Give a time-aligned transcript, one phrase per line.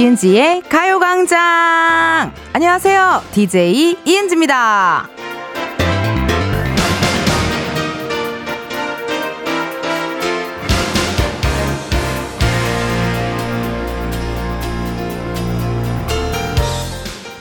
[0.00, 2.32] 이은지의 가요광장!
[2.54, 3.22] 안녕하세요.
[3.32, 5.06] DJ 이은지입니다.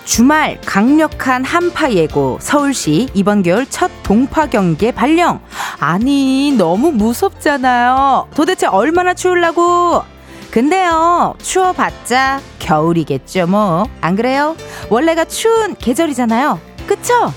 [0.03, 5.39] 주말 강력한 한파 예고 서울시 이번 겨울 첫 동파 경계 발령
[5.79, 10.18] 아니 너무 무섭잖아요 도대체 얼마나 추울라고
[10.51, 13.83] 근데요, 추워봤자 겨울이겠죠, 뭐.
[14.01, 14.55] 안 그래요?
[14.89, 16.59] 원래가 추운 계절이잖아요.
[16.87, 17.31] 그쵸?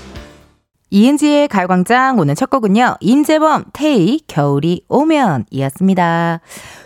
[0.93, 2.97] 이은지의 가요광장 오늘 첫 곡은요.
[2.99, 6.39] 임재범, 테이, 겨울이 오면 이었습니다.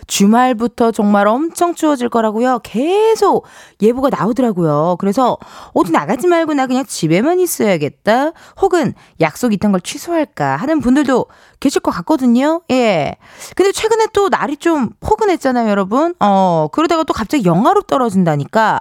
[0.06, 2.60] 주말부터 정말 엄청 추워질 거라고요.
[2.62, 3.44] 계속
[3.82, 4.96] 예보가 나오더라고요.
[4.98, 5.36] 그래서
[5.74, 8.32] 어디 나가지 말고 나 그냥 집에만 있어야겠다.
[8.62, 11.26] 혹은 약속 있던 걸 취소할까 하는 분들도
[11.60, 12.62] 계실 것 같거든요.
[12.70, 13.14] 예.
[13.56, 16.14] 근데 최근에 또 날이 좀 포근했잖아요, 여러분.
[16.18, 18.80] 어, 그러다가 또 갑자기 영하로 떨어진다니까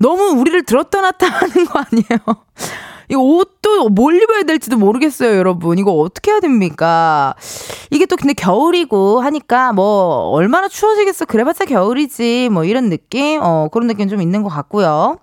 [0.00, 2.44] 너무 우리를 들었다 놨다 하는 거 아니에요?
[3.10, 5.78] 이 옷도 뭘 입어야 될지도 모르겠어요, 여러분.
[5.78, 7.34] 이거 어떻게 해야 됩니까?
[7.90, 11.24] 이게 또 근데 겨울이고 하니까 뭐 얼마나 추워지겠어.
[11.24, 12.50] 그래봤자 겨울이지.
[12.52, 13.40] 뭐 이런 느낌?
[13.42, 15.18] 어, 그런 느낌 좀 있는 것 같고요.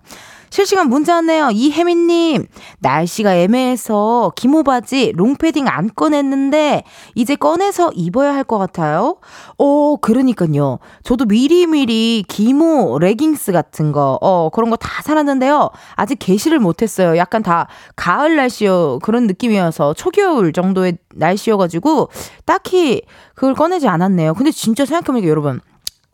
[0.50, 1.50] 실시간 문자 왔네요.
[1.52, 2.46] 이혜민님,
[2.80, 9.16] 날씨가 애매해서 기모 바지, 롱패딩 안 꺼냈는데, 이제 꺼내서 입어야 할 것 같아요.
[9.58, 10.78] 어, 그러니까요.
[11.02, 15.70] 저도 미리미리 기모 레깅스 같은 거, 어, 그런 거 다 사놨는데요.
[15.96, 17.16] 아직 개시를 못했어요.
[17.18, 19.00] 약간 다 가을 날씨요.
[19.02, 22.08] 그런 느낌이어서 초겨울 정도의 날씨여가지고,
[22.46, 23.02] 딱히
[23.34, 24.34] 그걸 꺼내지 않았네요.
[24.34, 25.60] 근데 진짜 생각해보니까 여러분,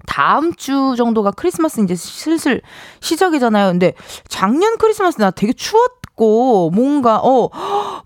[0.06, 2.60] 다음 주 정도가 크리스마스 이제 슬슬
[3.00, 3.68] 시작이잖아요.
[3.72, 3.94] 근데
[4.28, 7.50] 작년 크리스마스 나 되게 추웠 고 뭔가 어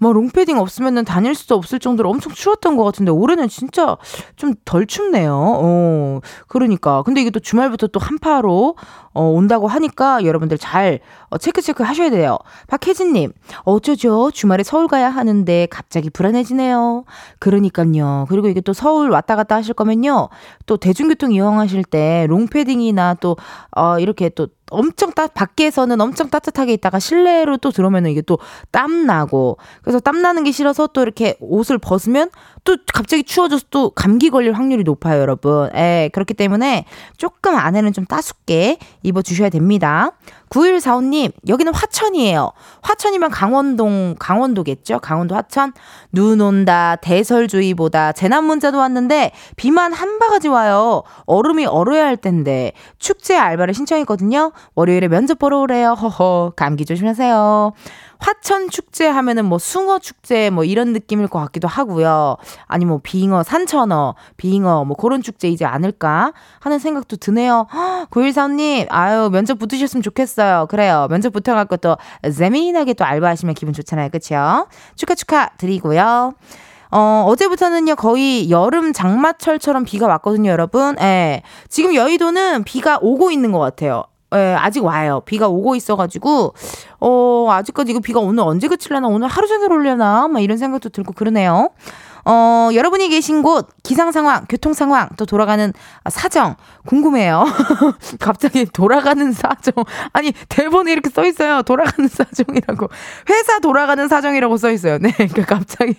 [0.00, 3.96] 막 롱패딩 없으면은 다닐 수도 없을 정도로 엄청 추웠던 것 같은데 올해는 진짜
[4.36, 5.32] 좀 덜 춥네요.
[5.34, 8.76] 어 그러니까 근데 이게 또 주말부터 또 한파로
[9.14, 12.38] 어, 온다고 하니까 여러분들 잘 어, 체크 체크 하셔야 돼요.
[12.68, 13.32] 박혜진님,
[13.64, 14.30] 어쩌죠?
[14.30, 17.04] 주말에 서울 가야 하는데 갑자기 불안해지네요.
[17.38, 18.26] 그러니까요.
[18.28, 20.28] 그리고 이게 또 서울 왔다 갔다 하실 거면요.
[20.66, 23.36] 또 대중교통 이용하실 때 롱패딩이나 또,
[23.76, 28.38] 어, 이렇게 또 엄청 따, 밖에서는 엄청 따뜻하게 있다가 실내로 또 들어오면 이게 또
[28.70, 32.30] 땀 나고 그래서 땀 나는 게 싫어서 또 이렇게 옷을 벗으면
[32.64, 35.70] 또 갑자기 추워져서 또 감기 걸릴 확률이 높아요, 여러분.
[35.74, 36.84] 예, 그렇기 때문에
[37.16, 40.12] 조금 안에는 좀 따숩게 입어 주셔야 됩니다.
[40.50, 42.52] 9145님, 여기는 화천이에요.
[42.82, 44.98] 화천이면 강원동, 강원도겠죠?
[45.00, 45.72] 강원도 화천.
[46.12, 51.02] 눈 온다, 대설주의보다, 재난 문자도 왔는데, 비만 한 바가지 와요.
[51.26, 54.52] 얼음이 얼어야 할 텐데, 축제 알바를 신청했거든요.
[54.74, 55.92] 월요일에 면접 보러 오래요.
[55.92, 57.72] 허허, 감기 조심하세요.
[58.18, 62.36] 화천 축제 하면은 뭐 숭어 축제 뭐 이런 느낌일 것 같기도 하고요.
[62.66, 67.66] 아니 뭐 빙어, 산천어, 빙어 뭐 그런 축제이지 않을까 하는 생각도 드네요.
[68.10, 70.66] 9145님, 아유, 면접 붙으셨으면 좋겠어요.
[70.68, 71.06] 그래요.
[71.10, 71.96] 면접 붙어갖고 또
[72.36, 74.08] 재미나게 또 알바하시면 기분 좋잖아요.
[74.10, 74.66] 그쵸?
[74.96, 76.32] 축하 축하 드리고요.
[76.90, 80.96] 어, 어제부터는요, 거의 여름 장마철처럼 비가 왔거든요, 여러분.
[81.00, 81.42] 예.
[81.68, 84.04] 지금 여의도는 비가 오고 있는 것 같아요.
[84.34, 85.22] 예, 아직 와요.
[85.24, 86.54] 비가 오고 있어가지고,
[87.00, 91.12] 어, 아직까지 이거 비가 오늘 언제 그칠려나, 오늘 하루 종일 올려나, 막 이런 생각도 들고
[91.12, 91.70] 그러네요.
[92.30, 95.72] 어, 여러분이 계신 곳, 기상 상황, 교통 상황, 또 돌아가는
[96.10, 97.46] 사정, 궁금해요.
[98.20, 99.72] 갑자기 돌아가는 사정.
[100.12, 101.62] 아니, 대본에 이렇게 써 있어요.
[101.62, 102.86] 돌아가는 사정이라고.
[103.30, 104.98] 회사 돌아가는 사정이라고 써 있어요.
[104.98, 105.94] 네, 그러니까 갑자기.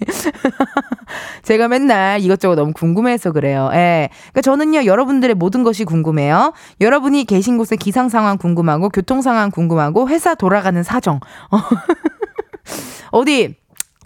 [1.42, 3.72] 제가 맨날 이것저것 너무 궁금해서 그래요.
[3.74, 4.10] 예.
[4.32, 6.54] 그러니까 저는요, 여러분들의 모든 것이 궁금해요.
[6.80, 11.22] 여러분이 계신 곳의 기상 상황 궁금하고, 교통 상황 궁금하고, 회사 돌아가는 사정.
[13.10, 13.56] 어디,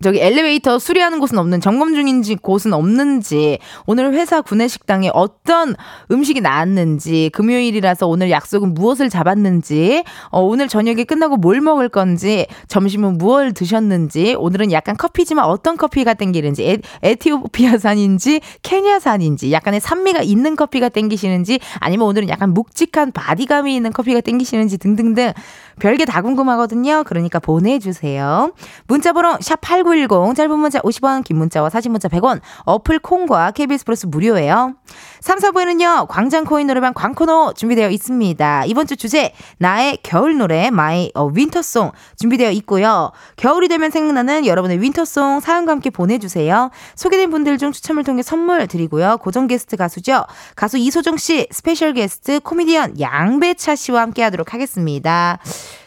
[0.03, 5.75] 저기 엘리베이터 수리하는 곳은 없는 점검 중인지 곳은 없는지 오늘 회사 구내식당에 어떤
[6.11, 13.17] 음식이 나왔는지 금요일이라서 오늘 약속은 무엇을 잡았는지 어, 오늘 저녁에 끝나고 뭘 먹을 건지 점심은
[13.17, 20.89] 무엇을 드셨는지 오늘은 약간 커피지만 어떤 커피가 땡기는지 에, 에티오피아산인지 케냐산인지 약간의 산미가 있는 커피가
[20.89, 25.31] 땡기시는지 아니면 오늘은 약간 묵직한 바디감이 있는 커피가 땡기시는지 등등등
[25.79, 27.03] 별게 다 궁금하거든요.
[27.05, 28.53] 그러니까 보내주세요.
[28.87, 34.75] 문자번호 샵8910 짧은 문자 50원 긴 문자와 사진 문자 100원 어플 콩과 KBS 플러스 무료예요.
[35.21, 36.07] 3, 4부에는요.
[36.07, 38.65] 광장코인 노래방 광코노 준비되어 있습니다.
[38.65, 43.11] 이번 주 주제 나의 겨울 노래 my 어, winter song 준비되어 있고요.
[43.35, 46.69] 겨울이 되면 생각나는 여러분의 winter song 사연과 함께 보내주세요.
[46.95, 49.17] 소개된 분들 중 추첨을 통해 선물 드리고요.
[49.17, 50.25] 고정 게스트 가수죠.
[50.55, 55.39] 가수 이소정 씨 스페셜 게스트 코미디언 양배차 씨와 함께 하도록 하겠습니다.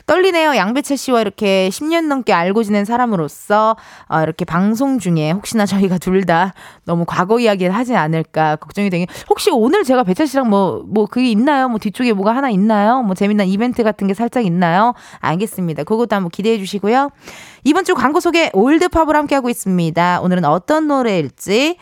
[0.07, 0.57] 떨리네요.
[0.57, 3.77] 양배차 씨와 이렇게 10년 넘게 알고 지낸 사람으로서
[4.09, 6.55] 어, 이렇게 방송 중에 혹시나 저희가 둘 다
[6.85, 11.31] 너무 과거 이야기를 하지 않을까 걱정이 되게 혹시 오늘 제가 배철 씨랑 뭐, 뭐 그게
[11.31, 11.69] 있나요?
[11.69, 13.03] 뭐 뒤쪽에 뭐가 하나 있나요?
[13.03, 14.95] 뭐 재미난 이벤트 같은 게 살짝 있나요?
[15.21, 15.85] 알겠습니다.
[15.85, 17.11] 그것도 한번 기대해 주시고요.
[17.65, 20.21] 이번 주 광고 소개 올드팝을 함께 하고 있습니다.
[20.23, 21.77] 오늘은 어떤 노래일지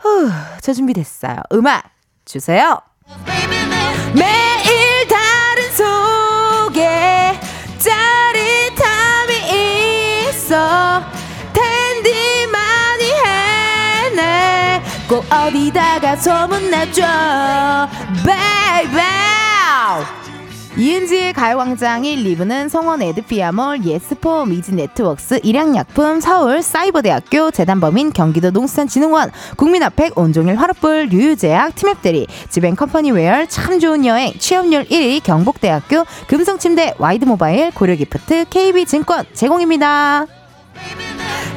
[0.00, 0.30] 후,
[0.60, 1.36] 저 준비됐어요.
[1.52, 1.84] 음악
[2.24, 2.78] 주세요.
[4.14, 4.61] 매일
[15.12, 17.02] 꼭 어디다가 소문나줘.
[18.24, 19.02] 베이베
[20.78, 30.56] 이은지의 가요광장이 리브는 성원 에드피아몰, 예스폼, 이지네트웍스, 일양약품, 서울 사이버대학교, 재단법인 경기도 농수산진흥원, 국민아팩, 온종일
[30.56, 40.24] 화롯불, 류유제약, 티맵대리, 지벤컴퍼니웨어, 참 좋은 여행, 취업률 1위 경북대학교, 금성침대, 와이드모바일, 고려기프트, KB증권 제공입니다.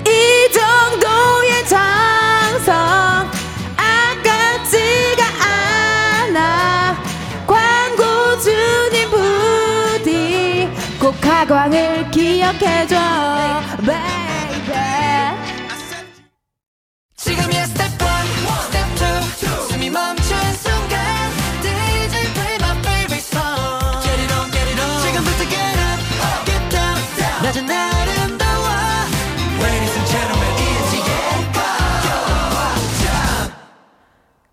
[0.06, 3.45] 이 정도의 장성
[11.46, 12.96] 꼭 가광을 기억해줘
[13.78, 14.74] baby.
[17.16, 18.45] 지금이야 step one,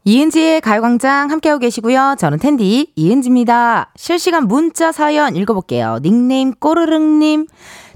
[0.05, 2.17] 이은지의 가요광장 함께하고 계시고요.
[2.19, 3.93] 저는 텐디 이은지입니다.
[3.97, 5.99] 실시간 문자 사연 읽어볼게요.
[6.03, 7.47] 닉네임 꼬르릉님.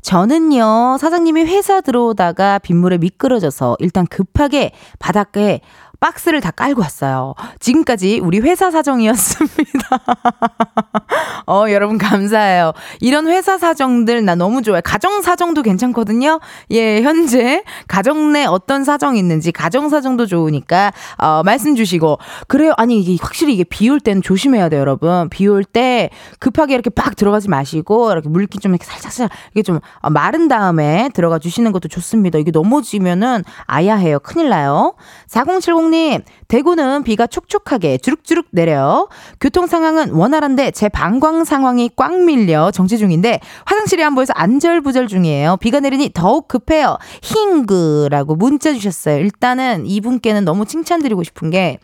[0.02, 4.70] 저는요, 사장님이 회사 들어오다가 빗물에 미끄러져서 일단 급하게
[5.00, 5.60] 바닷가에
[6.00, 7.34] 박스를 다 깔고 왔어요.
[7.60, 9.54] 지금까지 우리 회사 사정이었습니다.
[11.46, 12.72] 어, 여러분 감사해요.
[13.00, 14.80] 이런 회사 사정들 나 너무 좋아요.
[14.84, 16.40] 가정 사정도 괜찮거든요.
[16.70, 22.18] 예, 현재 가정 내 어떤 사정이 있는지 가정 사정도 좋으니까 어, 말씀 주시고
[22.48, 22.72] 그래요.
[22.76, 25.28] 아니 이게 확실히 이게 비 올 때는 조심해야 돼요, 여러분.
[25.30, 26.10] 비 올 때
[26.40, 31.08] 급하게 이렇게 막 들어가지 마시고 이렇게 물기 좀 이렇게 살짝살짝 이게 좀 어, 마른 다음에
[31.14, 32.38] 들어가 주시는 것도 좋습니다.
[32.38, 34.18] 이게 넘어지면은 아야해요.
[34.20, 34.94] 큰일 나요.
[35.28, 39.08] 4070 님, 대구는 비가 촉촉하게 주룩주룩 내려요.
[39.40, 45.56] 교통 상황은 원활한데 제 방광 상황이 꽉 밀려 정체 중인데 화장실에 안 보여서 안절부절 중이에요.
[45.58, 46.98] 비가 내리니 더욱 급해요.
[47.22, 49.18] 힝그라고 문자 주셨어요.
[49.18, 51.78] 일단은 이분께는 너무 칭찬드리고 싶은 게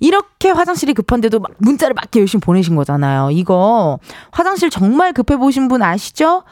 [0.00, 3.30] 이렇게 화장실이 급한데도 막 문자를 막 이렇게 열심히 보내신 거잖아요.
[3.32, 3.98] 이거
[4.30, 6.44] 화장실 정말 급해 보신 분 아시죠?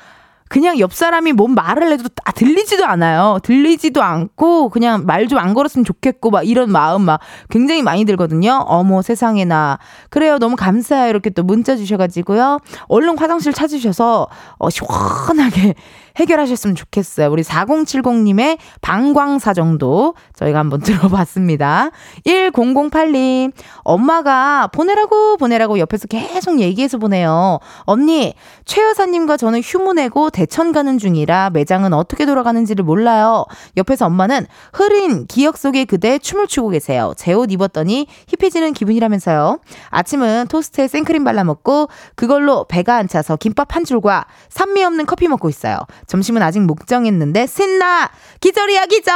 [0.49, 3.39] 그냥 옆 사람이 뭔 말을 해도 다 들리지도 않아요.
[3.43, 7.19] 들리지도 않고 그냥 말 좀 안 걸었으면 좋겠고 막 이런 마음 막
[7.51, 8.65] 굉장히 많이 들거든요.
[8.67, 9.79] 어머 세상에나.
[10.09, 10.39] 그래요.
[10.39, 11.11] 너무 감사해요.
[11.11, 12.61] 이렇게 또 문자 주셔가지고요.
[12.89, 14.29] 얼른 화장실 찾으셔서
[14.59, 15.75] 어, 시원하게
[16.17, 17.31] 해결하셨으면 좋겠어요.
[17.31, 21.91] 우리 4070님의 방광사정도 저희가 한번 들어봤습니다.
[22.27, 23.53] 1008님,
[23.85, 27.61] 엄마가 보내라고 보내라고 옆에서 계속 얘기해서 보내요.
[27.81, 28.35] 언니,
[28.65, 33.45] 최 여사님과 저는 휴무 내고 대천 가는 중이라 매장은 어떻게 돌아가는지를 몰라요.
[33.77, 37.13] 옆에서 엄마는 흐린 기억 속의 그대 춤을 추고 계세요.
[37.17, 39.59] 제 옷 입었더니 힙해지는 기분이라면서요.
[39.91, 45.29] 아침은 토스트에 생크림 발라 먹고 그걸로 배가 안 차서 김밥 한 줄과 산미 없는 커피
[45.29, 45.77] 먹고 있어요.
[46.07, 48.11] 점심은 아직 못 정했는데 신나
[48.41, 49.15] 기절이야 기절.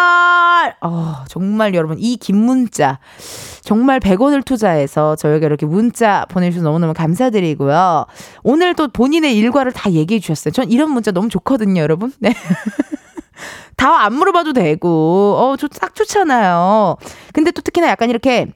[0.83, 2.99] 어, 정말 여러분 이 긴 문자
[3.63, 8.07] 정말 100원을 투자해서 저에게 이렇게 문자 보내주셔서 너무너무 감사드리고요.
[8.43, 10.53] 오늘 또 본인의 일과를 다 얘기해 주셨어요.
[10.53, 12.13] 전 이런 문자 너무 좋거든요, 여러분.
[12.19, 12.35] 네.
[13.77, 16.97] 다 안 물어봐도 되고, 어, 딱 좋잖아요.
[17.33, 18.47] 근데 또 특히나 약간 이렇게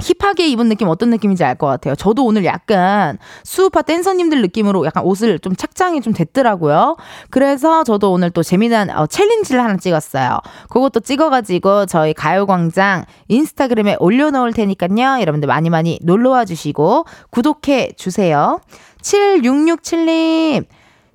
[0.00, 1.94] 힙하게 입은 느낌 어떤 느낌인지 알 것 같아요.
[1.94, 6.96] 저도 오늘 약간 수우파 댄서님들 느낌으로 약간 옷을 좀 착장이 좀 됐더라고요.
[7.30, 10.40] 그래서 저도 오늘 또 재미난 어, 챌린지를 하나 찍었어요.
[10.68, 15.20] 그것도 찍어가지고 저희 가요광장 인스타그램에 올려놓을 테니까요.
[15.20, 18.58] 여러분들 많이 많이 놀러와 주시고 구독해 주세요.
[19.02, 20.64] 7667님,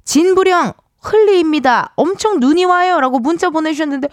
[0.05, 1.93] 진부령 흘리입니다.
[1.95, 3.00] 엄청 눈이 와요.
[3.00, 4.07] 라고 문자 보내주셨는데,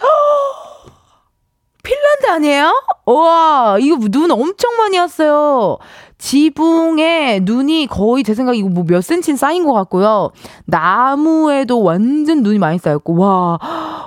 [1.87, 2.73] 핀란드 아니에요?
[3.05, 5.77] 와, 이거 눈 엄청 많이 왔어요.
[6.17, 10.31] 지붕에 눈이 거의 제 생각에 이거 뭐 몇 센치 쌓인 것 같고요.
[10.65, 13.59] 나무에도 완전 눈이 많이 쌓였고, 와,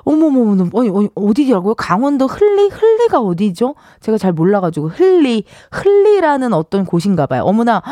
[0.05, 1.75] 어머머머, 아니, 어디라고요?
[1.75, 2.69] 강원도 흘리?
[2.69, 3.77] 흘리가 어디죠?
[4.01, 7.45] 제가 잘 몰라가지고, 흘리, 흘리라는 어떤 곳인가 봐요.
[7.45, 7.83] 어머나,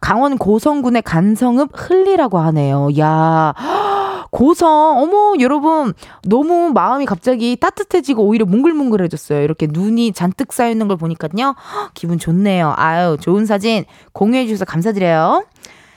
[0.00, 2.88] 강원 고성군의 간성읍 흘리라고 하네요.
[2.98, 3.54] 야
[4.30, 5.94] 고성, 어머, 여러분,
[6.24, 9.42] 너무 마음이 갑자기 따뜻해지고 오히려 뭉글뭉글해졌어요.
[9.42, 11.54] 이렇게 눈이 잔뜩 쌓여있는 걸 보니까요.
[11.94, 12.74] 기분 좋네요.
[12.76, 15.44] 아유, 좋은 사진 공유해주셔서 감사드려요.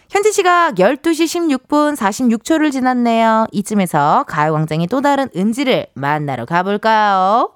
[0.10, 3.48] 현지 시각 12시 16분 46초를 지났네요.
[3.54, 7.52] 이쯤에서 가요광장의 또 다른 은지를 만나러 가볼까요?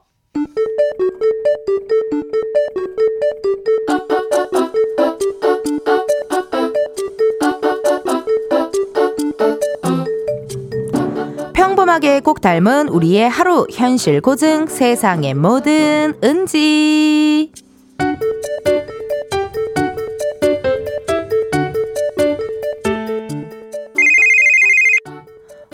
[11.96, 17.52] 평범하게 꼭 닮은 우리의 하루 현실 고증 세상의 모든 은지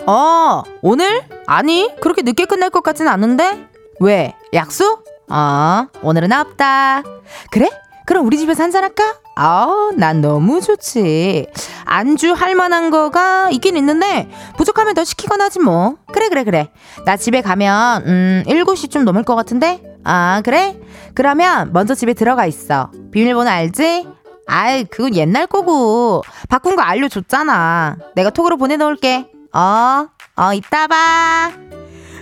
[0.06, 1.22] 어, 오늘?
[1.46, 3.68] 아니, 그렇게 늦게 끝날 것 같진 않은데?
[4.00, 4.34] 왜?
[4.52, 5.04] 약속?
[5.28, 7.02] 어, 오늘은 없다.
[7.50, 7.68] 그래?
[8.06, 9.21] 그럼 우리 집에서 한잔할까?
[9.34, 11.46] 아, 난 너무 좋지.
[11.84, 15.96] 안주 할 만한 거가 있긴 있는데, 부족하면 더 시키거나 하지 뭐.
[16.12, 16.70] 그래, 그래, 그래.
[17.06, 19.82] 나 집에 가면, 음, 7시쯤 넘을 것 같은데?
[20.04, 20.78] 아, 그래?
[21.14, 22.90] 그러면 먼저 집에 들어가 있어.
[23.10, 24.06] 비밀번호 알지?
[24.46, 26.22] 아이, 그건 옛날 거고.
[26.48, 27.96] 바꾼 거 알려줬잖아.
[28.14, 29.30] 내가 톡으로 보내 놓을게.
[29.54, 31.52] 어, 어, 이따 봐.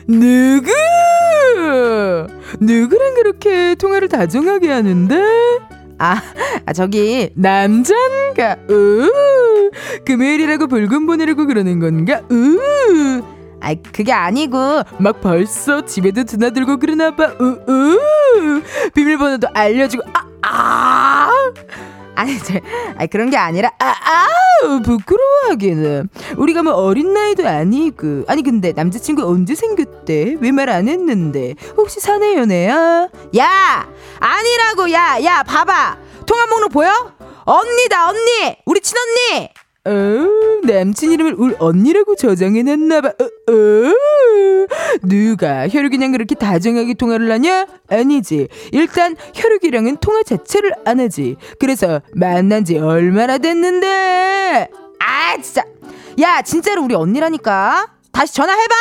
[0.06, 0.70] 누구?
[2.60, 5.20] 누구랑 그렇게 통화를 다정하게 하는데?
[6.00, 6.20] 아,
[6.64, 8.56] 아 저기 남잔가?
[8.70, 9.10] 으,
[10.06, 12.22] 금요일이라고 불금 보내려고 그러는 건가?
[12.32, 13.22] 으.
[13.60, 17.26] 아, 그게 아니고 막 벌써 집에도 드나들고 그러나 봐.
[17.38, 18.62] 으, 으.
[18.94, 21.30] 비밀번호도 알려주고 아, 아.
[21.30, 22.54] 아 니, 저,
[22.96, 24.26] 아니 그런 게 아니라 아, 아
[24.84, 26.08] 부끄러워하기는.
[26.36, 28.24] 우리가 뭐 어린 나이도 아니고.
[28.28, 30.36] 아니 근데 남자친구 언제 생겼대?
[30.40, 31.54] 왜 말 안 했는데?
[31.76, 33.08] 혹시 사내 연애야?
[33.38, 33.88] 야!
[34.18, 35.96] 아니라고 야야 봐봐.
[36.26, 36.92] 통화 목록 보여?
[37.44, 38.56] 언니다 언니!
[38.66, 39.48] 우리 친언니!
[39.86, 39.90] 어,
[40.72, 43.08] 남친 이름을 울 언니라고 저장해놨나봐.
[43.08, 43.92] 어, 어.
[45.02, 47.66] 누가 혈육이랑 그렇게 다정하게 통화를 하냐?
[47.88, 48.48] 아니지.
[48.72, 51.36] 일단 혈육이랑은 통화 자체를 안 하지.
[51.58, 54.68] 그래서 만난 지 얼마나 됐는데?
[55.00, 55.64] 아, 진짜.
[56.20, 57.88] 야, 진짜로 우리 언니라니까.
[58.12, 58.74] 다시 전화해봐.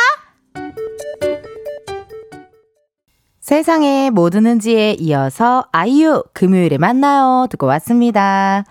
[3.40, 8.64] 세상의 모든 은지에 이어서 아이유 금요일에 만나요 듣고 왔습니다.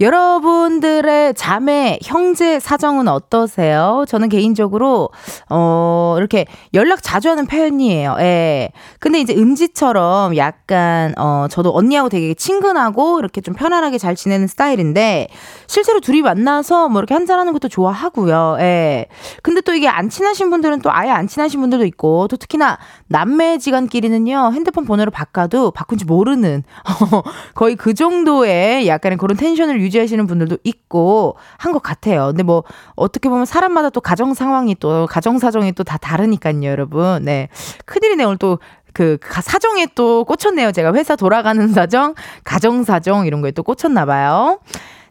[0.00, 4.06] 여러분들의 자매, 형제 사정은 어떠세요?
[4.08, 5.10] 저는 개인적으로,
[5.50, 8.16] 어, 이렇게 연락 자주 하는 편이에요.
[8.20, 8.70] 예.
[8.98, 15.28] 근데 이제 은지처럼 약간, 어, 저도 언니하고 되게 친근하고 이렇게 좀 편안하게 잘 지내는 스타일인데,
[15.66, 18.56] 실제로 둘이 만나서 뭐 이렇게 한잔하는 것도 좋아하고요.
[18.60, 19.06] 예.
[19.42, 22.78] 근데 또 이게 안 친하신 분들은 또 아예 안 친하신 분들도 있고, 또 특히나
[23.08, 26.62] 남매 지간끼리는요, 핸드폰 번호를 바꿔도 바꾼지 모르는,
[27.54, 32.26] 거의 그 정도의 약간의 그런 텐션을 유지 유지하시는 분들도 있고 한 것 같아요.
[32.28, 32.62] 근데 뭐
[32.96, 37.24] 어떻게 보면 사람마다 또 가정 상황이 또 가정 사정이 또 다 다르니까요, 여러분.
[37.24, 37.48] 네.
[37.86, 40.72] 큰일이네 오늘 또그 사정에 또 꽂혔네요.
[40.72, 44.60] 제가 회사 돌아가는 사정, 가정 사정 이런 거에 또 꽂혔나 봐요.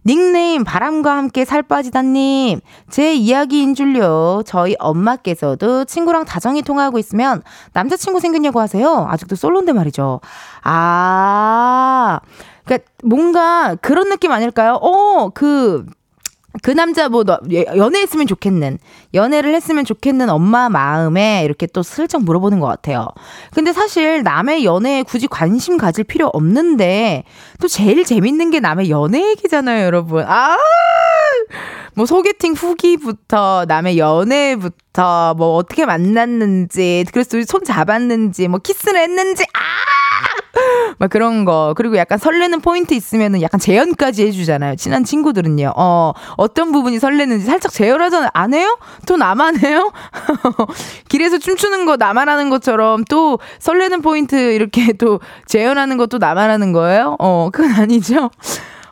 [0.06, 7.44] 닉네임 바람과 함께 살 빠지다님 제 이야기인 줄요 저희 엄마께서도 친구랑 다정히 통화하고 있으면
[7.74, 10.22] 남자친구 생겼냐고 하세요 아직도 솔로인데 말이죠
[10.64, 12.20] 아
[12.70, 14.74] 그러니까 뭔가 그런 느낌 아닐까요?
[14.74, 15.86] 어, 그,
[16.62, 18.78] 그 남자 뭐 연애했으면 좋겠는
[19.16, 23.08] 연애를 했으면 좋겠는 엄마 마음에 이렇게 또 슬쩍 물어보는 것 같아요.
[23.54, 27.24] 근데 사실 남의 연애에 굳이 관심 가질 필요 없는데
[27.60, 30.24] 또 제일 재밌는 게 남의 연애 얘기잖아요, 여러분.
[30.28, 30.56] 아!
[31.96, 40.09] 뭐 소개팅 후기부터 남의 연애부터 뭐 어떻게 만났는지 그래서 손 잡았는지 뭐 키스를 했는지 아!
[40.98, 41.74] 막 그런 거.
[41.76, 44.76] 그리고 약간 설레는 포인트 있으면은 약간 재연까지 해주잖아요.
[44.76, 45.74] 친한 친구들은요.
[45.76, 48.30] 어, 어떤 부분이 설레는지 살짝 재연하잖아요.
[48.34, 48.78] 안 해요?
[49.06, 49.92] 또 나만 해요?
[51.08, 56.74] 길에서 춤추는 거 나만 하는 것처럼 또 설레는 포인트 이렇게 또 재연하는 것도 나만 하는
[56.74, 57.16] 거예요?
[57.20, 58.30] 어, 그건 아니죠.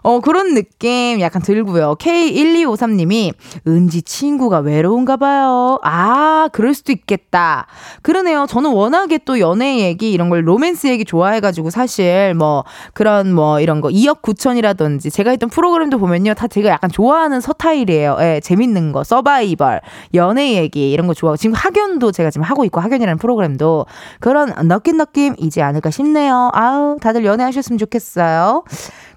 [0.07, 1.95] 어, 그런 느낌 약간 들고요.
[1.95, 3.33] K1253님이
[3.67, 5.79] 은지 친구가 외로운가 봐요.
[5.83, 7.67] 아, 그럴 수도 있겠다.
[8.03, 8.45] 그러네요.
[8.47, 13.81] 저는 워낙에 또 연애 얘기 이런 걸 로맨스 얘기 좋아해가지고 사실 뭐 그런 뭐 이런
[13.81, 16.35] 거 2억 9천이라든지 제가 했던 프로그램도 보면요.
[16.35, 18.15] 다 제가 약간 좋아하는 서타일이에요.
[18.21, 19.81] 예, 재밌는 거, 서바이벌,
[20.13, 23.85] 연애 얘기 이런 거 좋아하고 지금 학연도 제가 지금 하고 있고 학연이라는 프로그램도
[24.21, 26.49] 그런 느낌 느낌이지 않을까 싶네요.
[26.53, 28.63] 아우, 다들 연애하셨으면 좋겠어요.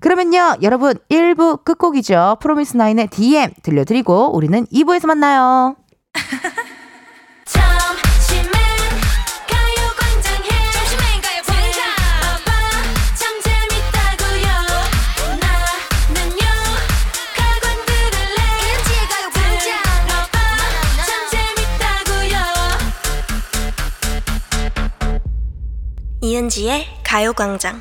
[0.01, 2.39] 그러면요, 여러분 1부 끝곡이죠.
[2.41, 5.77] 프로미스나인의 DM 들려드리고 우리는 2부에서 만나요.
[26.23, 27.81] 이은지의 가요광장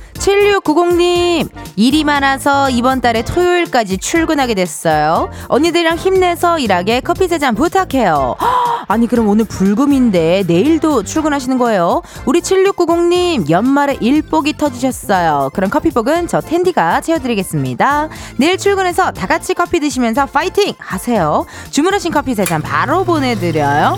[0.21, 5.31] 7690님, 일이 많아서 이번 달에 토요일까지 출근하게 됐어요.
[5.47, 8.35] 언니들이랑 힘내서 일하게 커피 세 잔 부탁해요.
[8.39, 12.03] 헉, 아니, 그럼 오늘 불금인데 내일도 출근하시는 거예요?
[12.27, 15.49] 우리 7690님, 연말에 일복이 터지셨어요.
[15.53, 18.09] 그럼 커피복은 저 텐디가 채워드리겠습니다.
[18.37, 20.75] 내일 출근해서 다 같이 커피 드시면서 파이팅!
[20.77, 21.45] 하세요.
[21.71, 23.97] 주문하신 커피 세 잔 바로 보내드려요.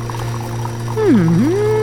[0.98, 1.83] 음.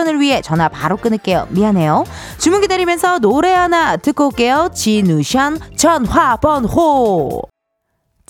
[0.07, 1.47] 을 위해 전화 바로 끊을게요.
[1.49, 2.05] 미안해요.
[2.37, 4.69] 주문 기다리면서 노래 하나 듣고 올게요.
[4.73, 7.50] 진우션 전화번호.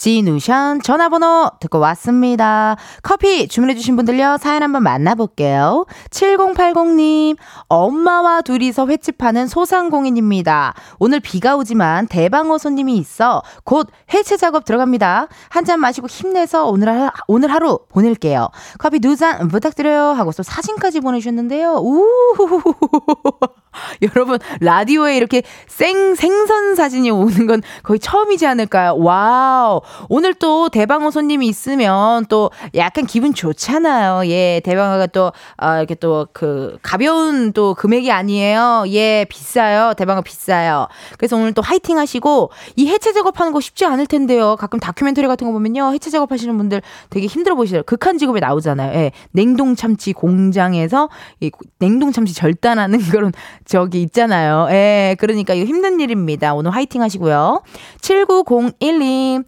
[0.05, 2.75] 진우션 전화번호 듣고 왔습니다.
[3.03, 5.86] 커피 주문해주신 분들요, 사연 한번 만나볼게요.
[6.10, 10.74] 7080님, 엄마와 둘이서 횟집하는 소상공인입니다.
[10.98, 15.27] 오늘 비가 오지만 대방어 손님이 있어 곧 해체 작업 들어갑니다.
[15.50, 18.50] 한 잔 마시고 힘내서 오늘, 하, 오늘 하루 보낼게요.
[18.79, 20.13] 커피 두 잔 부탁드려요.
[20.13, 21.74] 하고서 사진까지 보내주셨는데요.
[21.74, 22.63] 우후후후.
[24.01, 28.96] 여러분, 라디오에 이렇게 생, 생선 사진이 오는 건 거의 처음이지 않을까요?
[28.98, 29.81] 와우.
[30.10, 34.27] 오늘 또 대방어 손님이 있으면 또 약간 기분 좋잖아요.
[34.29, 35.31] 예, 대방어가 또,
[35.62, 38.86] 어, 이렇게 또 그, 가벼운 또 금액이 아니에요.
[38.88, 39.93] 예, 비싸요.
[39.95, 40.88] 대방어 비싸요.
[41.17, 44.56] 그래서 오늘 또 화이팅 하시고, 이 해체 작업하는 거 쉽지 않을 텐데요.
[44.58, 45.93] 가끔 다큐멘터리 같은 거 보면요.
[45.93, 47.86] 해체 작업하시는 분들 되게 힘들어 보시더라고요.
[47.86, 48.93] 극한 직업에 나오잖아요.
[48.97, 53.32] 예, 냉동 참치 공장에서 이 냉동 참치 절단하는 그런
[53.65, 54.67] 저기 있잖아요.
[54.71, 56.54] 예, 그러니까 이거 힘든 일입니다.
[56.54, 57.62] 오늘 화이팅 하시고요.
[58.01, 59.45] 7901님.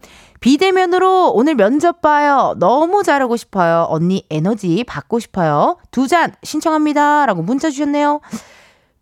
[0.48, 2.54] 비대면으로 오늘 면접 봐요.
[2.58, 3.86] 너무 잘하고 싶어요.
[3.88, 5.78] 언니 에너지 받고 싶어요.
[5.90, 7.24] 두 잔 신청합니다.
[7.24, 8.20] 라고 문자 주셨네요.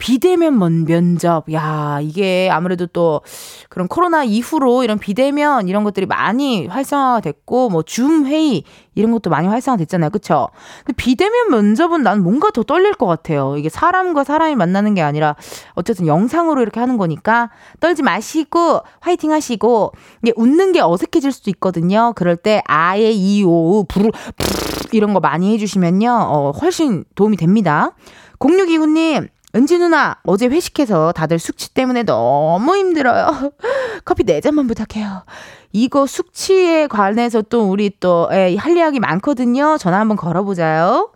[0.03, 1.45] 비대면 면, 면접.
[1.53, 3.21] 야, 이게 아무래도 또
[3.69, 8.65] 그런 코로나 이후로 이런 비대면 이런 것들이 많이 활성화가 됐고, 뭐, 줌 회의
[8.97, 10.11] 이런 것도 많이 활성화 됐잖아요.
[10.11, 10.49] 그쵸?
[10.85, 13.57] 근데 비대면 면접은 난 뭔가 더 떨릴 것 같아요.
[13.57, 15.37] 이게 사람과 사람이 만나는 게 아니라
[15.75, 19.93] 어쨌든 영상으로 이렇게 하는 거니까 떨지 마시고 화이팅 하시고,
[20.25, 22.13] 이게 웃는 게 어색해질 수도 있거든요.
[22.17, 26.11] 그럴 때 아예 이오 부르, 부르 이런 거 많이 해주시면요.
[26.11, 27.93] 어, 훨씬 도움이 됩니다.
[28.41, 33.53] 0629님, 은지 누나, 어제 회식해서 다들 숙취 때문에 너무 힘들어요.
[34.05, 35.25] 커피 네 잔만 부탁해요.
[35.73, 39.77] 이거 숙취에 관해서 또 우리 또, 예, 할 이야기 많거든요.
[39.79, 41.11] 전화 한번 걸어보자요.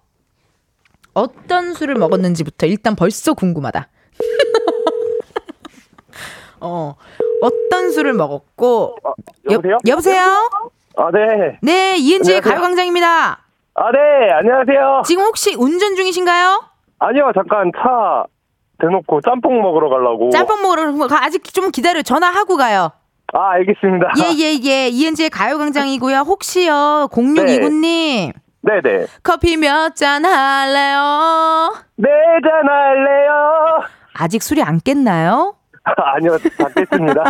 [1.14, 3.88] 어떤 술을 먹었는지부터 일단 벌써 궁금하다.
[6.60, 6.94] 어,
[7.40, 8.96] 어떤 술을 먹었고.
[9.02, 9.12] 아,
[9.50, 9.74] 여보세요?
[9.74, 10.50] 여, 여보세요?
[10.96, 11.58] 아, 네.
[11.62, 12.42] 네, 이은지의.
[12.42, 13.44] 가요광장입니다.
[13.74, 14.30] 아, 네.
[14.32, 15.02] 안녕하세요.
[15.06, 16.75] 지금 혹시 운전 중이신가요?
[16.98, 18.24] 아니요, 잠깐 차
[18.80, 20.30] 대놓고 짬뽕 먹으러 가려고.
[20.30, 22.90] 짬뽕 먹으러 가- 아직 좀 기다려 전화하고 가요.
[23.32, 24.12] 아, 알겠습니다.
[24.18, 26.18] 예예예 예, 이은지의 가요광장이고요.
[26.20, 28.32] 혹시요 0629님
[28.62, 29.06] 네 네.
[29.22, 31.74] 커피 몇 잔 할래요?
[31.96, 32.08] 네
[32.42, 33.82] 잔 할래요?
[34.14, 35.54] 아직 술이 안 깼나요?
[35.84, 37.24] 아니요, 다 깼습니다.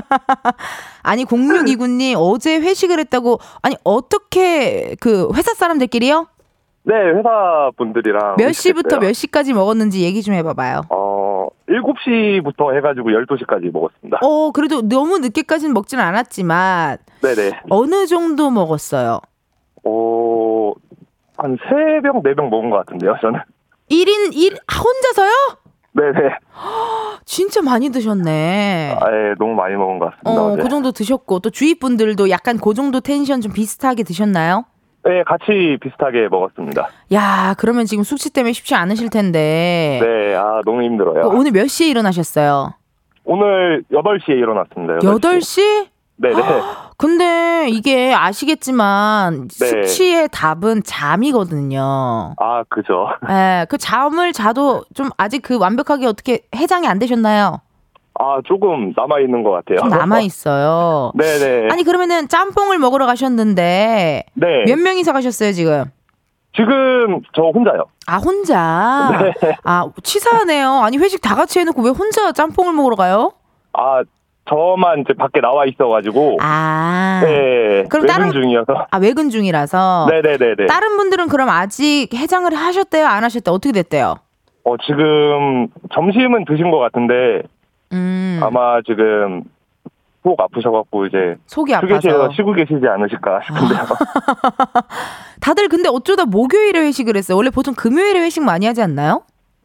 [1.03, 6.27] 아니 0629님 어제 회식을 했다고 아니 어떻게 그 회사 사람들끼리요?
[6.87, 8.37] 네, 회사 분들이랑.
[8.39, 9.01] 몇 시부터.
[9.01, 10.83] 몇 시까지 먹었는지 얘기 좀 해봐봐요.
[10.91, 14.19] 어, 7시부터 해가지고 12시까지 먹었습니다.
[14.23, 17.51] 어 그래도 너무 늦게까지는 먹지는 않았지만 네네.
[17.71, 19.19] 어느 정도 먹었어요?
[19.85, 20.73] 어,
[21.37, 23.41] 한 3병, 4병 먹은 것 같은데요, 저는.
[23.91, 25.33] 1인 1 혼자서요?
[25.93, 26.35] 네네.
[27.27, 28.97] 진짜 많이 드셨네.
[29.01, 30.31] 아, 예, 너무 많이 먹은 것 같습니다.
[30.41, 30.63] 어, 어제.
[30.63, 34.67] 그 정도 드셨고 또 주위 분들도 약간 그 정도 텐션 좀 비슷하게 드셨나요?
[35.07, 36.89] 네, 같이 비슷하게 먹었습니다.
[37.13, 40.01] 야, 그러면 지금 숙취 때문에 쉽지 않으실 텐데.
[40.03, 41.23] 네, 아, 너무 힘들어요.
[41.23, 42.75] 그 오늘 몇 시에 일어나셨어요?
[43.25, 44.99] 오늘 8시에 일어났습니다.
[44.99, 45.87] 8시?
[46.17, 46.43] 네네.
[46.97, 49.67] 근데 이게 아시겠지만 네.
[49.67, 52.35] 숙취의 답은 잠이거든요.
[52.39, 53.09] 아, 그죠.
[53.29, 57.61] 예, 그 잠을 자도 좀 아직 그 완벽하게 어떻게 해장이 안 되셨나요?
[58.19, 59.79] 아, 조금 남아있는 것 같아요.
[59.79, 61.13] 좀 남아 있어요.
[61.15, 61.69] 네네.
[61.73, 64.65] 아니 그러면은 짬뽕을 먹으러 가셨는데 네.
[64.67, 65.85] 몇 명이서 가셨어요 지금?
[66.55, 67.85] 지금 저 혼자요.
[68.07, 69.19] 아, 혼자?
[69.43, 69.57] 네.
[69.65, 70.71] 아, 치사하네요.
[70.83, 73.33] 아니, 회식 다 같이 해놓고 왜 혼자 짬뽕을 먹으러 가요?
[73.75, 74.03] 아,
[74.49, 76.39] 저만 이제 밖에 나와 있어가지고.
[76.41, 77.21] 아.
[77.23, 77.85] 네.
[77.91, 78.87] 그럼 외근 다른- 중이어서.
[78.91, 80.07] 아, 외근 중이라서.
[80.09, 80.67] 네네네네.
[80.67, 83.07] 다른 분들은 그럼 아직 해장을 하셨대요?
[83.07, 83.55] 안 하셨대요?
[83.55, 84.15] 어떻게 됐대요?
[84.65, 87.43] 어, 지금 점심은 드신 것 같은데,
[87.93, 88.41] 음.
[88.43, 89.43] 아마 지금
[90.23, 92.31] 속 아프셔갖고 이제 속이 아파서.
[92.33, 93.87] 쉬고 계시지 않으실까 싶은데요.
[95.41, 97.37] 다들 근데 어쩌다 목요일에 회식을 했어요.
[97.37, 99.23] 원래 보통 금요일에 회식 많이 하지 않나요?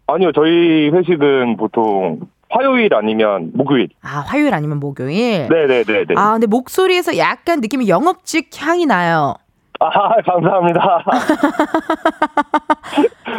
[0.08, 3.90] 아니요, 저희 회식은 보통 화요일 아니면 목요일.
[4.04, 5.48] 아, 화요일 아니면 목요일?
[5.50, 6.14] 네네네네.
[6.18, 9.36] 아, 근데 목소리에서 약간 느낌이 영업직 향이 나요.
[9.82, 9.90] 아,
[10.22, 10.82] 감사합니다.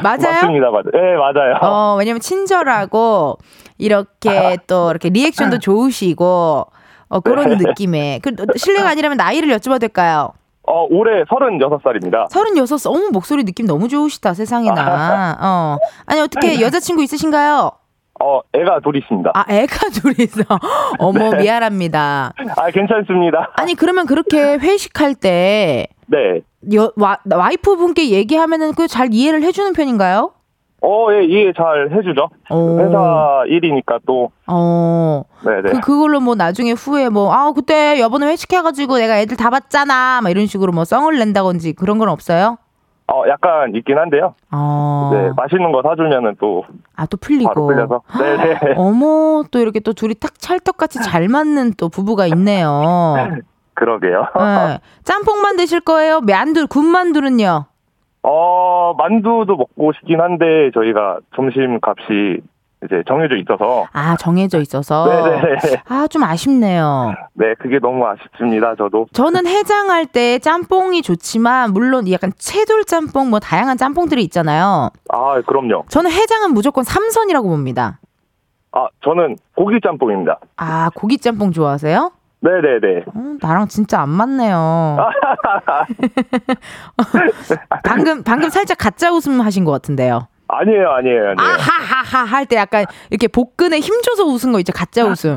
[0.02, 0.18] 맞아요?
[0.18, 0.90] 맞습니다, 맞아요.
[0.92, 1.54] 네, 맞아요.
[1.62, 3.38] 어, 왜냐면 친절하고
[3.78, 6.66] 이렇게 또 이렇게 리액션도 좋으시고
[7.08, 7.56] 어, 그런 네.
[7.56, 10.30] 느낌의 그 실례가 아니라면 나이를 여쭤봐도 될까요?
[10.64, 12.30] 어, 올해 36살입니다.
[12.30, 15.36] 36, 어머 목소리 느낌 너무 좋으시다 세상에나.
[15.40, 15.76] 어.
[16.06, 17.70] 아니 어떻게 여자친구 있으신가요?
[18.20, 19.30] 어, 애가 둘 있습니다.
[19.34, 20.44] 아 애가 둘이서
[20.98, 22.32] 어머 미안합니다.
[22.56, 23.50] 아, 괜찮습니다.
[23.56, 26.42] 아니 그러면 그렇게 회식할 때 네.
[26.74, 30.30] 여, 와, 와이프 분께 얘기하면은 그 잘 이해를 해주는 편인가요?
[30.84, 32.28] 어, 예, 이해 잘 해주죠.
[32.50, 32.78] 오.
[32.80, 35.22] 회사 일이니까 또, 어.
[35.44, 35.62] 네네.
[35.70, 40.30] 그 그걸로 뭐 나중에 후에 뭐 아 그때 여번에 회식해가지고 내가 애들 다 봤잖아 막
[40.30, 42.58] 이런 식으로 뭐 썽을 낸다든지 그런 건 없어요?
[43.06, 44.34] 어, 약간 있긴 한데요.
[44.50, 45.10] 어.
[45.12, 46.62] 네, 맛있는 거 사주면은 또
[46.96, 47.66] 아 또 풀리고.
[47.68, 48.00] 끌려서.
[48.18, 48.74] 네네.
[48.76, 53.14] 어머 또 이렇게 또 둘이 탁 찰떡같이 잘 맞는 또 부부가 있네요.
[53.86, 54.26] 그러게요.
[54.38, 54.78] 네.
[55.02, 56.20] 짬뽕만 드실 거예요?
[56.20, 57.64] 만두 군만두는요?
[58.22, 62.40] 어, 만두도 먹고 싶긴 한데, 저희가 점심 값이
[62.84, 63.86] 이제 정해져 있어서.
[63.92, 65.04] 아 정해져 있어서.
[65.06, 65.56] 네네.
[65.88, 67.14] 아 좀 아쉽네요.
[67.34, 69.06] 네, 그게 너무 아쉽습니다, 저도.
[69.12, 74.90] 저는 해장할 때 짬뽕이 좋지만 물론 약간 채돌 짬뽕 뭐 다양한 짬뽕들이 있잖아요.
[75.10, 75.84] 아, 그럼요.
[75.88, 77.98] 저는 해장은 무조건 삼선이라고 봅니다.
[78.72, 80.38] 아, 저는 고기 짬뽕입니다.
[80.56, 82.10] 아 고기 짬뽕 좋아하세요?
[82.42, 83.04] 네네네.
[83.06, 84.98] 어, 나랑 진짜 안 맞네요.
[87.84, 90.26] 방금 방금 살짝 가짜 웃음 하신 것 같은데요.
[90.48, 91.36] 아니에요, 아니에요, 아니에요.
[91.38, 95.36] 아하하하 할 때 약간 이렇게 복근에 힘줘서 웃은 거 있죠 가짜 웃음.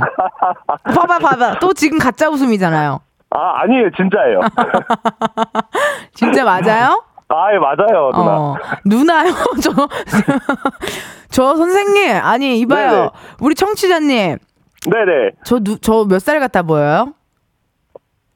[0.84, 3.00] 봐봐 봐봐 또 지금 가짜 웃음이잖아요.
[3.30, 4.40] 아, 아니에요, 진짜예요.
[6.14, 7.04] 진짜 맞아요?
[7.28, 8.38] 아, 예, 맞아요, 누나.
[8.38, 9.32] 어, 누나요?
[9.62, 9.72] 저,
[11.30, 12.92] 저 선생님, 아니, 이봐요.
[12.92, 13.10] 네네.
[13.42, 14.38] 우리 청취자님,
[14.90, 15.32] 네네.
[15.44, 17.14] 저, 누, 저몇 살 같아 보여요?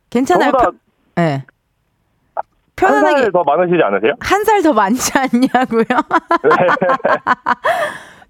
[0.09, 0.51] 괜찮아요?
[0.51, 0.79] 편-
[1.15, 1.45] 네.
[2.35, 2.43] 한
[2.75, 3.21] 편안하게.
[3.23, 4.13] 살더 많으시지 않으세요?
[4.19, 5.85] 한 살 더 많지 않냐고요?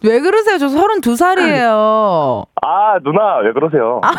[0.03, 0.57] 왜 그러세요?
[0.57, 2.45] 저 32살이에요.
[2.61, 3.99] 아, 누나, 왜 그러세요?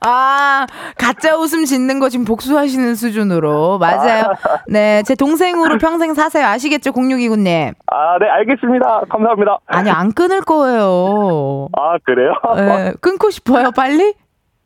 [0.00, 3.78] 아, 가짜 웃음 짓는 거 지금 복수하시는 수준으로.
[3.78, 4.24] 맞아요.
[4.68, 6.46] 네, 제 동생으로 평생 사세요.
[6.46, 7.74] 아시겠죠, 0629님?
[7.86, 9.02] 아, 네, 알겠습니다.
[9.10, 9.58] 감사합니다.
[9.66, 11.68] 아니, 안 끊을 거예요.
[11.76, 12.32] 아, 그래요?
[12.56, 14.14] 네, 끊고 싶어요, 빨리?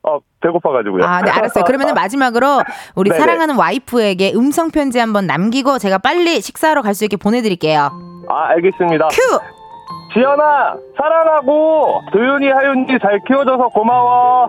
[0.06, 1.02] 어, 배고파가지고요.
[1.04, 1.64] 아, 네, 알았어요.
[1.64, 2.62] 그러면 마지막으로
[2.94, 3.20] 우리 네네.
[3.20, 7.90] 사랑하는 와이프에게 음성 편지 한번 남기고 제가 빨리 식사하러 갈 수 있게 보내드릴게요.
[8.28, 9.08] 아, 알겠습니다.
[9.08, 9.38] 큐!
[10.12, 14.48] 지연아, 사랑하고, 도윤이, 하윤이 잘 키워줘서 고마워.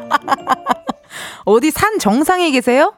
[1.44, 2.94] 어디 산 정상에 계세요?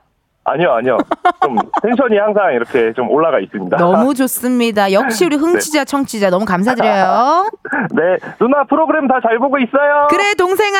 [0.48, 0.96] 아니요, 아니요.
[1.42, 3.76] 좀 텐션이 항상 이렇게 좀 올라가 있습니다.
[3.78, 4.92] 너무 좋습니다.
[4.92, 7.50] 역시 우리 흥치자, 청취자 너무 감사드려요.
[7.90, 10.06] 네, 누나 프로그램 다 잘 보고 있어요.
[10.09, 10.78] 그래, 동생아.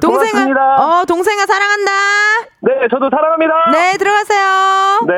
[0.00, 0.30] 동생아.
[0.32, 0.76] 고맙습니다.
[1.00, 1.92] 어, 동생아 사랑한다.
[2.62, 3.54] 네, 저도 사랑합니다.
[3.70, 5.00] 네, 들어가세요.
[5.06, 5.14] 네.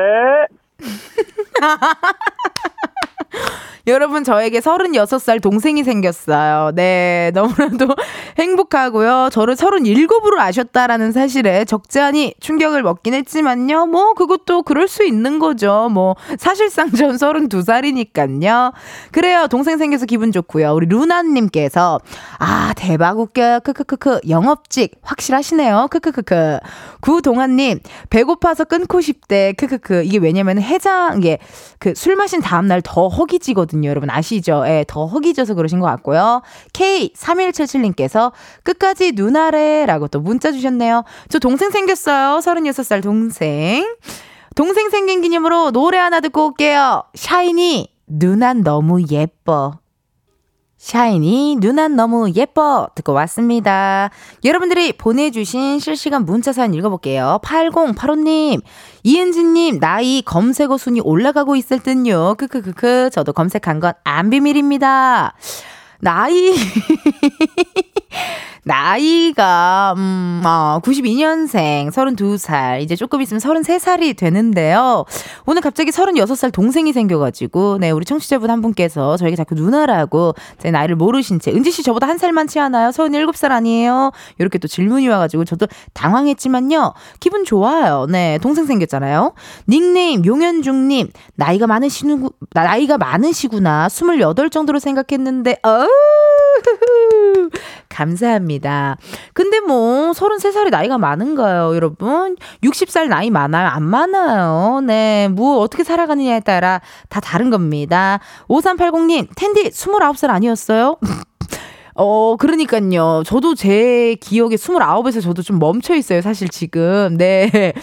[3.87, 6.71] 여러분, 저에게 36살 동생이 생겼어요.
[6.73, 7.87] 네, 너무나도
[8.39, 9.29] 행복하고요.
[9.31, 13.85] 저를 37으로 아셨다라는 사실에 적잖이 충격을 먹긴 했지만요.
[13.85, 15.89] 뭐, 그것도 그럴 수 있는 거죠.
[15.91, 18.73] 뭐, 사실상 전 32살이니까요.
[19.11, 19.47] 그래요.
[19.51, 20.73] 동생 생겨서 기분 좋고요.
[20.73, 21.99] 우리 루나님께서,
[22.39, 23.59] 아, 대박 웃겨요.
[23.59, 24.21] 크크크크.
[24.27, 25.89] 영업직 확실하시네요.
[25.91, 26.57] 크크크크.
[27.01, 29.53] 구동아님, 배고파서 끊고 싶대.
[29.53, 30.03] 크크크.
[30.05, 31.37] 이게 왜냐면 해장, 이게
[31.79, 33.89] 그 술 마신 다음날 더 허 기지거든요.
[33.89, 34.63] 여러분 아시죠?
[34.67, 36.41] 예, 더 허기져서 그러신 것 같고요.
[36.73, 38.31] K3177님께서
[38.63, 41.03] 끝까지 누나래 라고 또 문자 주셨네요.
[41.29, 42.39] 저 동생 생겼어요.
[42.39, 43.85] 36살 동생.
[44.55, 47.03] 동생 생긴 기념으로 노래 하나 듣고 올게요.
[47.13, 49.79] 샤이니, 누난 너무 예뻐.
[50.89, 54.11] 샤이니 누난 너무 예뻐 듣고 왔습니다.
[54.43, 57.39] 여러분들이 보내주신 실시간 문자 사연 읽어볼게요.
[57.43, 58.61] 8085님,
[59.01, 62.35] 이은지님 나이 검색어 순위 올라가고 있을 듯요.
[62.37, 65.33] 크크크크 저도 검색한 건 안 비밀입니다.
[66.01, 66.53] 나이
[68.67, 75.05] 나이가, 음, 어, 92년생, 32살, 이제 조금 있으면 33살이 되는데요.
[75.45, 80.95] 오늘 갑자기 36살 동생이 생겨가지고, 네, 우리 청취자분 한 분께서 저에게 자꾸 누나라고 제 나이를
[80.95, 82.89] 모르신 채, 은지 씨 저보다 한 살 많지 않아요?
[82.91, 84.11] 37살 아니에요?
[84.39, 86.93] 이렇게 또 질문이 와가지고 저도 당황했지만요.
[87.19, 88.07] 기분 좋아요.
[88.09, 89.33] 네, 동생 생겼잖아요.
[89.69, 93.89] 닉네임 용현중님, 나이가 많으시는, 나이가 많으시구나.
[93.89, 95.87] 28 정도로 생각했는데, 어우,
[97.89, 98.97] 감사합니다.
[99.33, 102.35] 근데 뭐 33살이 나이가 많은가요, 여러분?
[102.63, 103.67] 60살 나이 많아요?
[103.67, 104.81] 안 많아요.
[104.81, 105.29] 네.
[105.29, 108.19] 뭐 어떻게 살아가느냐에 따라 다 다른 겁니다.
[108.49, 110.97] 5380님, 텐디 29살 아니었어요?
[111.97, 113.23] 어, 그러니까요.
[113.25, 117.15] 저도 제 기억에 29에서 저도 좀 멈춰 있어요, 사실 지금.
[117.17, 117.73] 네.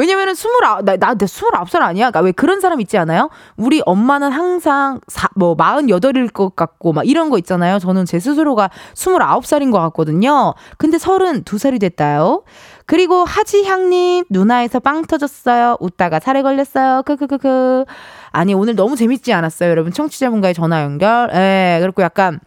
[0.00, 2.10] 왜냐면은 29, 나, 나 29살 아니야?
[2.10, 3.28] 그러니까 왜 그런 사람 있지 않아요?
[3.58, 7.78] 우리 엄마는 항상 사, 뭐 48일 것 같고 막 이런 거 있잖아요.
[7.78, 10.54] 저는 제 스스로가 29살인 것 같거든요.
[10.78, 12.44] 근데 32살이 됐다요.
[12.86, 15.76] 그리고 하지향님, 누나에서 빵 터졌어요.
[15.80, 17.02] 웃다가 살에 걸렸어요.
[17.02, 17.84] 크크크크.
[18.32, 19.92] 아니, 오늘 너무 재밌지 않았어요, 여러분?
[19.92, 21.30] 청취자분과의 전화 연결.
[21.34, 22.40] 예, 그리고 약간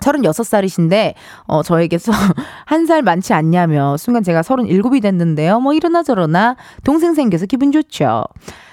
[0.00, 1.14] 36 살이신데,
[1.46, 2.12] 어, 저에게서
[2.66, 5.60] 한 살 많지 않냐며, 순간 제가 37이 됐는데요.
[5.60, 8.24] 뭐 이러나 저러나, 동생 생겨서 기분 좋죠.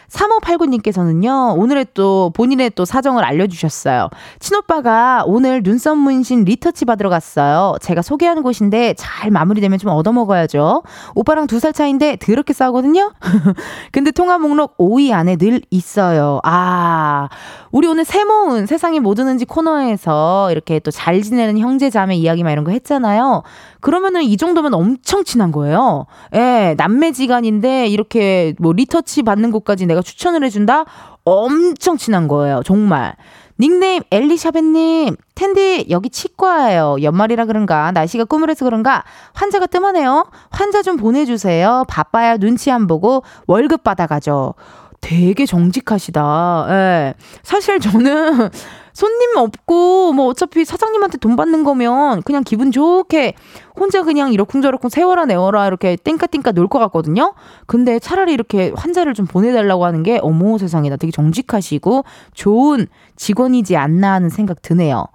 [0.09, 4.09] 3589님께서는요, 오늘의 또 본인의 또 사정을 알려주셨어요.
[4.39, 7.75] 친오빠가 오늘 눈썹 문신 리터치 받으러 갔어요.
[7.81, 10.83] 제가 소개하는 곳인데 잘 마무리되면 좀 얻어먹어야죠.
[11.15, 13.13] 오빠랑 두 살 차인데 더럽게 싸우거든요?
[13.91, 16.39] 근데 통화 목록 5위 안에 늘 있어요.
[16.43, 17.29] 아,
[17.71, 22.51] 우리 오늘 세모은 세상이 뭐 드는지 코너에서 이렇게 또 잘 지내는 형제 자매 이야기 막
[22.51, 23.43] 이런 거 했잖아요.
[23.81, 26.05] 그러면은 이 정도면 엄청 친한 거예요.
[26.35, 30.85] 예, 남매 지간인데 이렇게 뭐 리터치 받는 곳까지 내가 추천을 해준다?
[31.23, 32.61] 엄청 친한 거예요.
[32.65, 33.15] 정말.
[33.59, 41.85] 닉네임 엘리샤벳님 텐디 여기 치과예요 연말이라 그런가 날씨가 꾸물해서 그런가 환자가 뜸하네요 환자 좀 보내주세요
[41.87, 44.53] 바빠야 눈치 안 보고 월급 받아가죠
[45.01, 47.13] 되게 정직하시다 예.
[47.43, 48.49] 사실 저는
[48.93, 53.35] 손님 없고 뭐 어차피 사장님한테 돈 받는 거면 그냥 기분 좋게
[53.75, 57.35] 혼자 그냥 이러쿵저러쿵 세워라 내워라 이렇게 땡까땡까 놀 것 같거든요.
[57.67, 63.77] 근데 차라리 이렇게 환자를 좀 보내달라고 하는 게 어머 세상에 나 되게 정직하시고 좋은 직원이지
[63.77, 65.05] 않나 하는 생각 드네요.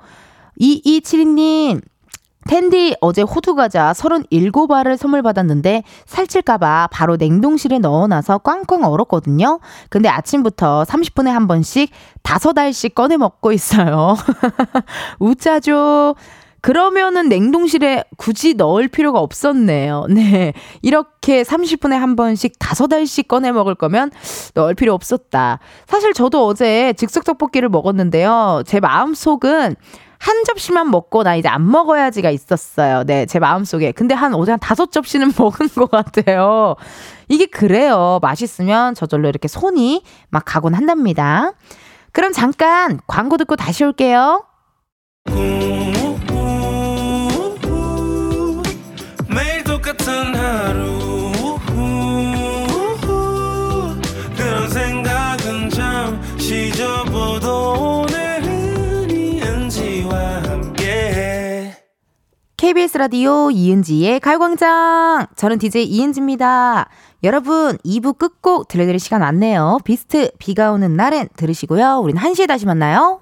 [0.61, 1.81] 2272님
[2.47, 9.61] 텐디 어제 호두 과자 37알을 선물 받았는데 살찔까봐 바로 냉동실에 넣어놔서 꽝꽝 얼었거든요.
[9.89, 11.91] 근데 아침부터 30분에 한 번씩
[12.23, 14.17] 다섯 알씩 꺼내 먹고 있어요.
[15.21, 16.15] 웃자죠.
[16.63, 20.07] 그러면은 냉동실에 굳이 넣을 필요가 없었네요.
[20.15, 20.53] 네.
[20.81, 24.13] 이렇게 30분에 한 번씩 다섯 알씩 꺼내 먹을 거면
[24.55, 25.59] 넣을 필요 없었다.
[25.87, 28.63] 사실 저도 어제 즉석 떡볶이를 먹었는데요.
[28.65, 29.75] 제 마음속은
[30.23, 33.03] 한 접시만 먹고 나 이제 안 먹어야지가 있었어요.
[33.03, 33.91] 네, 제 마음속에.
[33.91, 36.77] 근데 한 어제 한 다섯 접시는 먹은 것 같아요.
[37.29, 38.21] 이게 그래요.
[38.23, 41.55] 맛있으면 저절로 이렇게 손이 막 가곤 한답니다.
[42.13, 44.45] 그럼 잠깐 광고 듣고 다시 올게요.
[49.29, 51.02] 매일 똑같은 하루
[62.73, 65.27] KBS 라디오 이은지의 가요광장.
[65.37, 66.89] 저는 DJ 이은지입니다.
[67.23, 69.77] 여러분, 2부 끝곡 들려드릴 시간 왔네요.
[69.85, 72.01] 비스트, 비가 오는 날엔 들으시고요.
[72.03, 73.21] 우린 1시에 다시 만나요.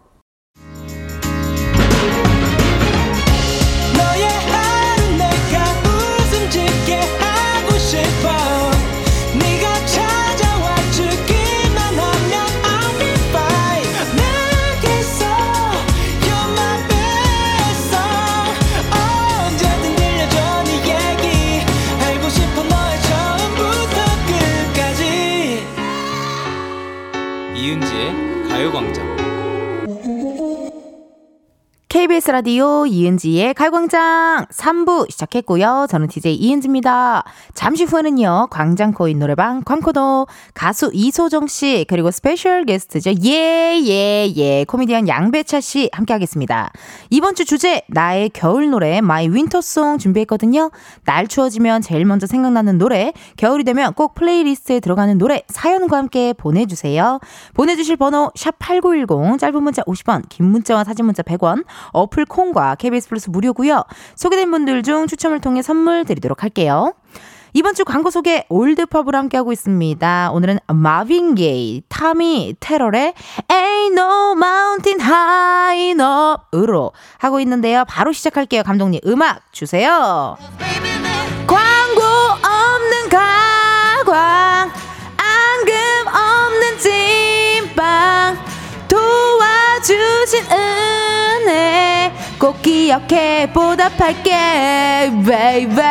[31.90, 35.88] KBS 라디오 이은지의 가요광장 3부 시작했고요.
[35.90, 37.24] 저는 DJ 이은지입니다.
[37.52, 38.46] 잠시 후에는요.
[38.48, 43.14] 광장코인 노래방 광코노 가수 이소정 씨 그리고 스페셜 게스트죠.
[43.24, 46.70] 예예예 예, 코미디언 양배차 씨 함께 하겠습니다.
[47.10, 50.70] 이번 주 주제 나의 겨울 노래 my winter song 준비했거든요.
[51.04, 57.18] 날 추워지면 제일 먼저 생각나는 노래 겨울이 되면 꼭 플레이리스트에 들어가는 노래 사연과 함께 보내주세요.
[57.54, 63.30] 보내주실 번호 샵8910 짧은 문자 50원 긴 문자와 사진 문자 100원 어플 콩과 KBS 플러스
[63.30, 63.84] 무료고요.
[64.16, 66.94] 소개된 분들 중 추첨을 통해 선물 드리도록 할게요.
[67.52, 70.30] 이번 주 광고 소개 올드팝으로 함께하고 있습니다.
[70.32, 73.14] 오늘은 마빈 게이, 타미 테러의
[73.48, 77.84] Ain't No Mountain High Enough으로 하고 있는데요.
[77.88, 78.62] 바로 시작할게요.
[78.62, 80.36] 감독님 음악 주세요.
[81.46, 84.70] 광고 없는 가광
[85.16, 85.74] 앙금
[86.06, 88.38] 없는 찐빵
[88.86, 90.69] 도와주신 은혜
[92.40, 94.32] 꼭 기억해 보답할게
[95.26, 95.82] baby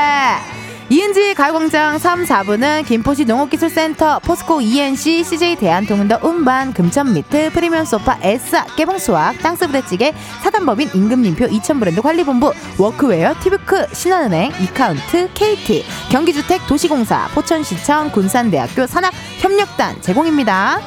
[0.89, 8.65] 이은지 가요광장 3, 4부는 김포시 농업기술센터, 포스코 E&C, CJ 대한통운더 운반, 금천미트, 프리미엄 소파, 에싸,
[8.75, 18.87] 깨봉수학, 땅스부대찌개, 사단법인 임금님표 이천브랜드 관리본부, 워크웨어, 티브크, 신한은행, 이카운트, KT, 경기주택 도시공사, 포천시청, 군산대학교
[18.87, 20.79] 산학협력단 제공입니다.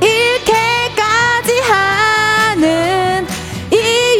[0.00, 3.01] 이렇게까지 하는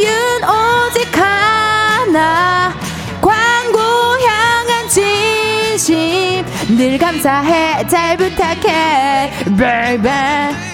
[0.03, 2.73] 이유는 오직 하나.
[3.21, 6.45] 광고 향한 진심.
[6.77, 7.87] 늘 감사해.
[7.87, 9.31] 잘 부탁해.
[9.57, 10.72] Baby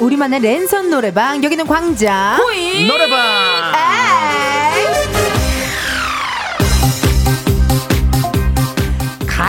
[0.00, 1.42] 우리만의 랜선 노래방.
[1.42, 2.38] 여기는 광장.
[2.88, 3.18] 노래방!
[3.74, 4.05] 에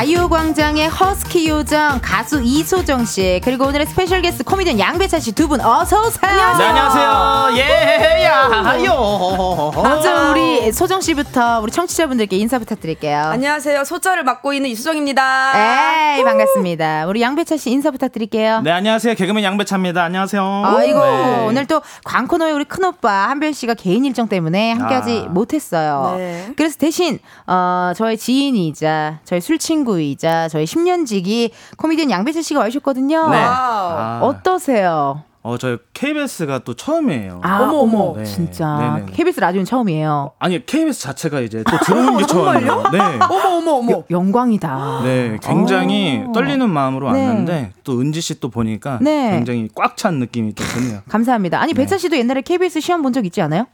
[0.08, 5.60] 가요광장의 허스키 요정 가수 이소정 씨 그리고 오늘의 스페셜 게스트 코미디언 양배차 씨 두 분
[5.60, 6.32] 어서 오세요.
[6.58, 13.20] 네 안녕하세요 예야요 먼저 우리 소정 씨부터 우리 청취자분들께 인사 부탁드릴게요.
[13.20, 13.84] 안녕하세요.
[13.84, 16.16] 소자를 맡고 있는 이소정입니다.
[16.16, 17.06] 에이 반갑습니다.
[17.08, 18.62] 우리 양배차 씨 인사 부탁드릴게요.
[18.62, 21.46] 네 안녕하세요 개그맨 양배차입니다 안녕하세요 아이고 네.
[21.48, 25.30] 오늘 또 광코너의 우리 큰 오빠 한별 씨가 개인 일정 때문에 함께하지 아.
[25.30, 26.16] 못했어요.
[26.18, 26.48] 네.
[26.56, 33.30] 그래서 대신 어, 저의 지인이자 저희 술 친구 이자 저희 10년지기 코미디언 양배차 씨가 와주셨거든요.
[33.30, 33.38] 네.
[33.40, 35.24] 아, 어떠세요?
[35.44, 37.40] 어, 저 KBS가 또 처음이에요.
[37.42, 38.14] 아, 어머, 어머.
[38.18, 38.26] 네.
[38.26, 39.12] 진짜 네네.
[39.14, 40.32] KBS 라디오는 처음이에요.
[40.40, 42.84] 아니 KBS 자체가 이제 또 들어오는 게 처음이에요.
[42.92, 43.00] 네.
[43.30, 44.04] 어머 어머 어머.
[44.10, 45.02] 영광이다.
[45.06, 46.32] 네, 굉장히 어.
[46.34, 47.26] 떨리는 마음으로 네.
[47.26, 49.32] 왔는데 또 은지 씨 또 보니까 네.
[49.32, 51.00] 굉장히 꽉 찬 느낌이 또 드네요.
[51.08, 51.62] 감사합니다.
[51.62, 51.82] 아니 네.
[51.82, 53.68] 배차 씨도 옛날에 KBS 시험 본 적 있지 않아요?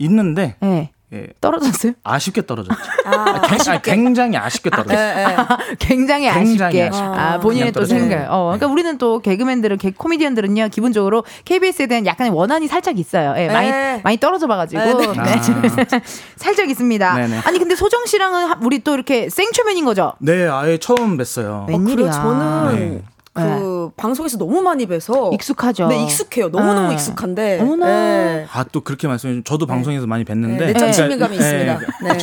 [0.00, 0.90] 있는데 네.
[1.14, 1.92] 예, 떨어졌어요?
[2.04, 2.74] 아쉽게 떨어졌죠.
[3.04, 4.98] 아, 갱- 아니, 굉장히 아쉽게 떨어졌어요.
[5.18, 5.36] 예, 예.
[5.78, 6.88] 굉장히 굉장히 아쉽게.
[6.88, 7.06] 아쉽게.
[7.20, 7.84] 아, 본인의 또.
[7.84, 8.28] 생각.
[8.32, 13.34] 어, 그러니까 우리는 또 개그맨들은, 개, 코미디언들은요, 기본적으로 KBS에 대한 약간의 원한이 살짝 있어요.
[13.36, 14.00] 예, 많이, 네.
[14.02, 14.82] 많이 떨어져 봐가지고.
[14.82, 15.12] 네, 네.
[15.20, 16.00] 아.
[16.36, 17.14] 살짝 있습니다.
[17.14, 17.40] 네네.
[17.44, 20.14] 아니, 근데 소정 씨랑은 하- 우리 또 이렇게 생초면인 거죠?
[20.18, 21.68] 네, 아예 처음 뵀어요.
[21.68, 21.96] 웬일이야.
[21.96, 23.02] 그래 저는 네.
[23.32, 25.88] 그 방송에서 너무 많이 뵈서 익숙하죠.
[25.88, 26.50] 네 익숙해요.
[26.50, 26.94] 너무 너무 네.
[26.94, 27.60] 익숙한데.
[27.60, 27.86] 어머나.
[27.86, 28.46] 네.
[28.52, 30.90] 아, 또 그렇게 말씀해 주시면 저도 방송에서 많이 뵀는데 네, 네.
[30.92, 31.78] 친밀감이 네, 있습니다.
[32.02, 32.18] 네.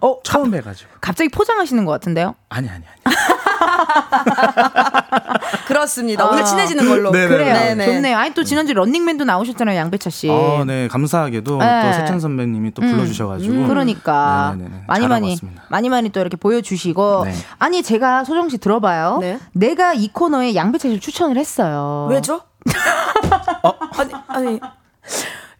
[0.00, 0.90] 어, 처음 뵈 가지고.
[1.00, 2.34] 갑자기 포장하시는 것 같은데요?
[2.48, 3.16] 아니, 아니, 아니.
[5.66, 6.24] 그렇습니다.
[6.24, 6.28] 아.
[6.28, 7.10] 오늘 친해지는 걸로.
[7.10, 7.54] 네, 네, 그래요.
[7.54, 7.86] 네, 네.
[7.86, 8.16] 좋네요.
[8.16, 10.30] 아니, 또 지난주 런닝맨도 나오셨잖아요, 양배차 씨.
[10.30, 11.82] 아, 네, 감사하게도 네.
[11.82, 13.52] 또 세찬 선배님이 또 불러주셔가지고.
[13.52, 14.84] 음, 그러니까 네네네.
[14.86, 15.62] 많이 많이 왔습니다.
[15.68, 17.34] 많이 많이 또 이렇게 보여주시고 네.
[17.58, 19.18] 아니 제가 소정 씨 들어봐요.
[19.20, 19.38] 네.
[19.52, 22.06] 내가 이 코너에 양배차 씨를 추천을 했어요.
[22.10, 22.42] 왜죠?
[23.98, 24.60] 아니 아니.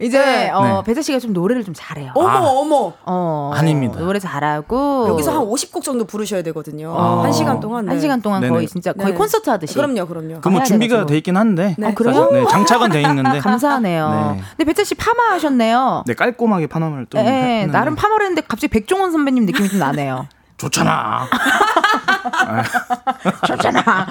[0.00, 0.50] 이제 네.
[0.50, 0.82] 어, 네.
[0.84, 2.12] 배차 씨가 좀 노래를 좀 잘해요.
[2.14, 2.38] 어머 아.
[2.40, 2.92] 어머.
[3.04, 3.98] 어, 아닙니다.
[3.98, 6.92] 노래 잘하고 여기서 한 50곡 정도 부르셔야 되거든요.
[6.92, 7.22] 어.
[7.24, 7.86] 한 시간 동안.
[7.86, 7.90] 네.
[7.92, 8.54] 한 시간 동안 네네.
[8.54, 9.18] 거의 진짜 거의 네.
[9.18, 9.74] 콘서트 하듯이.
[9.74, 10.40] 그럼요, 그럼요.
[10.40, 11.06] 그뭐 준비가 돼가지고.
[11.06, 11.74] 돼 있긴 한데.
[11.76, 11.88] 네.
[11.88, 12.30] 아, 그래요?
[12.32, 13.40] 네, 장착은 돼 있는데.
[13.40, 14.34] 감사하네요.
[14.36, 14.42] 네.
[14.56, 16.04] 근데 배차 씨 파마 하셨네요.
[16.06, 17.18] 네, 깔끔하게 파마를 또.
[17.18, 17.72] 예, 했는데.
[17.72, 20.28] 나름 파마를 했는데 갑자기 백종원 선배님 느낌이 좀 나네요.
[20.58, 21.26] 좋잖아.
[23.46, 24.06] 좋잖아.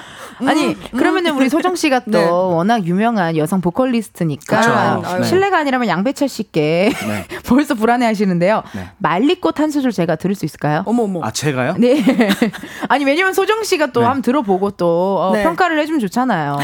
[0.45, 2.25] 아니 그러면은 우리 소정 씨가 또 네.
[2.25, 4.71] 워낙 유명한 여성 보컬리스트니까 그쵸.
[5.09, 5.23] 아유.
[5.23, 7.25] 실례가 아니라면 양배철 씨께 네.
[7.45, 8.63] 벌써 불안해하시는데요.
[8.75, 8.91] 네.
[8.97, 10.83] 말리꽃 한 소절 제가 들을 수 있을까요?
[10.85, 11.21] 어머 어머.
[11.23, 11.75] 아, 제가요?
[11.77, 12.03] 네.
[12.89, 14.05] 아니 왜냐면 소정 씨가 또 네.
[14.05, 15.43] 한번 들어보고 또 어, 네.
[15.43, 16.57] 평가를 해주면 좋잖아요.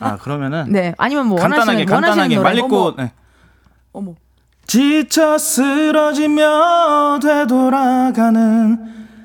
[0.00, 0.66] 아, 그러면은.
[0.70, 0.94] 네.
[0.98, 2.48] 아니면 뭐 간단하게, 원하시는 원하시는 간단하게 노래.
[2.48, 2.96] 말리꽃.
[2.96, 3.12] 네.
[3.92, 4.14] 어머.
[4.66, 8.78] 지쳐 쓰러지며 되돌아가는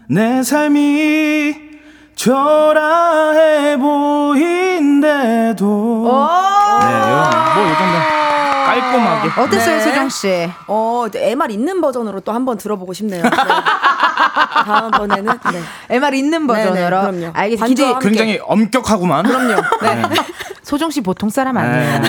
[0.10, 1.65] 내 삶이
[2.16, 5.66] 초라해 보인대도
[6.82, 7.98] 네, 요, 뭐이 정도
[8.66, 9.82] 깔끔하게 어땠어요, 네.
[9.84, 10.50] 소정 씨?
[10.68, 13.22] 어, 네, MR 있는 버전으로 또 한번 들어보고 싶네요.
[13.24, 13.30] 네.
[14.66, 15.62] 다음번에는 네.
[15.96, 17.02] MR 있는 네, 네, 버전으로.
[17.02, 17.32] 그럼요.
[17.34, 18.00] 알겠습니다.
[18.00, 19.62] 굉장히 엄격하구만 그럼요.
[19.82, 20.02] 네.
[20.66, 22.02] 소정 씨 보통 사람 아니에요.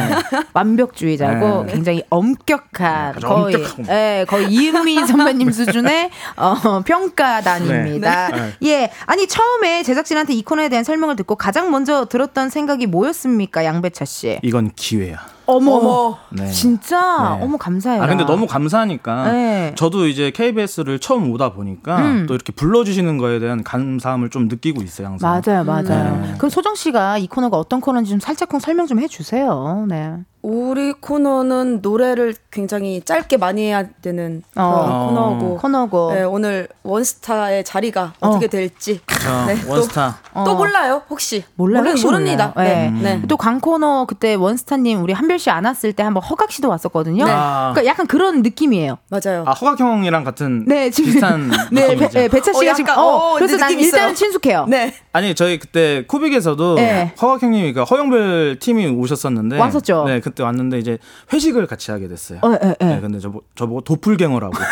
[0.54, 1.72] 완벽주의자고 네.
[1.72, 3.84] 굉장히 엄격한 아주 거의 엄격하고.
[3.90, 8.28] 예, 거의 이은미 선배님 수준의 어, 평가단입니다.
[8.28, 8.52] 네.
[8.64, 14.06] 예, 아니 처음에 제작진한테 이 코너에 대한 설명을 듣고 가장 먼저 들었던 생각이 뭐였습니까, 양배차
[14.06, 14.38] 씨?
[14.42, 15.35] 이건 기회야.
[15.46, 16.18] 어머, 어머.
[16.30, 16.50] 네.
[16.50, 17.44] 진짜 네.
[17.44, 18.02] 어머 감사해요.
[18.02, 19.72] 아 근데 너무 감사하니까 네.
[19.76, 22.26] 저도 이제 KBS를 처음 오다 보니까 음.
[22.26, 25.42] 또 이렇게 불러주시는 거에 대한 감사함을 좀 느끼고 있어요 항상.
[25.44, 26.20] 맞아요, 맞아요.
[26.20, 26.34] 네.
[26.36, 29.86] 그럼 소정 씨가 이 코너가 어떤 코너인지 좀 살짝쿵 설명 좀 해주세요.
[29.88, 30.16] 네.
[30.50, 35.06] 우리 코너는 노래를 굉장히 짧게 많이 해야 되는 그런 어.
[35.08, 35.56] 코너고.
[35.58, 36.12] 코너고.
[36.14, 39.00] 네, 오늘 원스타의 자리가 어 떻게 될지.
[39.20, 40.18] 자, 네, 또- 원스타.
[40.44, 41.42] 또, 몰라요, 혹시.
[41.56, 41.82] 몰라요.
[41.82, 42.52] 모르, 혹시 모릅니다.
[42.54, 42.74] 몰라요.
[42.74, 42.90] 네.
[42.90, 43.16] 네.
[43.16, 43.22] 네.
[43.26, 47.24] 또 광코너 그때 원스타님 우리 한별 씨 안 왔을 때 한번 허각 씨도 왔었거든요.
[47.24, 47.30] 네.
[47.32, 48.98] 그러니까 약간 그런 느낌이에요.
[49.08, 49.42] 맞아요.
[49.48, 52.18] 아 허각 형이랑 같은 네, 지금 비슷한 네, 배, 느낌이죠.
[52.20, 54.14] 네, 배차 씨가 어, 지금 약간, 어, 어, 그래서 난 느낌 일단 있어요.
[54.14, 54.66] 친숙해요.
[54.68, 54.94] 네.
[55.16, 57.14] 아니 저희 그때 쿠빅에서도 네.
[57.22, 60.04] 허각 형님이 그 허영별 팀이 오셨었는데 왔었죠.
[60.04, 60.98] 네 그때 왔는데 이제
[61.32, 62.40] 회식을 같이 하게 됐어요.
[62.42, 62.84] 어, 예, 예.
[62.84, 64.52] 네 근데 저보 저보고 도플갱어라고.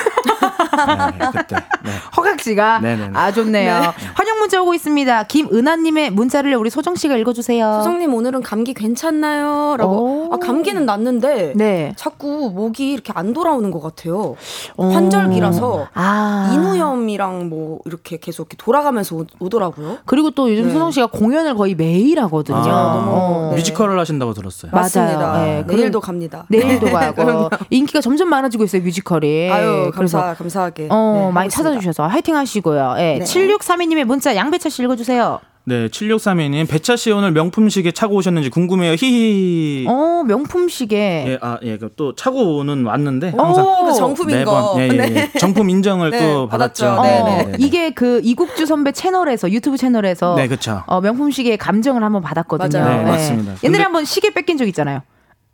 [0.74, 1.56] 네, 그때.
[1.84, 1.90] 네.
[2.16, 3.16] 허각 씨가 네네네.
[3.16, 3.80] 아 좋네요.
[3.80, 3.86] 네.
[4.14, 5.22] 환영 문자 오고 있습니다.
[5.24, 7.78] 김은하님의 문자를 우리 소정 씨가 읽어주세요.
[7.78, 9.76] 소정님 오늘은 감기 괜찮나요?
[9.78, 10.28] 라고.
[10.28, 10.34] 오.
[10.34, 11.52] 아, 감기는 났는데.
[11.56, 11.92] 네.
[11.96, 14.36] 자꾸 목이 이렇게 안 돌아오는 것 같아요.
[14.76, 14.86] 어.
[14.88, 15.88] 환절기라서.
[15.94, 16.50] 아.
[16.52, 19.98] 인후염이랑 뭐 이렇게 계속 이렇게 돌아가면서 오- 오더라고요.
[20.06, 20.72] 그리고 또 요즘 네.
[20.72, 22.58] 소정 씨가 공연을 거의 매일 하거든요.
[22.58, 23.48] 아, 어.
[23.50, 23.56] 네.
[23.56, 24.70] 뮤지컬을 하신다고 들었어요.
[24.72, 24.82] 맞아요.
[24.82, 25.42] 맞습니다.
[25.44, 26.44] 네, 내일도 갑니다.
[26.48, 27.50] 내일도 네, 가고.
[27.70, 29.50] 인기가 점점 많아지고 있어요 뮤지컬이.
[29.50, 30.88] 아유, 그래서 감사, 감사하게.
[30.90, 31.70] 어, 네, 많이 있습니다.
[31.70, 32.94] 찾아주셔서 화이팅 하시고요.
[32.98, 33.18] 예.
[33.18, 33.24] 네.
[33.24, 35.40] 7632님의 문자 양배차 씨 읽어주세요.
[35.66, 38.96] 네, 7632님 배차 씨 오늘 명품 시계 차고 오셨는지 궁금해요.
[38.98, 39.86] 히히.
[39.88, 41.24] 어, 명품 시계.
[41.26, 44.74] 예, 아, 예, 그또 차고는 왔는데 항상 오, 그 정품인 매번 거.
[44.78, 44.96] 예, 예, 예.
[45.08, 45.32] 네.
[45.38, 46.84] 정품 인정을 네, 또 받았죠.
[46.96, 47.02] 받았죠.
[47.02, 47.44] 네, 어, 네.
[47.46, 47.56] 네.
[47.60, 50.82] 이게 그 이국주 선배 채널에서 유튜브 채널에서 네, 그쵸.
[50.86, 52.84] 어, 명품 시계 감정을 한번 받았거든요.
[52.84, 52.98] 맞아요.
[53.02, 53.50] 네, 맞습니다.
[53.52, 55.00] 옛날에 근데- 한번 시계 뺏긴 적 있잖아요.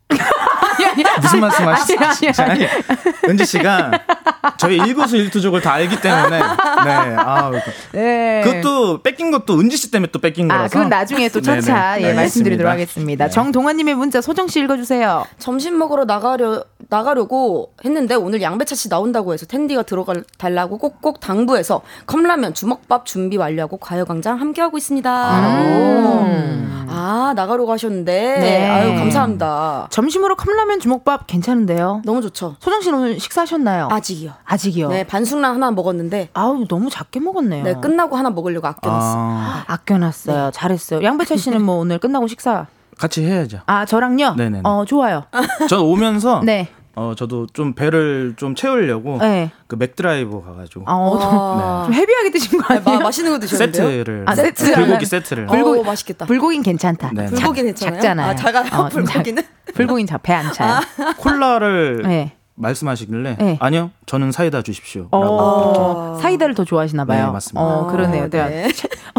[1.21, 1.99] 무슨 말씀 하시죠?
[2.05, 2.67] 아니, 아니, 아니.
[3.29, 3.91] 은지 씨가
[4.57, 6.45] 저희 일거수 일투족을 다 알기 때문에 네,
[7.17, 7.51] 아,
[7.93, 8.41] 네.
[8.45, 10.65] 그것도 뺏긴 것도 은지 씨 때문에 또 뺏긴 거라서.
[10.65, 12.71] 아, 그건 나중에 또 차차 네네, 예, 말씀드리도록.
[12.73, 13.25] 하겠습니다.
[13.27, 13.31] 네.
[13.31, 15.25] 정동환 님의 문자 소정 씨 읽어 주세요.
[15.39, 21.83] 점심 먹으러 나가려 나가려고 했는데 오늘 양배차 씨 나온다고 해서 텐디가 들어가 달라고 꼭꼭 당부해서
[22.07, 25.41] 컵라면 주먹밥 준비 완료하고 가요광장 함께 하고 있습니다.
[25.41, 26.70] 음.
[27.01, 28.69] 아 나가려고 하셨는데 네.
[28.69, 29.89] 아유 감사합니다.
[29.91, 32.03] 점심으로 컵라면 주먹밥 괜찮은데요?
[32.05, 32.57] 너무 좋죠.
[32.61, 33.89] 소정 씨는 오늘 식사하셨나요?
[33.91, 34.33] 아직이요.
[34.45, 34.89] 아직이요.
[34.89, 37.65] 네 반숙란 하나 먹었는데 아우 너무 작게 먹었네요.
[37.65, 39.19] 네 끝나고 하나 먹으려고 아껴놨어요.
[39.19, 40.51] 아, 아껴놨어요.
[40.53, 41.03] 잘했어요.
[41.03, 42.67] 양배차 씨는 뭐 오늘 끝나고 식사?
[42.99, 43.61] 같이 해야죠.
[43.65, 44.35] 아 저랑요?
[44.35, 44.61] 네네네.
[44.65, 45.25] 어 좋아요.
[45.71, 46.69] 저 오면서 네.
[46.97, 49.51] 어 저도 좀 배를 좀 채우려고 네.
[49.69, 52.99] 그 맥드라이브 가가지고 어, 좀, 아, 좀 heavy하게 드신 거 네, 아니에요?
[52.99, 53.87] 마, 맛있는 거 드셨는데요?
[53.89, 54.75] 세트를 아, 세트.
[54.75, 56.27] 불고기 세트를 불고기 맛있겠다.
[56.27, 57.13] 불고기는 괜찮다.
[57.15, 57.27] 네.
[57.27, 57.95] 불고기는 괜찮아요?
[58.01, 58.31] 작잖아요.
[58.31, 58.65] 아, 작아요?
[58.91, 59.43] 좀 작- 불고기는?
[59.75, 60.81] 불고기는 배안 차요.
[61.19, 62.33] 콜라를 네.
[62.57, 63.57] 말씀하시길래 네.
[63.61, 65.07] 아니요 저는 사이다 주십시오.
[65.13, 67.27] 어, 라고 사이다를 더 좋아하시나 봐요.
[67.27, 67.63] 네, 맞습니다.
[67.63, 68.25] 어, 그러네요.
[68.25, 68.69] 아, 내가 네.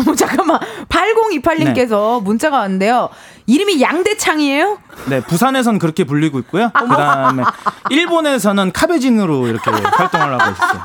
[0.01, 0.59] 어머 잠깐만.
[0.89, 3.09] 8028님께서 문자가 왔는데요.
[3.47, 4.77] 이름이 양대창이에요?
[5.07, 6.69] 네, 부산에선 그렇게 불리고 있고요.
[6.71, 7.43] 그다음에
[7.89, 10.81] 일본에서는 카베진으로 이렇게 활동을 하고 있어요.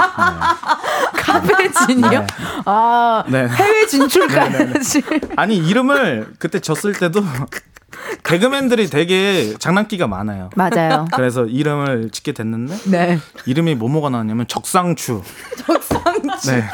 [1.15, 2.21] 카페진이요?
[2.21, 2.27] 네.
[2.65, 3.47] 아, 네.
[3.49, 5.03] 해외 진출까지.
[5.03, 5.21] 네.
[5.37, 7.23] 아니 이름을 그때 졌을 때도
[8.23, 10.51] 개그맨들이 되게 장난기가 많아요.
[10.57, 11.07] 맞아요.
[11.15, 13.19] 그래서 이름을 짓게 됐는데 네.
[13.47, 15.23] 이름이 뭐뭐가 나왔냐면 적상추,
[15.67, 16.51] 적상치.
[16.51, 16.65] 네,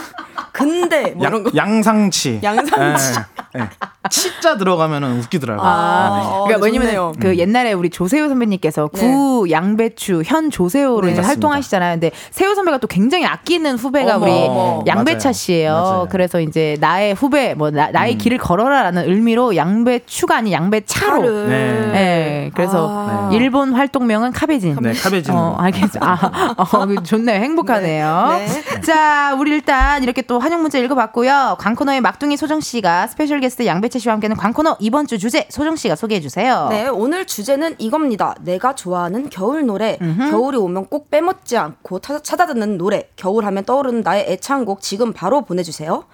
[0.52, 1.50] 근데 뭐 이런 거.
[1.56, 3.18] 양, 양상치, 양상치.
[3.54, 3.68] 네, 네.
[4.10, 5.64] 치자 들어가면 웃기더라고요.
[5.66, 7.12] 아, 그러니까 네, 왜냐면 좋네요.
[7.20, 9.00] 그 옛날에 우리 조세호 선배님께서 네.
[9.00, 11.12] 구 양배추 현 조세호로 네.
[11.12, 11.22] 이제.
[11.22, 11.94] 활동하시잖아요.
[11.94, 14.84] 근데 세호 선배가 또 굉장히 아끼는 후배가 어머, 우리 어머.
[14.86, 15.32] 양배차 맞아요.
[15.32, 15.72] 씨예요.
[15.72, 16.08] 맞아요.
[16.10, 17.92] 그래서 이제 나의 후배 뭐 나, 음.
[17.92, 21.11] 나의 길을 걸어라라는 의미로 양배추가 아닌 양배차로.
[21.20, 21.48] 차를.
[21.48, 21.92] 네.
[21.92, 22.50] 네.
[22.54, 23.30] 그래서 아.
[23.32, 24.76] 일본 활동명은 카베진.
[24.80, 25.34] 네, 카베진.
[25.34, 25.98] 어, 알겠어.
[26.00, 27.40] 아, 어, 그 좋네요.
[27.40, 28.26] 행복하네요.
[28.38, 28.80] 네.
[28.82, 31.56] 자, 우리 일단 이렇게 또 환영 문자 읽어봤고요.
[31.58, 35.96] 광코노의 막둥이 소정 씨가 스페셜 게스트 양배차 씨와 함께하는 광코노 이번 주 주제 소정 씨가
[35.96, 36.66] 소개해 주세요.
[36.70, 38.34] 네, 오늘 주제는 이겁니다.
[38.42, 39.98] 내가 좋아하는 겨울 노래.
[40.30, 43.08] 겨울이 오면 꼭 빼먹지 않고 타- 찾아 듣는 노래.
[43.16, 46.04] 겨울 하면 떠오르는 나의 애창곡 지금 바로 보내주세요.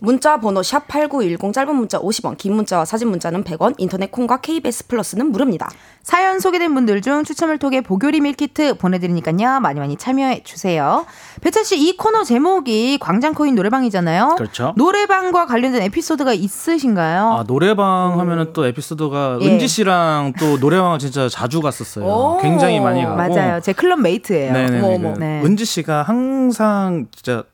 [0.00, 4.86] 문자 번호 샵 8910 짧은 문자 50원, 긴 문자와 사진 문자는 100원, 인터넷 콩과 KBS
[4.86, 5.68] 플러스는 무료입니다.
[6.02, 9.60] 사연 소개된 분들 중 추첨을 통해 복 요리 밀키트 보내드리니까요.
[9.60, 11.04] 많이 많이 참여해 주세요.
[11.42, 14.36] 배차 씨 이 코너 제목이 광장 코인노래방이잖아요.
[14.38, 14.72] 그렇죠.
[14.76, 17.28] 노래방과 관련된 에피소드가 있으신가요?
[17.40, 19.46] 아 노래방 하면은 또 에피소드가 예.
[19.46, 22.06] 은지 씨랑 또 노래방을 진짜 자주 갔었어요.
[22.06, 22.38] 오.
[22.40, 23.16] 굉장히 많이 가고.
[23.16, 23.60] 맞아요.
[23.60, 24.52] 제 club mate예요.
[24.54, 25.12] 네네.
[25.18, 25.42] 네.
[25.44, 27.44] 은지 씨가 항상 진짜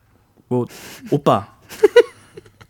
[0.47, 0.65] 뭐
[1.11, 1.47] 오빠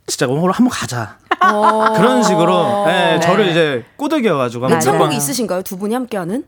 [0.08, 1.18] 진짜 오늘 한번 가자.
[1.42, 1.94] 어.
[1.96, 3.20] 그런 식으로 예, 네.
[3.20, 5.64] 저를 이제 꼬드겨가지고 한번 애창곡이 한번 있으신가요?
[5.64, 6.44] 두 분이 함께하는?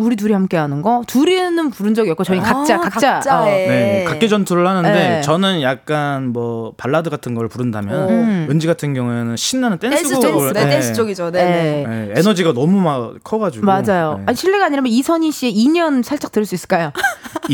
[0.00, 1.02] 우리 둘이 함께 하는 거?
[1.06, 3.66] 둘이는 부른 적이 없고 저희 각자 아, 각자 각자의.
[3.66, 3.70] 어.
[3.70, 5.20] 네, 각개 전투를 하는데 네.
[5.22, 8.46] 저는 약간 뭐 발라드 같은 걸 부른다면 음.
[8.50, 11.30] 은지 같은 경우에는 신나는 댄스 쪽, 댄스곡을 네, 예, 댄스 쪽이죠.
[11.30, 11.84] 네, 네.
[11.86, 12.08] 네.
[12.14, 14.18] 예, 에너지가 너무 막 커가지고 맞아요.
[14.20, 14.24] 예.
[14.26, 16.92] 아니, 실례가 아니라면 이선희 씨의 인연 살짝 들을 수 있을까요?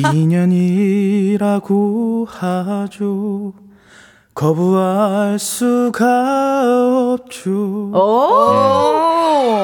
[1.37, 3.66] 인연이라고 하죠.
[4.37, 7.51] 거부할 수가 없죠.
[7.51, 7.97] 오.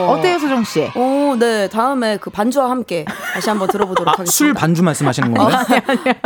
[0.09, 0.91] 어때요, 소정 씨?
[0.97, 1.69] 오, 네.
[1.69, 3.05] 다음에 그 반주와 함께
[3.35, 4.33] 다시 한번 들어보도록 아, 하겠습니다.
[4.33, 5.59] 술 반주 말씀하시는 건가요?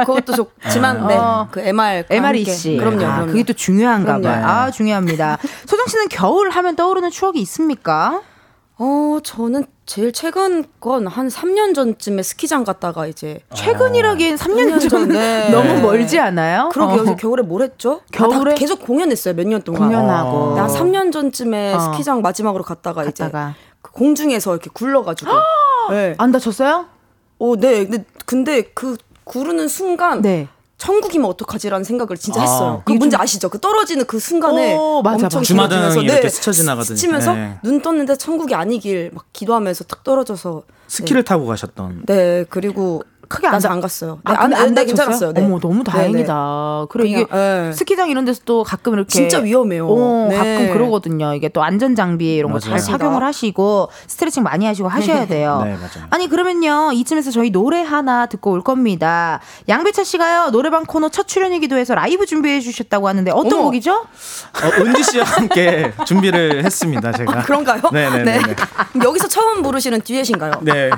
[0.07, 1.17] 그것도 좋지만, 네.
[1.17, 1.49] 어.
[1.51, 2.05] 그 MR.
[2.09, 2.45] 함께.
[2.45, 2.77] 씨.
[2.77, 3.27] 그럼요, 아, 그럼요.
[3.33, 4.21] 그게 또 중요한가.
[4.21, 4.47] 봐요.
[4.47, 5.39] 아, 중요합니다.
[5.67, 8.21] 소정 씨는 겨울 하면 떠오르는 추억이 있습니까?
[8.79, 14.89] 어, 저는 제일 최근 건 한 3년 전쯤에 스키장 갔다가 이제 최근이라기엔 3년 3년 전
[14.91, 15.49] 전, 네.
[15.51, 16.69] 너무 멀지 않아요?
[16.73, 17.13] 그러게요.
[17.13, 17.17] 어.
[17.17, 18.01] 겨울에 뭘 했죠?
[18.13, 18.37] 겨울에?
[18.37, 19.35] 아, 나 계속 공연했어요.
[19.35, 19.83] 몇 년 동안.
[19.89, 20.55] 공연하고.
[20.55, 21.79] 네, 한 3년 전쯤에 어.
[21.81, 23.55] 스키장 마지막으로 갔다가, 이제 갔다가.
[23.81, 25.31] 그 공중에서 이렇게 굴러가지고.
[25.91, 26.15] 네.
[26.19, 26.87] 안 다쳤어요?
[27.39, 27.85] 어, 네.
[27.87, 30.49] 근데, 근데 그 구르는 순간 네.
[30.79, 32.43] 천국이면 어떡하지라는 생각을 진짜 아.
[32.43, 32.83] 했어요.
[32.85, 33.49] 그 뭔지 좀- 아시죠?
[33.49, 36.97] 그 떨어지는 그 순간에 어, 맞아, 엄청 길어지면서, 이렇게 스쳐 지나가듯이.
[36.97, 37.59] 스치면서 네.
[37.63, 42.03] 눈 떴는데 천국이 아니길 막 기도하면서 탁 떨어져서 스키를 타고 가셨던.
[42.07, 44.21] 네 그리고 크게 안 안 갔어요.
[44.25, 44.87] 아, 네, 안 네, 다쳤어요?
[44.87, 45.33] 괜찮았어요.
[45.33, 45.45] 네.
[45.45, 46.87] 어머, 너무 네, 다행이다.
[46.91, 47.73] 그래, 그냥, 이게 네.
[47.73, 49.09] 스키장 이런 데서 또 가끔 이렇게.
[49.09, 49.89] 진짜 위험해요.
[49.89, 50.37] 어, 네.
[50.37, 51.35] 가끔 그러거든요.
[51.35, 52.79] 이게 또 안전 장비 이런 거 잘.
[52.79, 55.63] 착용을 하시고 스트레칭 많이 하시고 하셔야 돼요.
[55.65, 56.07] 네, 맞아요.
[56.11, 56.93] 아니, 그러면요.
[56.93, 59.41] 이쯤에서 저희 노래 하나 듣고 올 겁니다.
[59.69, 63.63] 양배차 씨가요, 노래방 코너 첫 출연이기도 해서 라이브 준비해 주셨다고 하는데 어떤 어머.
[63.65, 63.93] 곡이죠?
[63.95, 67.13] 어, 은지 씨와 함께 준비를 했습니다.
[67.13, 67.39] 제가.
[67.41, 67.81] 아, 그런가요?
[67.93, 68.25] 네네네.
[68.39, 68.41] 네.
[69.03, 70.53] 여기서 처음 부르시는 듀엣인가요?
[70.63, 70.91] 네.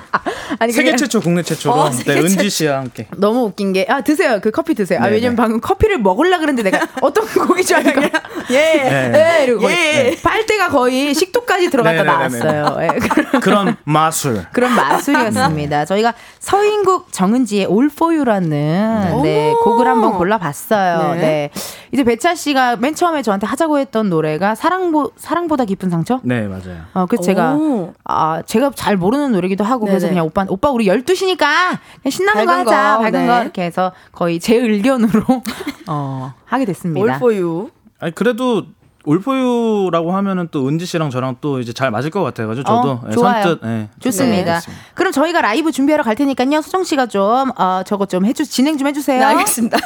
[0.58, 2.48] 아니, 세계 그게 최초 국내 최초로 어, 네, 세계 은지 최초.
[2.48, 3.06] 씨와 함께.
[3.16, 4.38] 너무 웃긴 게, 아, 드세요.
[4.42, 4.98] 그 커피 드세요.
[5.00, 5.14] 아, 네네.
[5.16, 8.02] 왜냐면 방금 커피를 먹으려 그랬는데 내가 어떤 곡이지 하니까.
[8.50, 9.38] 예, 네.
[9.40, 10.16] 예, 이러고 거의 예.
[10.22, 12.02] 빨대가 거의 식도까지 들어갔다.
[12.02, 12.76] 나왔어요.
[12.82, 14.44] 예, 그런- 그런 마술.
[14.52, 15.84] 그런 마술이었습니다.
[15.84, 19.60] 저희가 서인국 정은지의 All For You라는 네, 오.
[19.64, 21.14] 곡을 한번 골라봤어요.
[21.14, 21.20] 네.
[21.20, 21.50] 네.
[21.92, 26.20] 이제 배차 씨가 맨 처음에 저한테 하자고 했던 노래가 사랑보, 사랑보다 깊은 상처?
[26.22, 26.82] 네, 맞아요.
[26.94, 27.94] 어, 그래서 제가, 오.
[28.04, 30.10] 아, 제가 잘 모르는 노래기도 하고, 그래서 네네.
[30.14, 32.96] 그냥 오빠, 오빠 우리 12시니까 그냥 신나는 거 밝은 하자.
[32.96, 33.26] 거, 밝은 네.
[33.26, 33.42] 거.
[33.42, 35.24] 이렇게 해서 거의 제 의견으로,
[35.88, 37.00] 어, 하게 됐습니다.
[37.00, 37.70] All for you.
[38.00, 38.64] 아니 그래도
[39.08, 43.12] 올포유라고 하면은 또 은지 씨랑 저랑 또 이제 잘 맞을 것 같아가지고 저도 어, 예,
[43.12, 43.42] 좋아요.
[43.42, 44.60] 선뜻 예, 좋습니다.
[44.60, 46.60] 네, 그럼 저희가 라이브 준비하러 갈 테니까요.
[46.60, 49.18] 수정 씨가 좀 어, 저거 좀 해주 진행 좀 해주세요.
[49.18, 49.78] 네, 알겠습니다.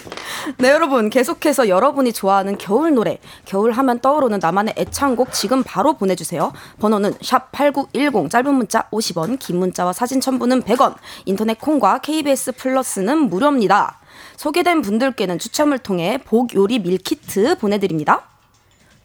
[0.56, 1.10] 네, 여러분.
[1.10, 6.52] 계속해서 여러분이 좋아하는 겨울 노래, 겨울 하면 떠오르는 나만의 애창곡 지금 바로 보내주세요.
[6.78, 10.94] 번호는 샵 8910, 짧은 문자 50원, 긴 문자와 사진 첨부는 100원,
[11.26, 13.98] 인터넷 콩과 KBS 플러스는 무료입니다.
[14.36, 18.29] 소개된 분들께는 추첨을 통해 복 요리 밀키트 보내드립니다.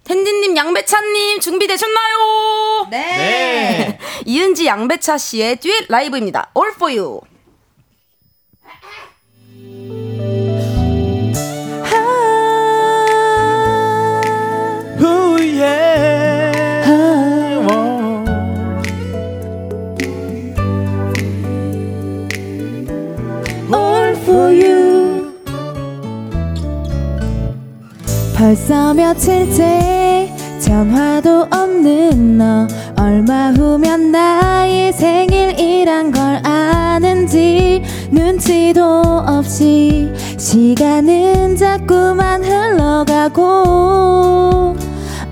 [0.06, 2.88] 은디님, 양배차님 준비되셨나요?
[2.92, 4.00] 네.
[4.26, 6.52] 이은지 양배차 씨의 듀엣 라이브입니다.
[6.56, 7.22] All for you.
[24.26, 24.85] For you
[28.36, 30.30] 벌써 며칠째
[30.60, 32.68] 전화도 없는 너.
[32.98, 37.82] 얼마 후면 나의 생일이란 걸 아는지
[38.12, 38.84] 눈치도
[39.26, 43.44] 없이 시간은 자꾸만 흘러가고.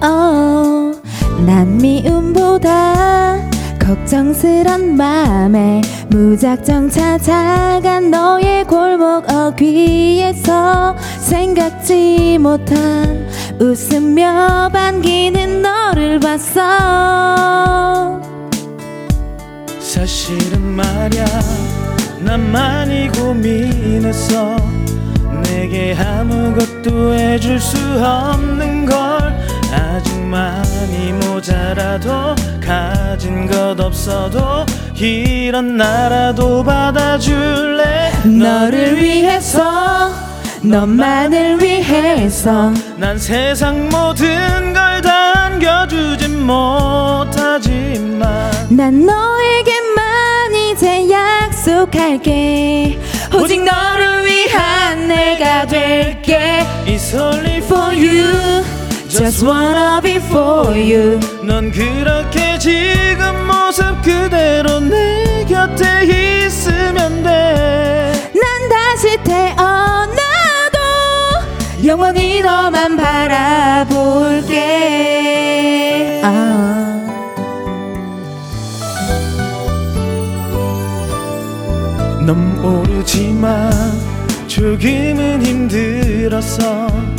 [0.01, 0.97] oh,
[1.45, 3.52] 난 미움보다
[3.83, 13.27] 걱정스런 맘에 무작정 찾아간 너의 골목 어귀에서 생각지 못한
[13.59, 18.21] 웃으며 반기는 너를 봤어.
[19.79, 21.25] 사실은 말야
[22.21, 24.55] 난 많이 고민했어.
[25.43, 29.12] 내게 아무것도 해줄 수 없는 걸
[30.37, 34.65] 많이 모자라도 가진 것 없어도
[34.95, 38.11] 이런 나라도 받아줄래?
[38.25, 40.09] 너를 위해서
[40.63, 42.73] 너만을 위해서.
[42.97, 48.21] 난 세상 모든 걸 다 안겨주진 못하지만
[48.69, 52.97] 난 너에게만 이제 약속할게.
[53.35, 56.65] 오직 너를 위한 내가 될게.
[56.87, 58.63] It's only For you
[59.15, 61.19] Just wanna be for you.
[61.43, 70.79] 넌 그렇게 지금 모습 그대로 내 곁에 있으면 돼난 다시 태어나도
[71.85, 74.61] 영원히 너만 바라볼게.
[76.23, 76.99] 아.
[82.25, 83.71] 넌 모르지만
[84.47, 87.12] 조금은 힘들었어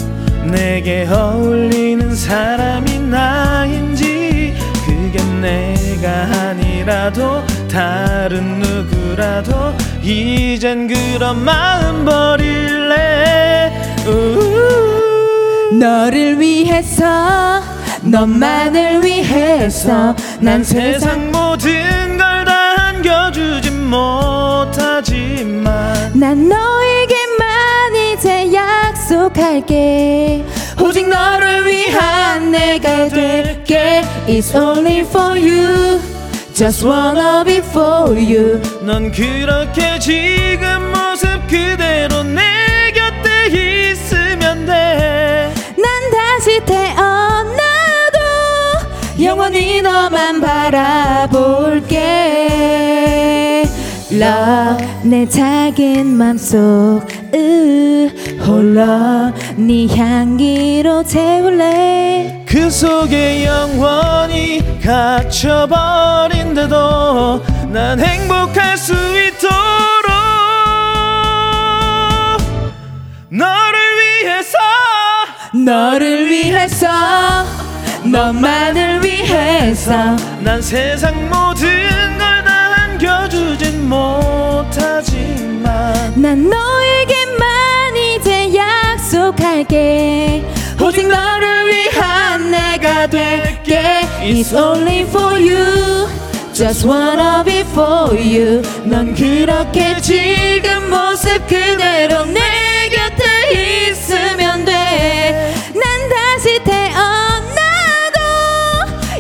[0.54, 4.54] 내게 어울리는 사람이 나인지
[4.86, 6.10] 그게 내가
[6.48, 13.72] 아니라도 다른 누구라도 이젠 그런 마음 버릴래
[14.06, 15.74] 우우.
[15.76, 17.60] 너를 위해서
[18.02, 25.72] 너만을 위해서 난 세상 모든 걸 다 안겨주진 못하지만
[26.14, 27.03] 난 너에
[28.24, 30.42] 이제 약속할게.
[30.82, 34.02] 오직 너를 위한 내가 될게.
[34.26, 36.00] It's only for you.
[36.54, 38.62] Just wanna be for you.
[38.80, 42.40] 넌 그렇게 지금 모습 그대로 내
[42.94, 45.52] 곁에 있으면 돼.
[45.76, 48.18] 난 다시 태어나도
[49.22, 51.98] 영원히 너만 바라볼게.
[54.10, 58.08] Love 내 작은 맘속 으
[58.46, 62.44] 홀로 네 향기로 채울래.
[62.46, 65.72] 그 속에 영원히 갇혀버린데도
[67.72, 69.52] 난 행복할 수 있도록
[73.30, 74.58] 너를 위해서.
[75.64, 76.86] 너를 위해서
[78.04, 80.16] 너만을 위해서.
[80.40, 81.68] 난 세상 모든
[82.18, 82.52] 걸 다
[82.84, 85.62] 안겨주진 못하지만
[86.14, 87.03] 난 이제
[89.14, 90.44] 약속할게.
[90.82, 94.02] 오직 너를 위한 내가 될게.
[94.20, 96.08] It's only for you.
[96.52, 98.62] Just wanna be for you.
[98.84, 102.40] 넌 그렇게 지금 모습 그대로 내
[102.90, 108.18] 곁에 있으면 돼난 다시 태어나도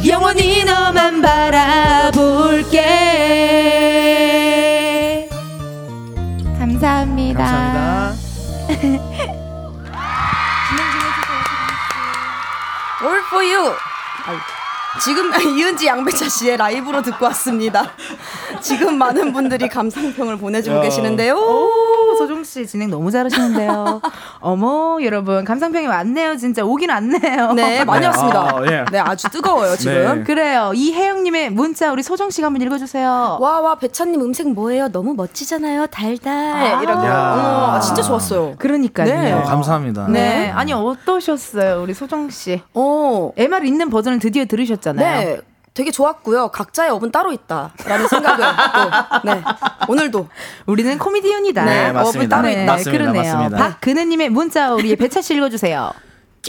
[0.08, 2.80] 영원히 너만 바라볼게.
[6.58, 7.38] 감사합니다.
[7.38, 7.93] 감사합니다
[13.34, 13.74] for you.
[15.02, 17.92] 지금 이은지 양배차 씨의 라이브로 듣고 왔습니다.
[18.64, 20.80] 지금 많은 분들이 감상평을 보내주고 야.
[20.80, 21.36] 계시는데요.
[21.36, 24.00] 오, 소정 씨 진행 너무 잘하시는데요.
[24.40, 26.36] 어머, 여러분 감상평이 왔네요.
[26.38, 27.52] 진짜 오긴 왔네요.
[27.52, 28.40] 네, 많이 네, 왔습니다.
[28.40, 28.84] 아, 예.
[28.90, 30.18] 네, 아주 뜨거워요 지금.
[30.20, 30.24] 네.
[30.24, 30.72] 그래요.
[30.74, 33.38] 이혜영님의 문자 우리 소정 씨가 한번 읽어주세요.
[33.38, 34.88] 와, 와, 배차님 음색 뭐예요?
[34.88, 35.88] 너무 멋지잖아요.
[35.88, 36.82] 달달.
[36.82, 37.06] 이렇게.
[37.06, 37.32] 야.
[37.34, 38.54] 어머, 아, 진짜 좋았어요.
[38.58, 39.06] 그러니까요.
[39.06, 39.32] 네.
[39.32, 40.50] 어, 감사합니다 네.
[40.50, 42.62] 아니 어떠셨어요, 우리 소정 씨?
[42.72, 45.18] 어, MR 있는 버전을 드디어 들으셨잖아요.
[45.28, 45.40] 네.
[45.74, 46.48] 되게 좋았고요.
[46.48, 48.44] 각자의 업은 따로 있다라는 생각을
[49.24, 49.42] 또, 네.
[49.88, 50.28] 오늘도
[50.66, 51.64] 우리는 코미디언이다.
[51.64, 52.18] 네, 네, 맞습니다.
[52.18, 52.72] 업을 따로 네, 있다.
[52.72, 52.90] 맞습니다.
[53.04, 53.34] 그러네요.
[53.34, 53.56] 맞습니다.
[53.70, 55.90] 박근혜님의 문자 우리 배차 씨 읽어주세요.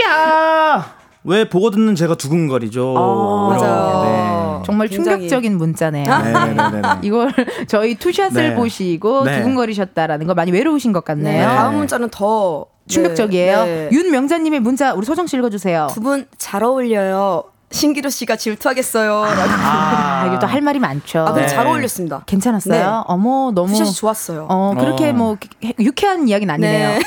[0.03, 0.95] 야!
[1.23, 4.63] 왜 보고 듣는 제가 두근거리죠 아, 맞아요.
[4.63, 5.21] 정말 굉장히.
[5.21, 6.17] 충격적인 문자네요.
[6.19, 6.32] 네.
[6.32, 7.34] 네네네 이걸
[7.67, 8.55] 저희 투샷을 네.
[8.55, 9.38] 보시고 네.
[9.39, 11.13] 두근거리셨다라는 거 많이 외로우신 것 네.
[11.13, 11.47] 같네요.
[11.47, 13.63] 다음 문자는 더 충격적이에요.
[13.65, 13.89] 네, 네.
[13.91, 15.88] 윤명자님의 문자 우리 소정 씨 읽어주세요.
[15.91, 17.45] 두 분 잘 어울려요.
[17.76, 19.09] 신기루 씨가 질투하겠어요.
[19.26, 19.41] 라고.
[19.51, 21.19] 아, 이게 또 할 말이 많죠.
[21.19, 21.47] 아, 근데 네.
[21.47, 22.23] 잘 어울렸습니다.
[22.26, 22.73] 괜찮았어요?
[22.82, 22.84] 네.
[23.07, 24.47] 어머 너무 투샷이 좋았어요.
[24.49, 25.13] 어 그렇게 어.
[25.13, 25.38] 뭐
[25.80, 26.89] 유쾌한 이야기는 아니네요.
[26.89, 27.01] 네.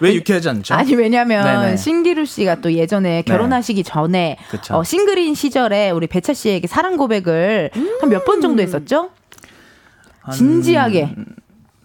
[0.00, 0.74] 왜 유쾌하지 않죠?
[0.74, 1.76] 아니 왜냐면 네네.
[1.76, 4.76] 신기루 씨가 또 예전에 결혼하시기 전에 그쵸.
[4.76, 9.10] 어, 싱글인 시절에 우리 배차 씨에게 사랑 고백을 한몇 번 정도 했었죠?
[10.20, 11.14] 한- 진지하게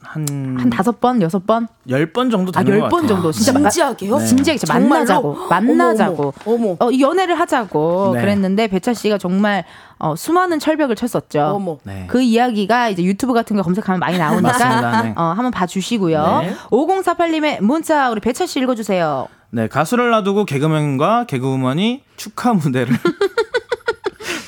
[0.10, 3.16] 한, 한 다섯 번 여섯 번 열 번 정도 아, 되는 열것번 같아요.
[3.16, 3.32] 정도.
[3.32, 4.18] 진짜 마- 진지하게요?
[4.20, 4.89] 진지하게 진짜 정말로?
[4.89, 6.76] 만나자고 만나자고 어머, 어머.
[6.80, 8.22] 어, 이 연애를 하자고 네.
[8.22, 9.64] 그랬는데 배차 씨가 정말
[9.99, 11.41] 어, 수많은 철벽을 쳤었죠.
[11.55, 11.78] 어머.
[11.84, 12.05] 네.
[12.08, 15.01] 그 이야기가 이제 유튜브 같은 거 검색하면 많이 나오니까 맞습니다.
[15.03, 15.14] 네.
[15.16, 16.39] 어, 한번 봐주시고요.
[16.43, 16.53] 네.
[16.72, 19.28] 5048님의 문자 우리 배차 씨 읽어주세요.
[19.49, 22.93] 네, 가수를 놔두고 개그맨과 개그우먼이 축하 무대를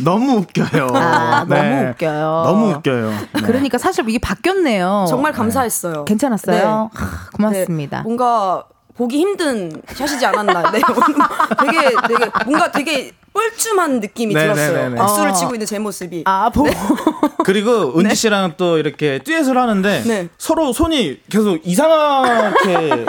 [0.04, 0.88] 너무 웃겨요.
[0.94, 1.56] 아, 네.
[1.62, 2.44] 너무 웃겨요.
[2.46, 3.10] 너무 웃겨요.
[3.10, 3.42] 네.
[3.42, 5.06] 그러니까 사실 이게 바뀌었네요.
[5.10, 6.06] 정말 감사했어요.
[6.06, 6.58] 괜찮았어요.
[6.94, 7.00] 네.
[7.02, 7.98] 하, 고맙습니다.
[7.98, 8.64] 네, 뭔가
[8.96, 10.72] 보기 힘든 샷이지 않았나.
[10.72, 10.82] 네.
[11.60, 14.72] 되게 되게 뭔가 되게 뻘쭘한 느낌이 네, 들었어요.
[14.74, 14.96] 네, 네, 네.
[14.96, 15.34] 박수를 어.
[15.34, 16.24] 치고 있는 제 모습이.
[16.26, 16.70] 아, 보고.
[17.46, 20.28] 그리고 은지 씨랑 또 이렇게 듀엣을 하는데 네.
[20.38, 23.06] 서로 손이 계속 이상하게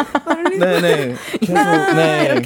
[0.58, 2.42] 네네 계속 네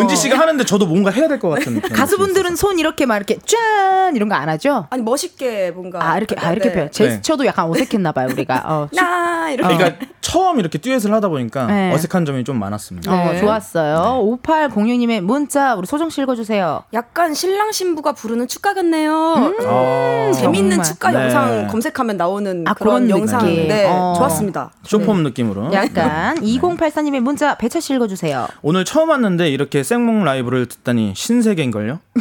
[0.00, 1.94] 은지 씨가 하는데 저도 뭔가 해야 될 것 같은 느낌.
[1.94, 4.86] 가수분들은 손 이렇게 막 이렇게 짠 이런 거 안 하죠?
[4.90, 6.74] 아니 멋있게 뭔가 아 이렇게 아 이렇게 네.
[6.74, 6.90] 펴요.
[6.90, 8.62] 제스처도 약간 어색했나 봐요 우리가.
[8.66, 9.76] 어, 나아 이렇게.
[9.76, 11.92] 그러니까 처음 이렇게 듀엣을 하다 보니까 네.
[11.92, 13.12] 어색한 점이 좀 많았습니다.
[13.12, 13.40] 어, 네.
[13.40, 14.26] 좋았어요.
[14.42, 16.84] 5806님의 문자 우리 소정 씨 읽어주세요.
[17.00, 19.54] 약간 신랑 신부가 부르는 축가 같네요.
[19.66, 20.84] 아, 재밌는 정말.
[20.84, 21.22] 축가 네.
[21.22, 23.46] 영상 검색하면 나오는 아, 그런 그런 영상.
[23.46, 24.12] 네, 어.
[24.18, 24.72] 좋았습니다.
[24.84, 25.72] 쇼폼 느낌으로.
[25.72, 28.48] 약간 2084님의 문자 배차 씨 읽어주세요.
[28.60, 32.00] 오늘 처음 왔는데 이렇게 생목 라이브를 듣다니 신세계인걸요?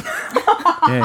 [0.92, 1.02] 예.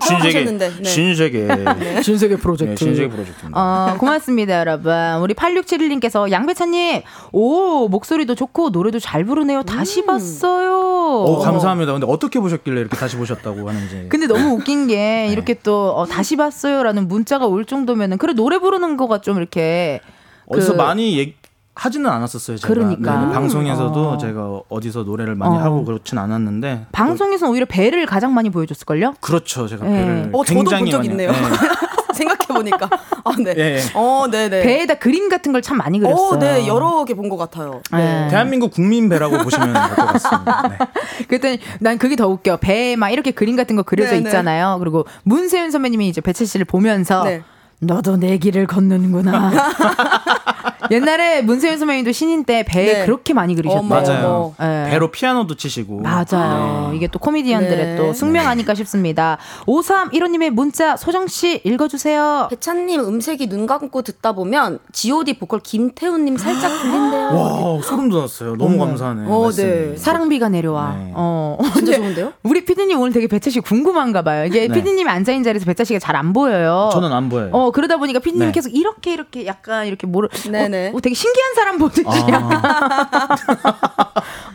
[0.00, 0.84] 하셨는데, 네.
[0.84, 1.48] 신세계.
[1.48, 3.50] 신세계 네, 신세계 프로젝트입니다.
[3.52, 4.92] 어, 고맙습니다, 여러분.
[5.22, 7.02] 우리 8671님께서 양배차님,
[7.32, 9.62] 오, 목소리도 좋고 노래도 잘 부르네요.
[9.62, 11.24] 다시 봤어요.
[11.26, 11.92] 오, 감사합니다.
[11.92, 14.06] 근데 어떻게 보셨길래 이렇게 다시 보셨다고 하는지.
[14.08, 14.94] 근데 너무 웃긴 네.
[15.26, 20.00] 게 이렇게 또 어, 다시 봤어요라는 문자가 올 정도면은 그래 노래 부르는 거가 좀 이렇게
[20.46, 21.34] 어디서 그- 많이 얘기,
[21.76, 22.56] 하지는 않았었어요.
[22.58, 22.72] 제가.
[22.72, 23.26] 그러니까.
[23.26, 24.16] 네, 방송에서도 어.
[24.18, 25.60] 제가 어디서 노래를 많이 어.
[25.60, 26.86] 하고 그렇진 않았는데.
[26.92, 29.14] 방송에서는 오히려 배를 가장 많이 보여줬을걸요?
[29.20, 29.66] 그렇죠.
[29.66, 29.90] 제가 네.
[30.04, 31.32] 배를 어, 저도 굉장히 본적 많이- 있네요.
[31.32, 31.38] 네.
[32.14, 32.88] 생각해 보니까.
[33.24, 33.54] 아, 네.
[33.56, 33.80] 예, 예.
[33.94, 34.62] 어, 네, 네.
[34.62, 36.26] 배에다 그림 같은 걸 참 많이 그렸어요.
[36.28, 37.80] 어, 네, 여러 개 본 것 같아요.
[37.92, 38.28] 네.
[38.30, 40.68] 대한민국 국민 배라고 보시면 될 것 같습니다.
[40.68, 40.78] 네.
[41.28, 42.58] 그랬더니 난 그게 더 웃겨.
[42.58, 44.28] 배에 막 이렇게 그림 같은 거 그려져 네, 네.
[44.28, 44.76] 있잖아요.
[44.78, 47.42] 그리고 문세윤 선배님이 이제 배채 씨를 보면서 네.
[47.86, 49.52] 너도 내 길을 걷는구나.
[50.90, 53.04] 옛날에 문세윤 선배님도 신인 때 배에 네.
[53.06, 53.88] 그렇게 많이 그리셨대요.
[53.88, 54.54] 맞아요.
[54.60, 54.90] 네.
[54.90, 56.00] 배로 피아노도 치시고.
[56.02, 56.92] 맞아요.
[56.94, 57.96] 이게 또 코미디언들의 네.
[57.96, 59.38] 또 숙명 아닐까 싶습니다.
[59.66, 62.48] 5315님의 문자 소정씨 읽어주세요.
[62.50, 67.34] 배찬님 음색이 눈 감고 듣다 보면 G.O.D 보컬 김태훈님 살짝 들린대요.
[67.34, 68.56] 와, 소름 돋았어요.
[68.56, 69.26] 너무 감사하네요.
[69.32, 69.66] 어, 말씀이.
[69.66, 69.96] 네.
[69.96, 70.96] 사랑비가 내려와.
[70.98, 71.12] 네.
[71.14, 71.56] 어.
[71.74, 72.32] 진짜 좋은데요?
[72.42, 74.44] 우리 피디님 오늘 되게 배차 씨 궁금한가 봐요.
[74.44, 74.74] 이게 네.
[74.74, 76.90] 피디님이 앉아있는 자리에서 배차 씨가 잘 안 보여요.
[76.92, 77.48] 저는 안 보여요.
[77.52, 78.52] 어 그러다 보니까 피디님이 네.
[78.52, 80.90] 계속 이렇게 이렇게 약간 이렇게 뭐를 네네.
[80.90, 83.36] 어, 어, 되게 신기한 사람 보듯이 아,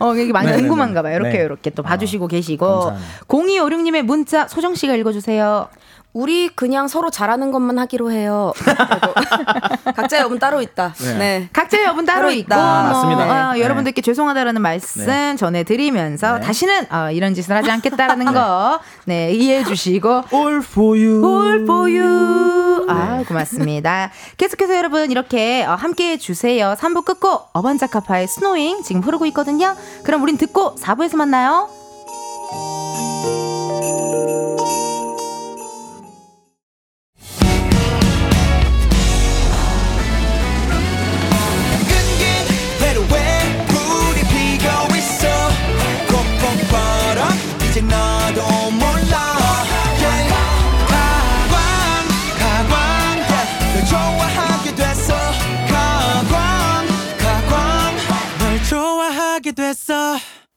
[0.00, 0.62] 어 이게 많이 네네네.
[0.62, 1.16] 궁금한가 봐요.
[1.16, 1.44] 이렇게 네.
[1.44, 3.26] 이렇게 또 봐주시고 계시고 감사합니다.
[3.28, 5.68] 0256님의 문자 소정 씨가 읽어주세요.
[6.12, 8.52] 우리 그냥 서로 잘하는 것만 하기로 해요.
[9.94, 10.92] 각자의 여분 따로 있다.
[10.98, 11.14] 네.
[11.14, 11.48] 네.
[11.52, 12.56] 각자의 여분 따로 따로 있고 있다.
[12.56, 13.50] 뭐, 맞습니다.
[13.50, 13.60] 어, 네.
[13.60, 15.36] 여러분들께 죄송하다라는 말씀 네.
[15.36, 16.40] 전해드리면서 네.
[16.40, 21.24] 다시는 어, 이런 짓을 하지 않겠다라는 거 네, 이해해 주시고 All for you.
[21.24, 22.86] All for you.
[22.88, 24.10] 아, 고맙습니다.
[24.36, 26.74] 계속해서 여러분 이렇게 어, 함께 해 주세요.
[26.76, 29.76] 3부 끝곡 어반자카파의 스노잉 지금 흐르고 있거든요.
[30.02, 31.68] 그럼 우린 듣고 4부에서 만나요.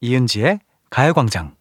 [0.03, 1.55] 이은지의 가요광장.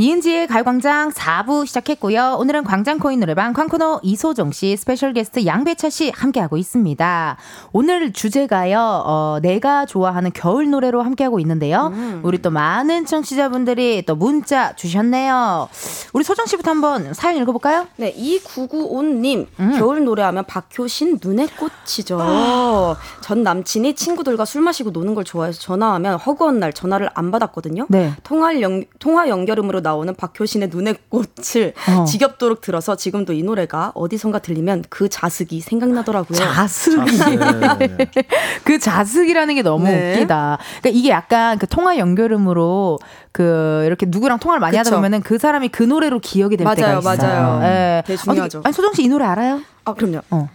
[0.00, 2.36] 이은지의 가요광장 4부 시작했고요.
[2.38, 7.36] 오늘은 광장 코인노래방 광코너 이소정 씨, special 게스트 양배차 씨 함께하고 있습니다.
[7.72, 11.92] 오늘 주제가요, 어, 내가 좋아하는 겨울 노래로 함께하고 있는데요.
[12.22, 15.68] 우리 또 많은 청취자분들이 또 문자 주셨네요.
[16.12, 17.88] 우리 소정 씨부터 한번 사연 읽어볼까요?
[17.96, 19.74] 네, 2995님, 음.
[19.80, 22.96] 겨울 노래하면 박효신 눈의 꽃이죠.
[23.20, 27.86] 전 남친이 친구들과 술 마시고 노는 걸 좋아해서 전화하면 허구한 날 전화를 안 받았거든요.
[27.88, 28.12] 네.
[28.22, 32.04] 통화, 연, 통화 연결음으로 나오는 박효신의 눈의 꽃을 어.
[32.04, 36.38] 지겹도록 들어서 지금도 이 노래가 어디선가 들리면 그 자식이 생각나더라고요.
[36.38, 37.04] 자식.
[37.04, 37.88] 네.
[38.64, 40.12] 그 자숙이라는 게 너무 네.
[40.16, 40.58] 웃기다.
[40.80, 42.98] 그러니까 이게 약간 그 통화 연결음으로
[43.32, 44.96] 그 이렇게 누구랑 통화를 많이 하다 그쵸.
[44.96, 47.16] 보면은 그 사람이 그 노래로 기억이 될 맞아요, 때가 있어요.
[47.32, 47.62] 맞아요.
[47.64, 48.02] 예.
[48.06, 48.58] 되게 중요하죠.
[48.58, 49.60] 아니, 아니 소정 씨 이 노래 알아요?
[49.84, 50.20] 아, 그럼요.
[50.30, 50.48] 어.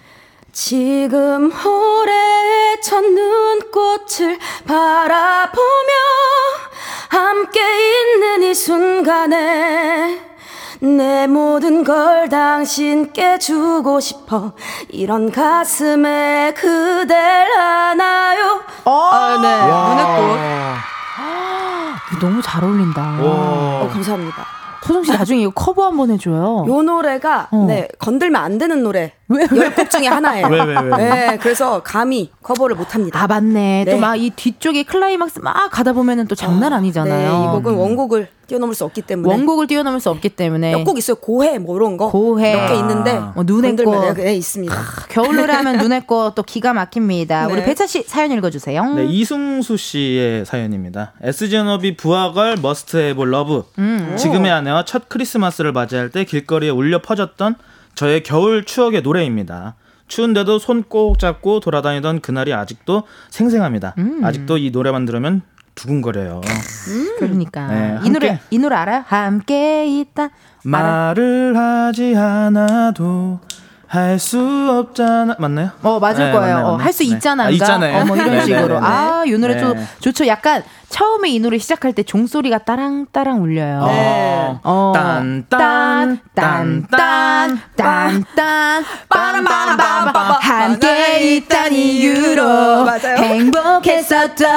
[0.51, 5.93] 지금 올해의 첫 눈꽃을 바라보며
[7.09, 10.19] 함께 있는 이 순간에
[10.79, 14.51] 내 모든 걸 당신께 주고 싶어
[14.89, 17.17] 이런 가슴에 그댈
[17.57, 19.47] 안아요 아, 네.
[19.65, 20.73] 눈의
[22.11, 23.17] 이거 너무 잘 어울린다.
[23.17, 24.45] 꽃 어, 감사합니다
[24.83, 26.65] 소정 씨 나중에 이거 커버 한번 해줘요.
[26.67, 27.65] 요 노래가 어.
[27.69, 29.13] 네 건들면 안 되는 노래?
[29.29, 30.97] 열곡 중에 하나예요 왜, 왜, 왜?
[30.97, 33.83] 네, 그래서 감히 커버를 못 합니다 아 맞네.
[33.85, 33.91] 네.
[33.91, 37.31] 또 막 이 뒤쪽에 클라이막스 막 가다 보면은 또 장난 아니잖아요.
[37.31, 40.97] 네, 이 곡은 원곡을 뛰어넘을 수 없기 때문에 원곡을 뛰어넘을 수 없기 때문에 몇 곡
[40.97, 41.15] 있어요.
[41.15, 42.11] 고해 뭐 이런 거.
[42.11, 42.55] 고해.
[42.55, 43.31] 몇 개 있는데 아.
[43.33, 44.13] 뭐 눈의 꽃.
[44.15, 44.75] 네, 있습니다.
[45.09, 47.47] 겨울 노래 하면 눈의 꽃 또 기가 막힙니다.
[47.47, 47.53] 네.
[47.53, 48.93] 우리 배차 씨 사연 읽어주세요.
[48.95, 51.13] 네, 이승수 씨의 사연입니다.
[51.21, 53.63] SG워너비 브아걸 Must Have Love.
[54.17, 57.55] 지금의 아내와 첫 크리스마스를 맞이할 때 길거리에 울려 퍼졌던
[57.95, 59.75] 저의 겨울 추억의 노래입니다.
[60.07, 63.95] 추운데도 손 꼭 잡고 돌아다니던 그날이 아직도 생생합니다.
[64.23, 65.41] 아직도 이 노래만 들으면
[65.75, 66.41] 두근거려요.
[67.17, 68.39] 그러니까 네, 이 노래.
[68.51, 69.03] 이 노래 알아요?
[69.07, 70.23] 함께 있다.
[70.23, 70.31] 알아?
[70.63, 73.39] 말을 하지 않아도
[73.93, 74.39] 할 수
[74.71, 75.69] 없잖아 맞나요?
[75.83, 76.57] 어 맞을 네, 거예요.
[76.57, 76.83] 어, 맞네.
[76.83, 77.09] 할수 네.
[77.09, 77.43] 있잖아.
[77.45, 77.97] 아, 있잖아요.
[78.01, 78.67] 어, 뭐 이런 네, 식으로.
[78.67, 78.85] 네, 네, 네.
[78.85, 79.85] 아, 이 노래 또 네.
[79.99, 80.25] 좋죠.
[80.25, 83.85] 약간 처음에 이 노래 시작할 때 종소리가 따랑따랑 울려요.
[83.85, 84.57] 네.
[84.63, 84.93] 어.
[84.95, 87.59] 딴, 딴, 딴, 딴,
[88.35, 93.17] 딴, 빠라바라바바 함께 있던 이유로 맞아요.
[93.17, 94.47] 행복했었던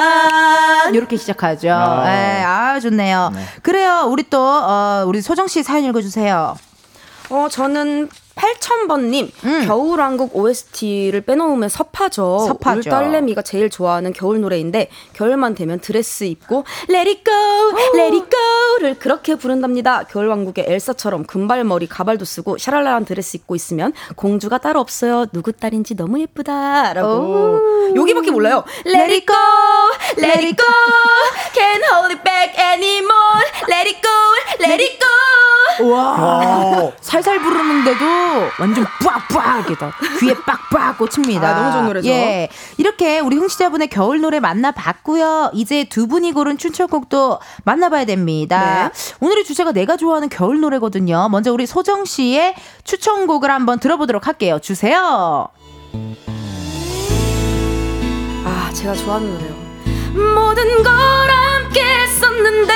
[0.95, 1.71] 이렇게 시작하죠.
[1.73, 2.03] 아.
[2.05, 3.31] 네, 아 좋네요.
[3.35, 3.41] 네.
[3.61, 4.05] 그래요.
[4.07, 6.55] 우리 또 어, 우리 소정 씨 사연 읽어주세요.
[7.29, 9.65] 어, 저는 8000번님, 음.
[9.67, 12.39] 겨울왕국 OST를 빼놓으면 섭하죠.
[12.47, 12.79] 섭하죠.
[12.79, 18.27] 우리 딸내미가 제일 좋아하는 겨울 노래인데, 겨울만 되면 드레스 입고, Let it go, let it
[18.29, 20.03] go를 그렇게 부른답니다.
[20.03, 25.25] 겨울왕국의 엘사처럼 금발머리 가발도 쓰고, 샤랄라한 드레스 입고 있으면, 공주가 따로 없어요.
[25.33, 26.93] 누구 딸인지 너무 예쁘다.
[26.93, 27.59] 라고.
[27.95, 28.63] 여기밖에 몰라요.
[28.85, 29.35] Let it go,
[30.17, 30.65] let it go,
[31.53, 33.43] can't hold it back anymore.
[33.69, 35.07] Let it go, let it go.
[35.91, 38.05] 와 살살 부르는데도
[38.59, 41.47] 완전 빡빡 이렇게 다 귀에 빡빡 꽂힙니다.
[41.47, 42.07] 아, 너무 좋은 노래죠.
[42.09, 45.51] 예, 이렇게 우리 흥취자분의 겨울 노래 만나봤고요.
[45.53, 48.91] 이제 두 분이 고른 추천곡도 만나봐야 됩니다.
[48.93, 49.25] 네.
[49.25, 51.29] 오늘의 주제가 내가 좋아하는 겨울 노래거든요.
[51.29, 54.59] 먼저 우리 소정 씨의 추천곡을 한번 들어보도록 할게요.
[54.59, 55.47] 주세요.
[58.45, 59.67] 아, 제가 좋아하는 노래요.
[60.33, 62.73] 모든 걸 함께 했었는데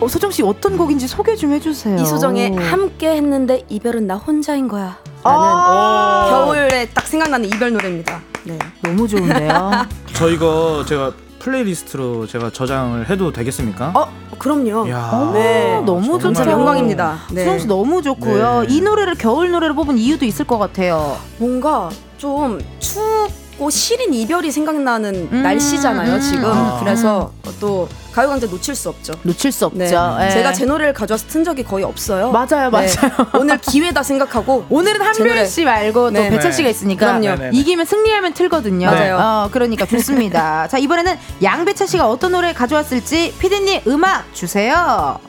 [0.00, 1.96] 어, 소정 씨 어떤 곡인지 소개 좀 해주세요.
[2.00, 4.98] 이소정의 함께 했는데 이별은 나 혼자인 거야.
[5.24, 6.28] 라는 아.
[6.30, 8.20] 겨울에 딱 생각나는 이별 노래입니다.
[8.44, 8.58] 네.
[8.80, 9.72] 너무 좋은데요.
[10.14, 13.92] 저 이거 제가 플레이리스트로 제가 저장을 해도 되겠습니까?
[13.94, 14.88] 어, 그럼요.
[14.88, 15.30] 야.
[15.34, 15.82] 네.
[15.84, 16.48] 너무 좋죠.
[16.48, 17.18] 영광입니다.
[17.32, 17.44] 네.
[17.44, 18.66] 소정 씨 너무 좋고요.
[18.68, 18.74] 네.
[18.74, 21.16] 이 노래를 겨울 노래로 뽑은 이유도 있을 것 같아요.
[21.38, 26.20] 뭔가 좀 춥고 시린 이별이 생각나는 음, 날씨잖아요, 음.
[26.20, 26.44] 지금.
[26.52, 26.78] 아.
[26.80, 27.88] 그래서 또
[28.18, 29.12] 가요광장 놓칠 수 없죠.
[29.22, 29.78] 놓칠 수 없죠.
[29.78, 30.26] 네.
[30.26, 30.30] 예.
[30.30, 32.32] 제가 제 노래를 가져와서 튼 적이 거의 없어요.
[32.32, 32.70] 맞아요, 네.
[32.70, 33.28] 맞아요.
[33.38, 34.98] 오늘 기회다 생각하고 오늘은.
[34.98, 36.28] 한별 씨 말고 또 네.
[36.28, 36.56] 배철 네.
[36.56, 37.20] 씨가 있으니까 그럼요.
[37.20, 37.50] 네네네.
[37.56, 38.86] 이기면 승리하면 틀거든요.
[38.90, 39.16] 맞아요.
[39.20, 40.66] 어, 그러니까 좋습니다.
[40.68, 45.20] 자 이번에는 양배철 씨가 어떤 노래 가져왔을지 피디님 음악 주세요.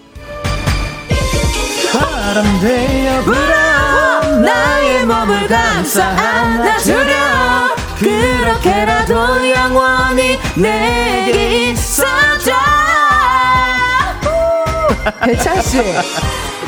[1.93, 12.51] 바람 되어 불어 나의 몸을 감싸 안아주려 그렇게라도 영원히 내게 있어줘.
[15.25, 15.79] 배철 씨.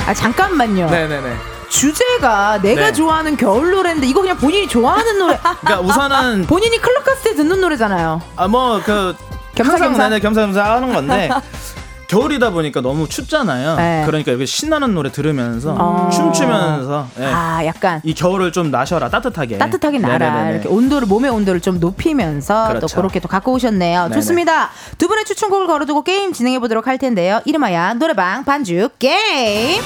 [0.08, 0.90] 아 잠깐만요.
[0.90, 1.36] 네네네.
[1.70, 2.94] 주제가 내가 네.
[2.94, 5.40] 좋아하는 겨울 노래인데 이거 그냥 본인이 좋아하는 노래.
[5.62, 8.22] 그러니까 우선은 본인이 클럽 갔을 때 듣는 노래잖아요.
[8.36, 9.16] 아 뭐 그
[9.56, 10.20] 겸사겸사?
[10.20, 11.30] 겸사겸사 하는 건데
[12.12, 13.78] 겨울이다 보니까 너무 춥잖아요.
[13.78, 14.04] 네.
[14.06, 16.10] 그러니까 이렇게 신나는 노래 들으면서 아.
[16.10, 17.26] 춤추면서 예.
[17.26, 20.52] 아, 약간 이 겨울을 좀 나셔라 따뜻하게 따뜻하게 날아 네네네네.
[20.52, 22.96] 이렇게 온도를 몸의 온도를 좀 높이면서 또 그렇죠.
[22.98, 24.04] 그렇게 또 갖고 오셨네요.
[24.04, 24.16] 네네.
[24.16, 24.72] 좋습니다.
[24.98, 27.40] 두 분의 추천곡을 걸어두고 게임 진행해 보도록 할 텐데요.
[27.46, 29.82] 이름하여 노래방 반주 게임.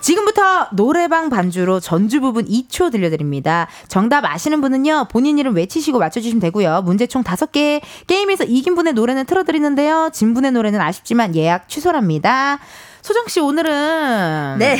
[0.00, 3.68] 지금부터 노래방 반주로 전주 부분 2초 들려드립니다.
[3.88, 6.82] 정답 아시는 분은요, 본인 이름 외치시고 맞춰주시면 되고요.
[6.84, 7.80] 문제 총 5개.
[8.06, 10.10] 게임에서 이긴 분의 노래는 틀어드리는데요.
[10.12, 12.58] 진 분의 노래는 아쉽지만 예약 취소랍니다.
[13.02, 14.58] 소정씨, 오늘은.
[14.58, 14.78] 네.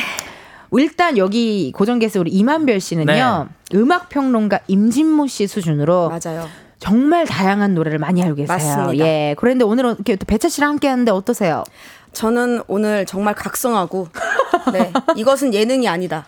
[0.72, 6.48] 일단 여기 고정 게스트 우리 이만별 씨는요 음악 평론가 임진모 씨 수준으로 맞아요.
[6.78, 8.56] 정말 다양한 노래를 많이 알고 계세요.
[8.56, 9.04] 맞습니다.
[9.04, 9.34] 예.
[9.38, 11.64] 그런데 오늘은 이렇게 또 배차 씨랑 함께 하는데 어떠세요?
[12.12, 14.08] 저는 오늘 정말 각성하고
[14.70, 16.26] 네 이것은 예능이 아니다.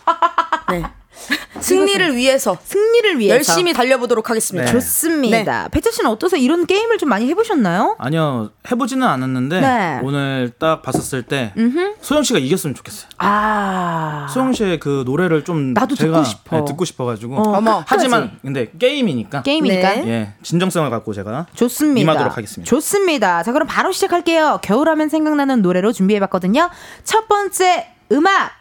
[0.69, 0.83] 네
[1.59, 4.65] 승리를 위해서 승리를 위해서 열심히 달려보도록 하겠습니다.
[4.65, 4.71] 네.
[4.71, 5.69] 좋습니다.
[5.69, 6.41] 배차 씨는 어떠세요?
[6.41, 7.95] 이런 게임을 좀 많이 해보셨나요?
[7.99, 9.99] 아니요 해보지는 않았는데 네.
[10.03, 11.53] 오늘 딱 봤었을 때
[12.01, 13.09] 소영 씨가 이겼으면 좋겠어요.
[13.17, 14.27] 아.
[14.29, 16.57] 소영 씨의 그 노래를 좀 나도 제가 듣고 싶어.
[16.57, 19.95] 네, 듣고 싶어가지고 어, 어머, 하지만 근데 게임이니까 게임이니까.
[19.95, 20.07] 네.
[20.07, 22.01] 예 진정성을 갖고 제가 좋습니다.
[22.01, 22.69] 임하도록 하겠습니다.
[22.69, 23.43] 좋습니다.
[23.43, 24.59] 자, 그럼 바로 시작할게요.
[24.61, 26.69] 겨울하면 생각나는 노래로 준비해봤거든요.
[27.03, 28.51] 첫 번째 음악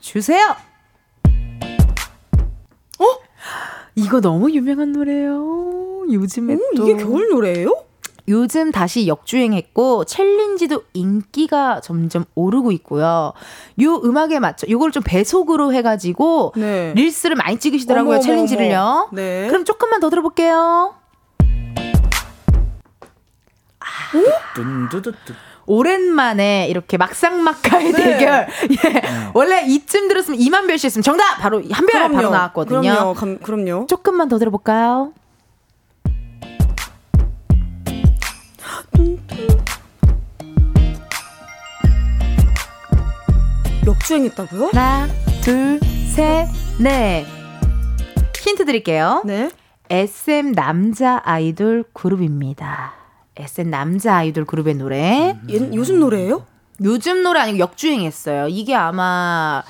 [0.00, 0.56] 주세요.
[2.98, 3.04] 어?
[3.94, 6.04] 이거 너무 유명한 노래예요.
[6.12, 7.82] 요즘에 오, 또 이게 겨울 노래예요?
[8.28, 13.32] 요즘 다시 역주행했고 챌린지도 인기가 점점 오르고 있고요.
[13.82, 16.92] 요 음악에 맞춰 요걸 좀 배속으로 해가지고 네.
[16.94, 18.78] 릴스를 많이 찍으시더라고요 어머, 어머, 챌린지를요.
[18.80, 19.08] 어머.
[19.12, 19.46] 네.
[19.48, 20.94] 그럼 조금만 더 들어볼게요.
[24.54, 25.34] 뚠두두뚜.
[25.66, 28.02] 오랜만에 이렇게 막상막하의 네.
[28.18, 28.46] 대결.
[28.84, 29.02] 예.
[29.34, 32.80] 원래 이쯤 들었으면 이만별 씨 했으면 정답 바로 한별 바로 나왔거든요.
[32.80, 33.14] 그럼요.
[33.14, 33.86] 감- 그럼요.
[33.86, 35.12] 조금만 더 들어볼까요?
[43.86, 44.70] 역주행했다고요?
[44.72, 45.06] 하나,
[45.42, 45.78] 둘,
[46.14, 46.46] 셋,
[46.80, 47.24] 넷.
[48.42, 49.22] 힌트 드릴게요.
[49.24, 49.50] 네.
[49.90, 52.94] SM 남자 아이돌 그룹입니다.
[53.36, 55.38] SM 남자 아이돌 그룹의 노래.
[55.50, 56.46] 얘, 요즘 노래예요?
[56.82, 58.48] 요즘 노래 아니고 역주행했어요.
[58.48, 59.62] 이게 아마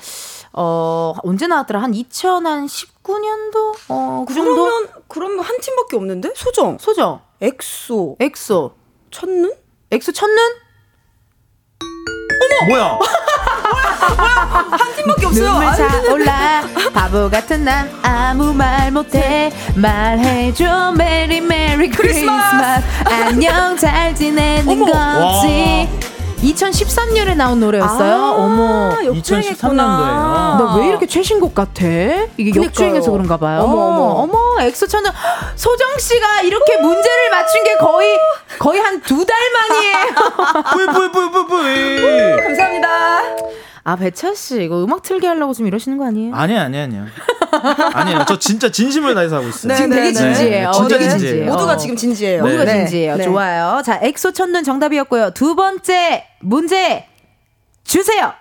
[0.52, 1.82] 어 언제 나왔더라?
[1.82, 4.54] 한 2019년도 어 그 정도.
[4.64, 6.32] 그러면 그러면 한 팀밖에 없는데?
[6.34, 8.72] 소정, 소정, 엑소, 엑소,
[9.10, 9.52] 첫눈?
[9.90, 10.38] 엑소 첫눈?
[12.68, 12.98] 뭐야?
[14.70, 15.44] 한 팀밖에 없어요.
[15.50, 16.62] 눈물 차올라.
[16.92, 19.52] 바보 같은 난 아무 말 못해.
[19.74, 20.92] 말해줘.
[20.96, 22.82] Merry Merry Christmas.
[23.04, 23.76] 안녕.
[23.76, 24.86] 잘 지내는 어머.
[24.86, 25.88] 거지
[26.42, 30.56] 2013년에 나온 노래였어요 아, 어머 2013 년도예요.
[30.58, 31.84] 너 왜 이렇게 최신곡 같아?
[31.84, 32.64] 이게 그니까요.
[32.66, 33.60] 역주행해서 그런가 봐요.
[33.62, 34.02] 어머, 어머.
[34.36, 35.10] 어머, 엑소 첫눈
[35.54, 38.18] 소정 씨가 이렇게 문제를 맞춘 게 거의
[38.58, 39.96] 거의 한 두 달 만이에요.
[40.72, 42.36] 뿌이 뿌이 뿌이 뿌이.
[42.42, 42.65] 감사합니다.
[43.88, 46.34] 아 배차 씨 이거 음악 틀게 하려고 지금 이러시는 거 아니에요?
[46.34, 47.06] 아니에요, 아니에요, 아니에요.
[47.94, 48.24] 아니에요.
[48.26, 49.68] 저 진짜 진심을 다해서 하고 있어요.
[49.68, 50.12] 네, 지금 네, 되게 네.
[50.12, 50.72] 진지해요.
[50.72, 51.52] 진짜 되게 진지해요.
[51.52, 51.76] 모두가 어.
[51.76, 52.42] 지금 진지해요.
[52.42, 52.72] 모두가 네.
[52.78, 53.16] 진지해요.
[53.16, 53.22] 네.
[53.22, 53.80] 좋아요.
[53.84, 55.30] 자, 엑소 첫눈 정답이었고요.
[55.34, 57.06] 두 번째 문제
[57.84, 58.32] 주세요.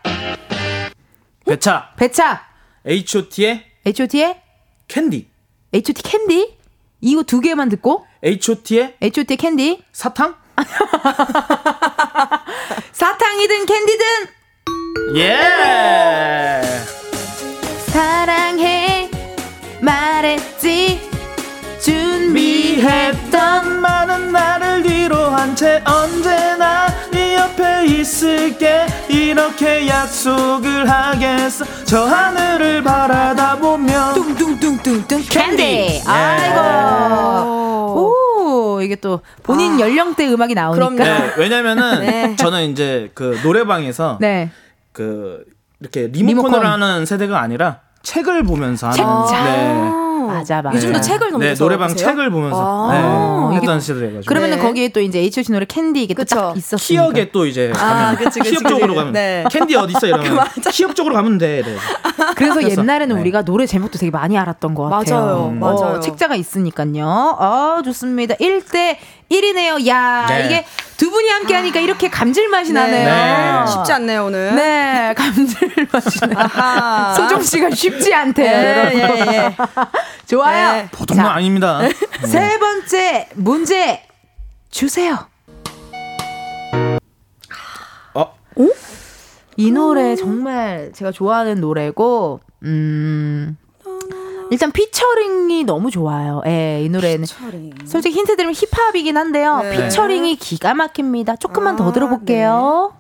[1.45, 2.41] 배차 배차
[2.83, 4.41] H.O.T의 H.O.T의
[4.87, 5.27] 캔디.
[5.75, 6.57] H.O.T 캔디
[7.01, 10.33] 이거 두 개만 듣고 H.O.T의 H.O.T 캔디 사탕?
[12.93, 14.05] 사탕이든 캔디든
[15.15, 16.61] 예.
[17.87, 19.09] 사랑해
[19.79, 20.99] 말했지
[21.79, 32.83] 준비했던 많은 말을 뒤로 한 채 언제나 네 옆에 있을게 이렇게 약속을 하겠어 저 하늘을
[32.83, 36.01] 바라다 보면 뚱뚱뚱뚱뚱 캔디 예.
[36.05, 37.55] 아이고
[37.95, 40.97] 오 이게 또 본인 연령대 음악이 나오니까 그럼요.
[41.03, 42.35] 네, 왜냐면은 네.
[42.35, 44.49] 저는 이제 그 노래방에서 네.
[44.95, 45.43] 그
[45.81, 46.81] 이렇게 리모컨을 리모컨.
[46.81, 49.43] 하는 세대가 아니라 책을 보면서 하는 책 자.
[49.43, 50.01] 네.
[50.25, 51.01] 맞아 맞아 요즘도 네.
[51.03, 52.07] 책을 네, 넘겨서 노래방 보세요?
[52.09, 52.91] 책을 보면서 아.
[53.51, 54.63] 네, 이게- 했던 시절이가지고 그러면은 네.
[54.63, 56.35] 거기에 또 이제 H.O.T 노래 캔디 이게 또 그쵸.
[56.35, 58.67] 딱 있었으니까 키역에 또 이제 아, 가면 그치, 그치, 키역.
[58.67, 59.43] 쪽으로 가면 네.
[59.51, 60.39] 캔디 어디 있어 이러면
[60.71, 61.61] 키역 쪽으로 가면 돼.
[61.63, 61.75] 네.
[62.35, 63.21] 그래서 그래서, 옛날에는 네.
[63.21, 65.19] 우리가 노래 제목도 되게 많이 알았던 것 같아요.
[65.19, 65.59] 맞아요, 음.
[65.59, 65.97] 맞아요.
[65.97, 67.05] 어, 책자가 있으니까요.
[67.05, 68.33] 어, 좋습니다.
[68.35, 68.97] 1대
[69.31, 69.87] 1이네요.
[69.87, 70.45] 야, 네.
[70.45, 70.65] 이게
[70.97, 73.65] 두 분이 함께 하니까 이렇게 감질맛이 나네요.
[73.65, 73.71] 네.
[73.71, 74.55] 쉽지 않네요 오늘.
[74.55, 76.41] 네, 감질맛이 나.
[76.43, 77.13] 아하.
[77.15, 79.33] 소정 씨가 쉽지 않대요, 예, 여러분.
[79.33, 79.55] 예, 예.
[80.25, 80.73] 좋아요.
[80.73, 80.89] 네.
[80.91, 81.79] 보통은 자, 아닙니다.
[82.25, 84.03] 세 번째 문제
[84.69, 85.27] 주세요.
[88.13, 88.33] 어?
[89.57, 93.57] 이 노래 정말 제가 좋아하는 노래고, 음,
[94.51, 96.41] 일단 피처링이 너무 좋아요.
[96.45, 97.25] 예, 이 노래는.
[97.85, 99.59] 솔직히 힌트 드리면 힙합이긴 한데요.
[99.59, 99.71] 네.
[99.71, 101.35] 피처링이 기가 막힙니다.
[101.37, 102.93] 조금만 더 아, 들어볼게요.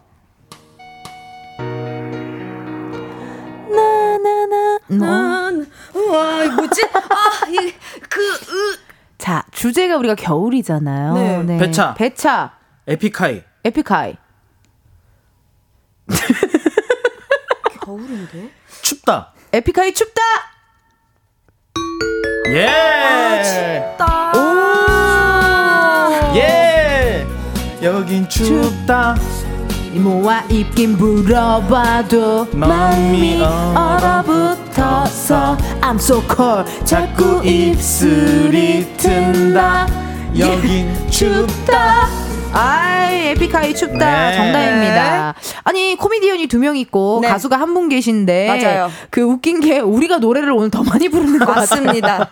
[3.69, 4.95] 나나나 너.
[4.97, 6.83] 난, 우와, 이거 뭐지?
[6.93, 7.73] 아, 이,
[8.09, 8.77] 그, 으.
[9.17, 11.43] 자, 주제가 우리가 겨울이잖아요.
[11.43, 11.57] 네.
[11.57, 11.93] 배차.
[11.95, 12.57] 배차.
[12.87, 13.43] 에픽하이.
[13.63, 14.15] 에픽하이.
[17.83, 18.51] 겨울인데?
[18.81, 19.33] 춥다.
[19.51, 20.21] 에픽하이 춥다.
[22.53, 23.83] 예.
[23.97, 24.33] 딱.
[26.35, 27.25] 예.
[27.81, 29.15] 여긴 춥다.
[29.93, 33.41] 이모와 입긴 물어봐도 마음이 마음이
[33.77, 39.87] 얼어붙어서 I'm so cold 자꾸 입술이 튼다
[40.37, 42.24] 여긴 춥다
[42.57, 44.35] 아이 에픽하이 춥다 네.
[44.35, 45.33] 정답입니다
[45.63, 47.27] 아니 코미디언이 두 명 있고 네.
[47.29, 48.89] 가수가 한 분 계신데 맞아요.
[49.09, 52.31] 그 웃긴 게 우리가 노래를 오늘 더 많이 부르는 것 같아요 맞습니다.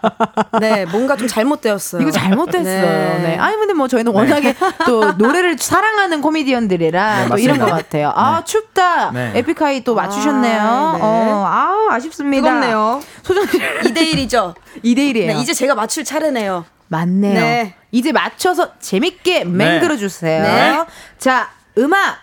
[0.61, 2.01] 네, 뭔가 좀 잘못되었어요.
[2.01, 2.63] 이거 잘못됐어요.
[2.63, 3.19] 네.
[3.21, 3.37] 네.
[3.37, 4.55] 아니 근데 뭐 저희는 워낙에
[4.85, 7.65] 또 노래를 사랑하는 코미디언들이라 네, 또 이런 것.
[7.65, 8.13] 같아요.
[8.15, 9.11] 아 춥다.
[9.11, 9.31] 네.
[9.35, 10.61] 에픽하이 또 맞추셨네요.
[10.61, 10.99] 아, 네.
[11.03, 12.47] 어, 아우 아쉽습니다.
[12.47, 13.01] 뜨겁네요.
[13.23, 14.53] 소정 씨 2대1이죠.
[14.85, 15.27] 2대 1이에요.
[15.27, 16.63] 네, 이제 제가 맞출 차례네요.
[16.87, 17.33] 맞네요.
[17.33, 17.75] 네.
[17.91, 20.43] 이제 맞춰서 재밌게 맹글어 주세요.
[20.43, 20.85] 네.
[21.17, 22.17] 자 음악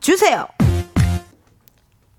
[0.00, 0.46] 주세요.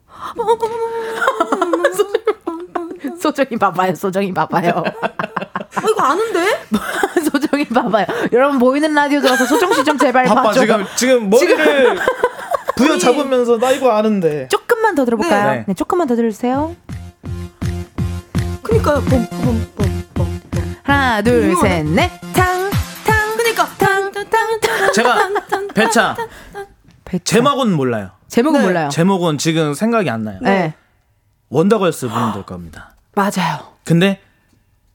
[3.19, 3.95] 소정이 봐봐요.
[3.95, 4.71] 소정이 봐봐요.
[4.75, 6.45] 어, 이거 아는데?
[7.31, 8.05] 소정이 봐봐요.
[8.33, 10.61] 여러분 보이는 라디오 들어서 소정 씨 좀 제발 바빠 봐줘.
[10.61, 11.99] 지금 지금 머리를
[12.75, 14.47] 부여 잡으면서 나 이거 아는데.
[14.49, 15.51] 조금만 더 들어볼까요?
[15.51, 15.73] 네, 네.
[15.73, 16.75] 조금만 더 들어주세요.
[18.63, 19.01] 그니까요.
[19.01, 19.86] 봄봄봄봄.
[20.87, 22.09] 하나, 둘, 셋, 넷.
[22.33, 22.69] 탕,
[23.05, 23.37] 탕.
[23.37, 23.67] 그니까.
[23.77, 24.29] 탕, 탕,
[24.61, 24.93] 탕.
[24.93, 25.29] 제가
[25.73, 26.15] 배차
[27.03, 27.23] 배차.
[27.23, 28.11] 제목은 몰라요.
[28.29, 28.65] 제목은 네.
[28.65, 28.89] 몰라요.
[28.89, 30.39] 제목은 지금 생각이 안 나요.
[30.41, 30.73] 네.
[31.49, 32.95] 원더걸스 분들 겁니다.
[33.15, 33.59] 맞아요.
[33.83, 34.21] 근데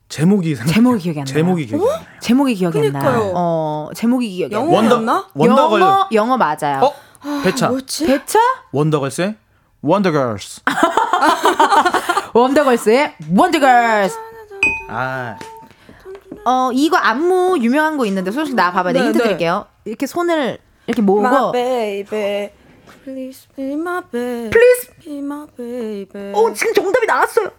[0.09, 1.35] 제목이 생각 제목이 기억이 안 나요.
[1.35, 2.07] 제목이 기억이 안 나요.
[2.21, 2.93] 제목이 기억이 안.
[2.93, 3.33] 나요.
[3.35, 4.75] 어, 제목이 기억이 안 나요.
[4.77, 5.27] 영어였나?
[5.35, 6.81] 원더걸 영어, 영어 맞아요.
[6.85, 6.95] 어?
[7.43, 8.07] 배차 뭐였지?
[8.07, 8.39] 배차?
[8.73, 9.37] 원더걸스의
[9.83, 10.61] 원더걸스.
[12.35, 14.17] 원더걸스의 원더걸스.
[14.91, 15.37] 아
[16.45, 18.93] 어, 이거 안무 유명한 거 있는데 소정씨 나 봐봐.
[18.93, 19.25] 내가 네, 힌트 네.
[19.25, 19.67] 드릴게요.
[19.85, 22.51] 이렇게 손을 이렇게 모으고 My baby,
[23.05, 24.51] please be my baby.
[24.51, 24.91] Please.
[25.05, 26.33] be my baby.
[26.35, 27.51] 오, 지금 정답이 나왔어요.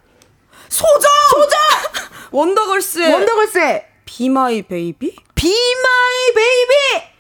[0.70, 1.10] 소정!
[1.30, 1.60] 소정!
[2.32, 5.16] 원더걸스의 원더걸스의 Be My Baby?
[5.36, 7.14] Be My Baby.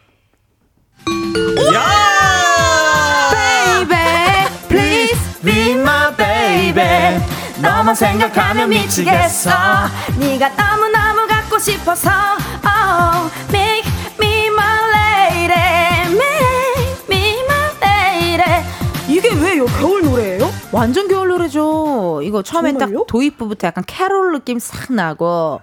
[1.73, 3.31] 야!
[3.31, 7.21] Baby, please Be my baby.
[7.61, 9.51] 너만 생각하면 미치겠어.
[10.19, 12.09] 네가 너무 너무 갖고 싶어서
[12.65, 13.85] Oh, make
[14.19, 15.53] me my lady
[16.09, 18.65] Make me my lady
[19.07, 20.49] 이게 왜요 겨울 노래예요?
[20.71, 22.21] 완전 겨울 노래죠.
[22.23, 22.99] 이거 처음에 정말요?
[22.99, 25.59] 딱 도입부부터 약간 캐롤 느낌 싹 나고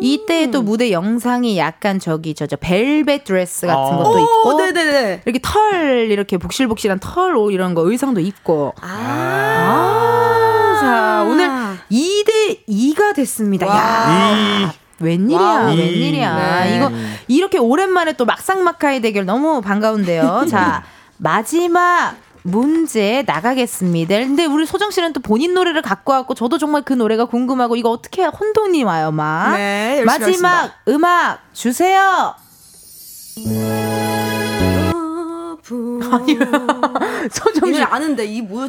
[0.00, 4.02] 이때 또 무대 영상이 약간 저기 저저 벨벳 드레스 같은 어.
[4.02, 10.78] 것도 있고 오, 네네네 이렇게 털 이렇게 복실복실한 털 옷 이런 거 의상도 입고 아,
[10.80, 11.48] 자 오늘
[11.90, 13.66] 2대 2가 됐습니다.
[13.66, 14.30] 야,
[14.68, 15.76] 이 웬일이야, 와우.
[15.76, 16.64] 웬일이야.
[16.64, 16.76] 네.
[16.76, 16.90] 이거
[17.28, 20.46] 이렇게 오랜만에 또 막상막하의 대결 너무 반가운데요.
[20.50, 20.84] 자,
[21.18, 24.18] 마지막 문제 나가겠습니다.
[24.18, 27.90] 근데 우리 소정 씨는 또 본인 노래를 갖고 왔고 저도 정말 그 노래가 궁금하고 이거
[27.90, 29.56] 어떻게 혼돈이 와요, 막.
[29.56, 30.74] 네, 마지막 하겠습니다.
[30.88, 32.34] 음악 주세요.
[37.32, 38.68] 소정 이씨 노래 아는데 이 뭐,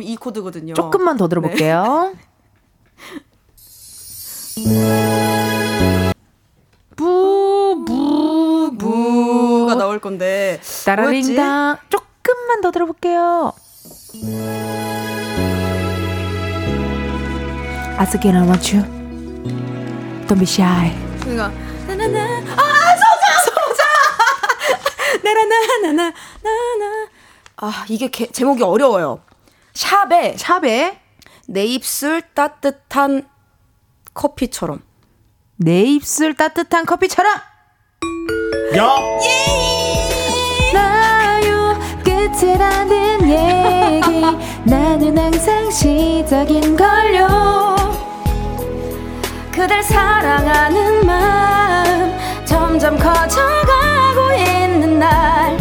[0.00, 2.12] 이 코드거든요 조금만 더 들어볼게요.
[2.14, 2.18] 부
[7.76, 10.60] 부부 부가 나올 건데?
[10.86, 13.52] 따라링당 조금만 더 들어볼게요.
[17.98, 18.84] Want you.
[20.26, 20.90] Don't be shy.
[21.20, 21.50] 그러니까
[21.86, 22.24] 나나나.
[22.52, 23.84] 아 소자 소자!
[25.22, 27.08] 나나나나나 나나
[27.56, 29.20] 아 이게 개- 제목이 어려워요.
[29.74, 30.98] 샵에 샵에
[31.48, 33.28] 내 입술 따뜻한
[34.16, 34.80] 커피처럼.
[35.58, 37.32] 내 입술 따뜻한 커피처럼!
[38.76, 38.94] 야!
[40.72, 44.20] 나요 끝이라는 얘기.
[44.68, 47.76] 나는 항상 시작인 걸요.
[49.52, 55.56] 그댈 사랑하는 마음 점점 커져가고 있는 날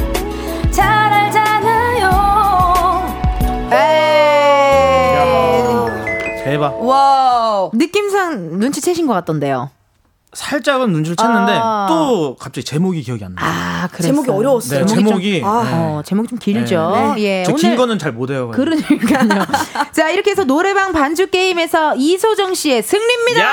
[6.95, 9.69] 와우 느낌상 눈치채신 것 같던데요
[10.33, 11.85] 살짝은 눈치를 챘는데 아.
[11.89, 13.45] 또 갑자기 제목이 기억이 안 나요.
[13.49, 15.63] 아 제목이 어려웠어요 네, 제목이 아.
[15.63, 15.69] 네.
[15.73, 17.15] 어, 제목이 좀 길죠.
[17.19, 18.51] 예, 저긴 오늘 거는 잘 못 해요.
[18.53, 19.45] 그러니까요.
[19.95, 23.43] 자, 이렇게 해서 노래방 반주 게임에서 이소정 씨의 승리입니다.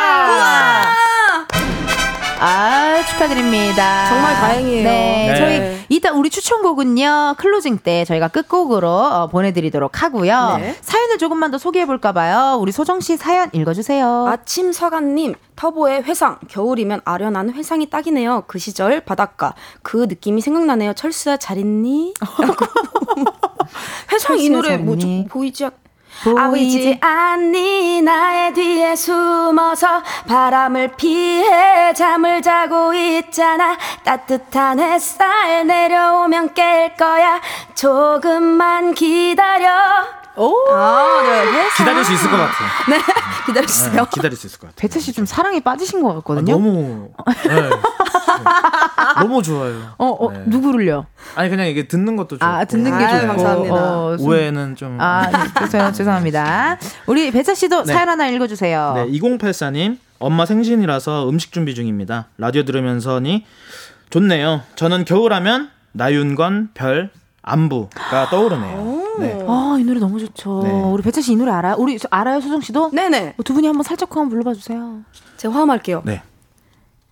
[2.43, 2.45] 야!
[2.45, 4.07] 아, 축하드립니다.
[4.09, 4.83] 정말 다행이에요.
[4.83, 5.37] 네, 네.
[5.37, 10.57] 저희 이따 우리 추천곡은요, closing 때 저희가 끝곡으로 어, 보내드리도록 하고요.
[10.59, 10.77] 네.
[10.81, 12.59] 사연을 조금만 더 소개해볼까봐요.
[12.61, 14.27] 우리 소정 씨 사연 읽어주세요.
[14.27, 21.37] 아침 서간님 터보의 회상 겨울이면 아련한 회상이 딱이네요 그 시절 바닷가 그 느낌이 생각나네요 철수야
[21.37, 22.15] 잘 있니?
[24.13, 25.27] 회상 이 철수야, 노래 있니?
[25.29, 25.71] 보이지 않...
[26.23, 28.03] 보이지 아, 않니?
[28.03, 33.77] 나의 뒤에 숨어서 바람을 피해 잠을 자고 있잖아.
[34.05, 37.41] 따뜻한 햇살 내려오면 깰 거야.
[37.75, 40.55] 조금만 기다려 오!
[40.73, 41.71] 아, 네, 회상.
[41.77, 42.69] 기다릴 수 있을 것 같아요.
[42.89, 42.99] 네,
[43.47, 44.03] 기다려주세요.
[44.03, 44.77] 네, 기다릴 수 있을 것 같아요.
[44.81, 46.53] 배차 씨좀 사랑에 빠지신 것 아, 같거든요.
[46.53, 47.11] 너무
[47.47, 47.61] 네.
[47.61, 47.71] 네.
[49.21, 49.93] 너무 좋아요.
[49.99, 50.43] 어, 어, 네.
[50.47, 51.07] 누구를요?
[51.35, 53.27] 아니 그냥 이게 듣는 것도 좋고 아, 듣는 게 아유, 좋고.
[53.29, 53.75] 감사합니다.
[53.75, 55.39] 어, 좀- 오해는 좀 아, 네,
[55.71, 56.79] 죄송, 죄송합니다.
[57.07, 57.93] 우리 배차 씨도 네.
[57.93, 58.93] 사연 하나 읽어주세요.
[58.97, 62.29] 네, 2084님 엄마 생신이라서 음식 준비 중입니다.
[62.39, 63.45] 라디오 들으면서니
[64.11, 64.63] 좋네요.
[64.77, 67.11] 저는 겨울하면 나윤건 별
[67.43, 69.02] 안부가 떠오르네요.
[69.19, 69.45] 네.
[69.49, 70.61] 아, 이 노래 너무 좋죠.
[70.65, 70.71] 네.
[70.71, 71.77] 우리 배차 씨이 노래 알아요?
[71.79, 72.91] 우리 저- 알아요, 수정 씨도?
[72.93, 73.35] 네네.
[73.39, 75.01] 어, 두 분이 한번 살짝 한번 불러봐 주세요.
[75.37, 76.03] 제가 화음할게요.
[76.05, 76.23] 네.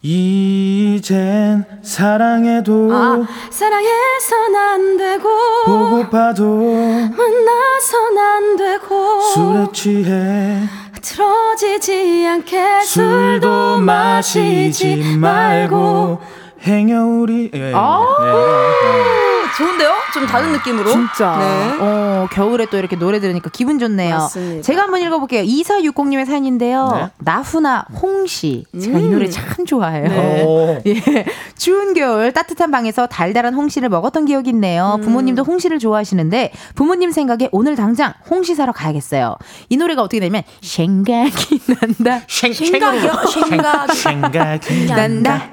[0.03, 3.19] 이젠 사랑해도 아,
[3.51, 5.29] 사랑해선 안 되고
[5.67, 10.63] 보고파도 만나선 안 되고 술에 취해
[11.03, 16.19] 틀어지지 않게 술도 마시지 말고
[16.63, 18.03] 행여 우리 예, 예, 아.
[18.23, 19.30] 예, 예.
[19.61, 19.93] 좋은데요?
[20.15, 20.91] 좀 다른 느낌으로.
[20.91, 21.37] 진짜.
[21.39, 21.77] 네.
[21.81, 24.17] 어, 겨울에 또 이렇게 노래 들으니까 기분 좋네요.
[24.17, 24.63] 맞습니다.
[24.63, 25.43] 제가 한번 읽어볼게요.
[25.45, 26.91] 2460님의 사연인데요.
[26.95, 27.09] 네.
[27.19, 28.65] 나훈아 홍시.
[28.81, 30.09] 제가 이 노래 참 좋아해요.
[30.09, 30.45] 네.
[30.45, 30.83] 오.
[30.87, 31.27] 예.
[31.59, 34.99] 추운 겨울 따뜻한 방에서 달달한 홍시를 먹었던 기억이 있네요.
[35.03, 39.37] 부모님도 홍시를 좋아하시는데 부모님 생각에 오늘 당장 홍시 사러 가야겠어요.
[39.69, 42.23] 이 노래가 어떻게 되면 생각이 난다.
[42.29, 43.13] 생 각이요?
[43.27, 43.95] 생각이.
[43.95, 45.51] 생각이 난다.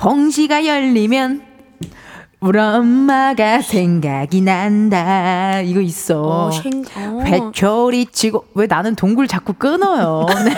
[0.00, 1.47] 홍시가 열리면
[2.40, 5.60] 우리 엄마가 생각이 난다.
[5.60, 6.22] 이거 있어.
[6.22, 7.20] 어, 생, 어.
[7.24, 10.24] 회초리 치고 왜 나는 동굴 자꾸 끊어요.
[10.44, 10.54] 네.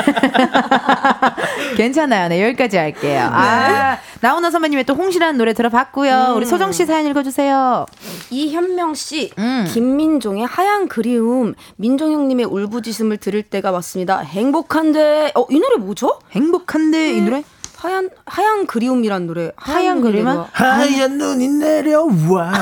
[1.77, 2.29] 괜찮아요.
[2.29, 3.27] 네 여기까지 할게요.
[3.33, 6.35] 아 나훈아 선배님의 또 홍시라는 노래 들어봤고요.
[6.37, 7.87] 우리 소정 씨 사연 읽어주세요.
[8.29, 9.67] 이현명 씨, 음.
[9.73, 14.19] 김민종의 하얀 그리움, 민종 형님의 울부짖음을 들을 때가 왔습니다.
[14.19, 16.19] 행복한데, 어, 이 노래 뭐죠?
[16.33, 17.43] 행복한데 이 노래
[17.81, 19.53] 하얀 하얀 그리움이란 노래.
[19.57, 20.37] 하얀 그림은?
[20.37, 22.53] 노래가- 하얀 눈이 내려와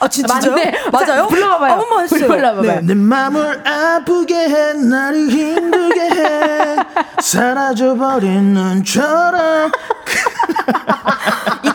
[0.00, 0.74] 아 진짜 맞네.
[0.92, 1.06] 맞아요?
[1.22, 1.72] 자, 불러봐봐요.
[1.72, 2.28] 아, 한번 해주세요.
[2.28, 2.80] 불러봐봐요.
[2.82, 6.76] 내 맘을 아프게 해 나를 힘들게 해
[7.22, 9.70] 사라져버린 눈처럼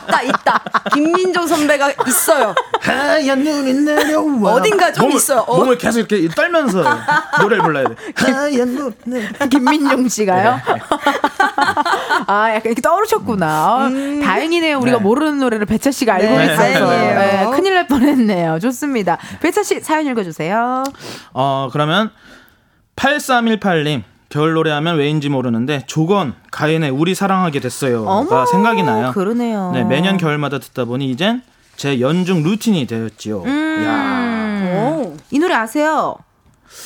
[0.09, 0.63] 있다 있다.
[0.93, 2.55] 김민종 선배가 있어요.
[2.81, 5.39] 하얀 눈이 내려와 어딘가 좀 몸을, 있어요.
[5.47, 5.57] 어.
[5.57, 6.83] 몸을 계속 이렇게 떨면서
[7.41, 10.59] 노래를 불러야 돼 하얀 눈 내- 김민용 씨가요?
[12.27, 13.47] 아, 약간 이렇게 떠오르셨구나.
[13.47, 13.89] 아,
[14.23, 14.79] 다행이네요.
[14.79, 15.03] 우리가 네.
[15.03, 16.57] 모르는 노래를 배차 씨가 알고 네, 있어서.
[16.61, 17.19] 다행이에요.
[17.51, 18.59] 네, 큰일 날 뻔했네요.
[18.59, 19.17] 좋습니다.
[19.41, 20.83] 배차 씨 사연 읽어주세요.
[21.33, 22.11] 어 그러면
[22.95, 29.11] 8318님 겨울 노래하면 왜인지 모르는데 조건 가인의 우리 사랑하게 됐어요가 생각이 나요.
[29.13, 29.71] 그러네요.
[29.73, 31.41] 네 매년 겨울마다 듣다 보니 이젠
[31.75, 33.41] 제 연중 루틴이 되었지요.
[33.43, 33.83] 음.
[33.85, 34.99] 야.
[34.99, 35.15] 오.
[35.31, 36.15] 이 노래 아세요?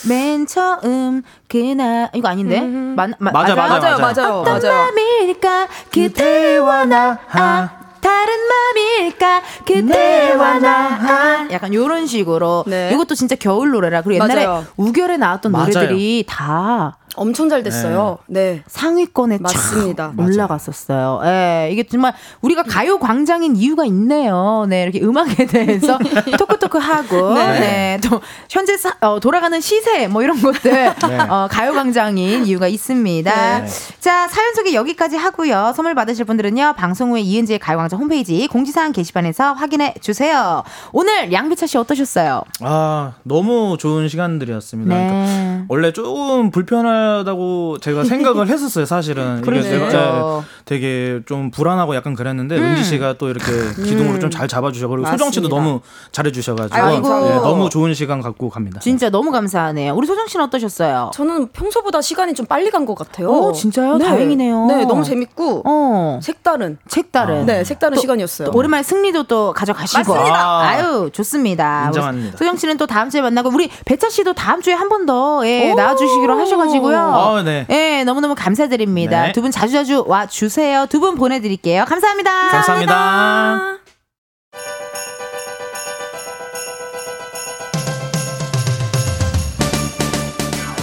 [0.07, 2.61] 맨 처음 그날 이거 아닌데?
[2.61, 4.21] 맞, 마, 맞아, 맞아, 맞아요, 맞아.
[4.21, 4.91] 맞아요, 어떤 맞아요.
[4.93, 12.91] 맘일까 그대와 나 아, 다른 맘일까 그대와 나 약간 요런 식으로 네.
[12.93, 14.65] 이것도 진짜 겨울 노래라 그리고 옛날에 맞아요.
[14.77, 15.65] 우결에 나왔던 맞아요.
[15.73, 18.17] 노래들이 다 엄청 잘 됐어요.
[18.27, 18.63] 네.
[18.67, 20.13] 상위권에 맞습니다.
[20.17, 21.21] 쫙 올라갔었어요.
[21.25, 24.65] 예, 이게 정말 우리가 가요 광장인 이유가 있네요.
[24.67, 25.97] 네, 이렇게 음악에 대해서
[26.37, 27.99] 토크토크 하고, 네.
[28.09, 28.19] 또
[28.49, 30.93] 현재 사- 어, 돌아가는 시세 뭐 이런 것들
[31.29, 33.59] 어, 가요 광장인 이유가 있습니다.
[33.61, 33.67] 네.
[33.99, 35.73] 자, 사연 소개 여기까지 하고요.
[35.75, 40.63] 선물 받으실 분들은요, 방송 후에 이은지의 가요 광장 홈페이지 공지사항 게시판에서 확인해 주세요.
[40.91, 42.41] 오늘 양비차 씨 어떠셨어요?
[42.61, 44.93] 아 너무 좋은 시간들이었습니다.
[44.93, 45.63] 그러니까 네.
[45.69, 49.41] 원래 조금 불편 하다고 제가 생각을 했었어요, 사실은.
[49.41, 53.51] 내가 네, 되게 좀 불안하고 약간 그랬는데 은지 씨가 또 이렇게
[53.83, 55.49] 기둥으로 좀잘 잡아주셔 그리고 소정 씨도.
[55.49, 55.81] 너무
[56.11, 57.07] 잘해주셔가지고 아이고.
[57.07, 58.79] 네, 너무 좋은 시간 갖고 갑니다.
[58.79, 59.93] 진짜 너무 감사하네요.
[59.93, 61.11] 우리 소정 씨는 어떠셨어요?
[61.13, 63.29] 저는 평소보다 시간이 좀 빨리 간 것 같아요.
[63.29, 63.97] 오, 진짜요?
[63.97, 64.65] 다행이네요.
[64.65, 66.77] 네, 너무 재밌고 어, 색다른.
[66.87, 67.45] 색다른.
[67.45, 68.51] 네, 색다른 또- 시간이었어요.
[68.51, 69.99] 또 오랜만에 승리도 또 가져가시고.
[70.13, 70.59] 맞습니다.
[70.61, 71.85] 아 유, 좋습니다.
[71.87, 72.37] 인정합니다.
[72.37, 75.71] 소정 씨는 또 다음 주에 만나고 우리 배차 씨도 다음 주에 한 번 더 예,
[75.71, 75.75] 오.
[75.75, 77.35] 나와주시기로 하셔가지고 요.
[77.37, 77.65] 아, 네.
[77.69, 79.27] 예, 너무너무 감사드립니다.
[79.27, 79.31] 네.
[79.33, 80.85] 두분 자주자주 와 주세요.
[80.87, 81.83] 두 분 보내드릴게요.
[81.85, 82.49] 감사합니다.
[82.49, 83.77] 감사합니다.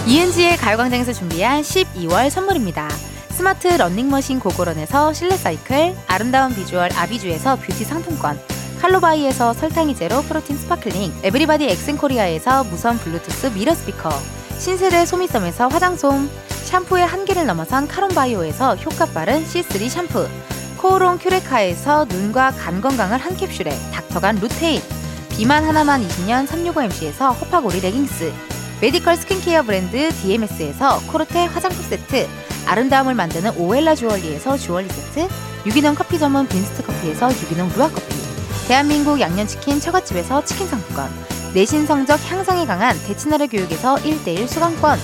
[0.06, 2.88] 이은지의 가요광장에서 준비한 12월 선물입니다.
[3.30, 8.38] 스마트 러닝머신 고고런에서 실내 사이클, 아름다운 비주얼 아비주에서 뷰티 상품권,
[8.80, 14.10] 칼로바이에서 설탕이 제로 프로틴 sparkling, 에브리바디 엑센코리아에서 무선 블루투스 mirror 스피커,
[14.60, 16.28] 신세대 소미섬에서 화장솜,
[16.64, 20.28] 샴푸의 한계를 넘어선 카론바이오에서 효과 빠른 C3 샴푸,
[20.76, 24.82] 코오롱 큐레카에서 눈과 간 건강을 한 캡슐에 닥터간 루테인,
[25.30, 28.34] 비만 하나만 20년 365MC에서 호파고리 레깅스,
[28.82, 32.28] medical skincare 브랜드 DMS에서 코르테 화장품 세트,
[32.66, 35.26] 아름다움을 만드는 오엘라 주얼리에서 주얼리 세트,
[35.64, 38.14] 유기농 커피 전문 빈스트 커피에서 유기농 루아 커피,
[38.68, 41.10] 대한민국 양념치킨 처갓집에서 치킨 상품권,
[41.52, 44.98] 내신 성적 향상에 강한 대치나래 교육에서 1대1 수강권,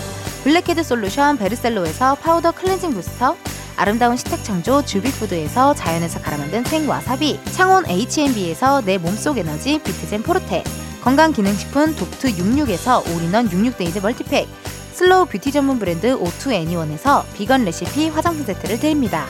[0.44, 3.36] 블랙헤드 솔루션 베르셀로에서 파우더 cleansing booster,
[3.76, 10.62] 아름다운 식탁 창조 주비푸드에서 자연에서 갈아 만든 생와사비, 창원 H&B에서 내 몸속 에너지 비트젠 포르테,
[11.02, 14.48] 건강기능식품 독트 66에서 all-in-one 66 days multi pack,
[14.92, 19.26] slow beauty 전문 브랜드 오투 애니원에서 비건 레시피 화장품 세트를 드립니다.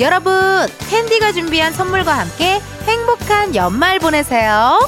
[0.00, 4.78] 여러분, 캔디가 준비한 선물과 함께 행복한 연말 보내세요.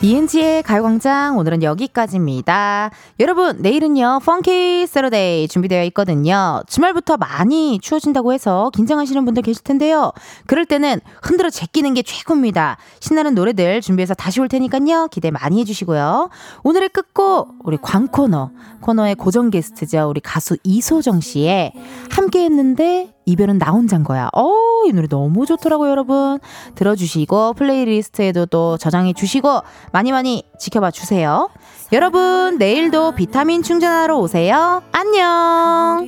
[0.00, 2.92] 이은지의 가요광장 오늘은 여기까지입니다.
[3.18, 6.62] 여러분 내일은요 펑키 세러데이 준비되어 있거든요.
[6.68, 10.12] 주말부터 많이 추워진다고 해서 긴장하시는 분들 계실 텐데요.
[10.46, 12.76] 그럴 때는 흔들어 제끼는 게 최고입니다.
[13.00, 16.30] 신나는 노래들 준비해서 다시 올 테니까요 기대 많이 해주시고요.
[16.62, 21.72] 오늘의 끝곡 우리 광코너 코너의 고정 게스트죠 우리 가수 이소정 씨의
[22.10, 24.28] 함께했는데 이별은 나 혼자인 거야.
[24.34, 24.52] 어,
[24.86, 26.38] 이 노래 너무 좋더라고요, 여러분.
[26.74, 29.60] 들어주시고, 플레이리스트에도 또 저장해 주시고,
[29.92, 31.50] 많이 많이 지켜봐 주세요.
[31.92, 34.82] 여러분, 내일도 비타민 충전하러 오세요.
[34.92, 36.06] 안녕!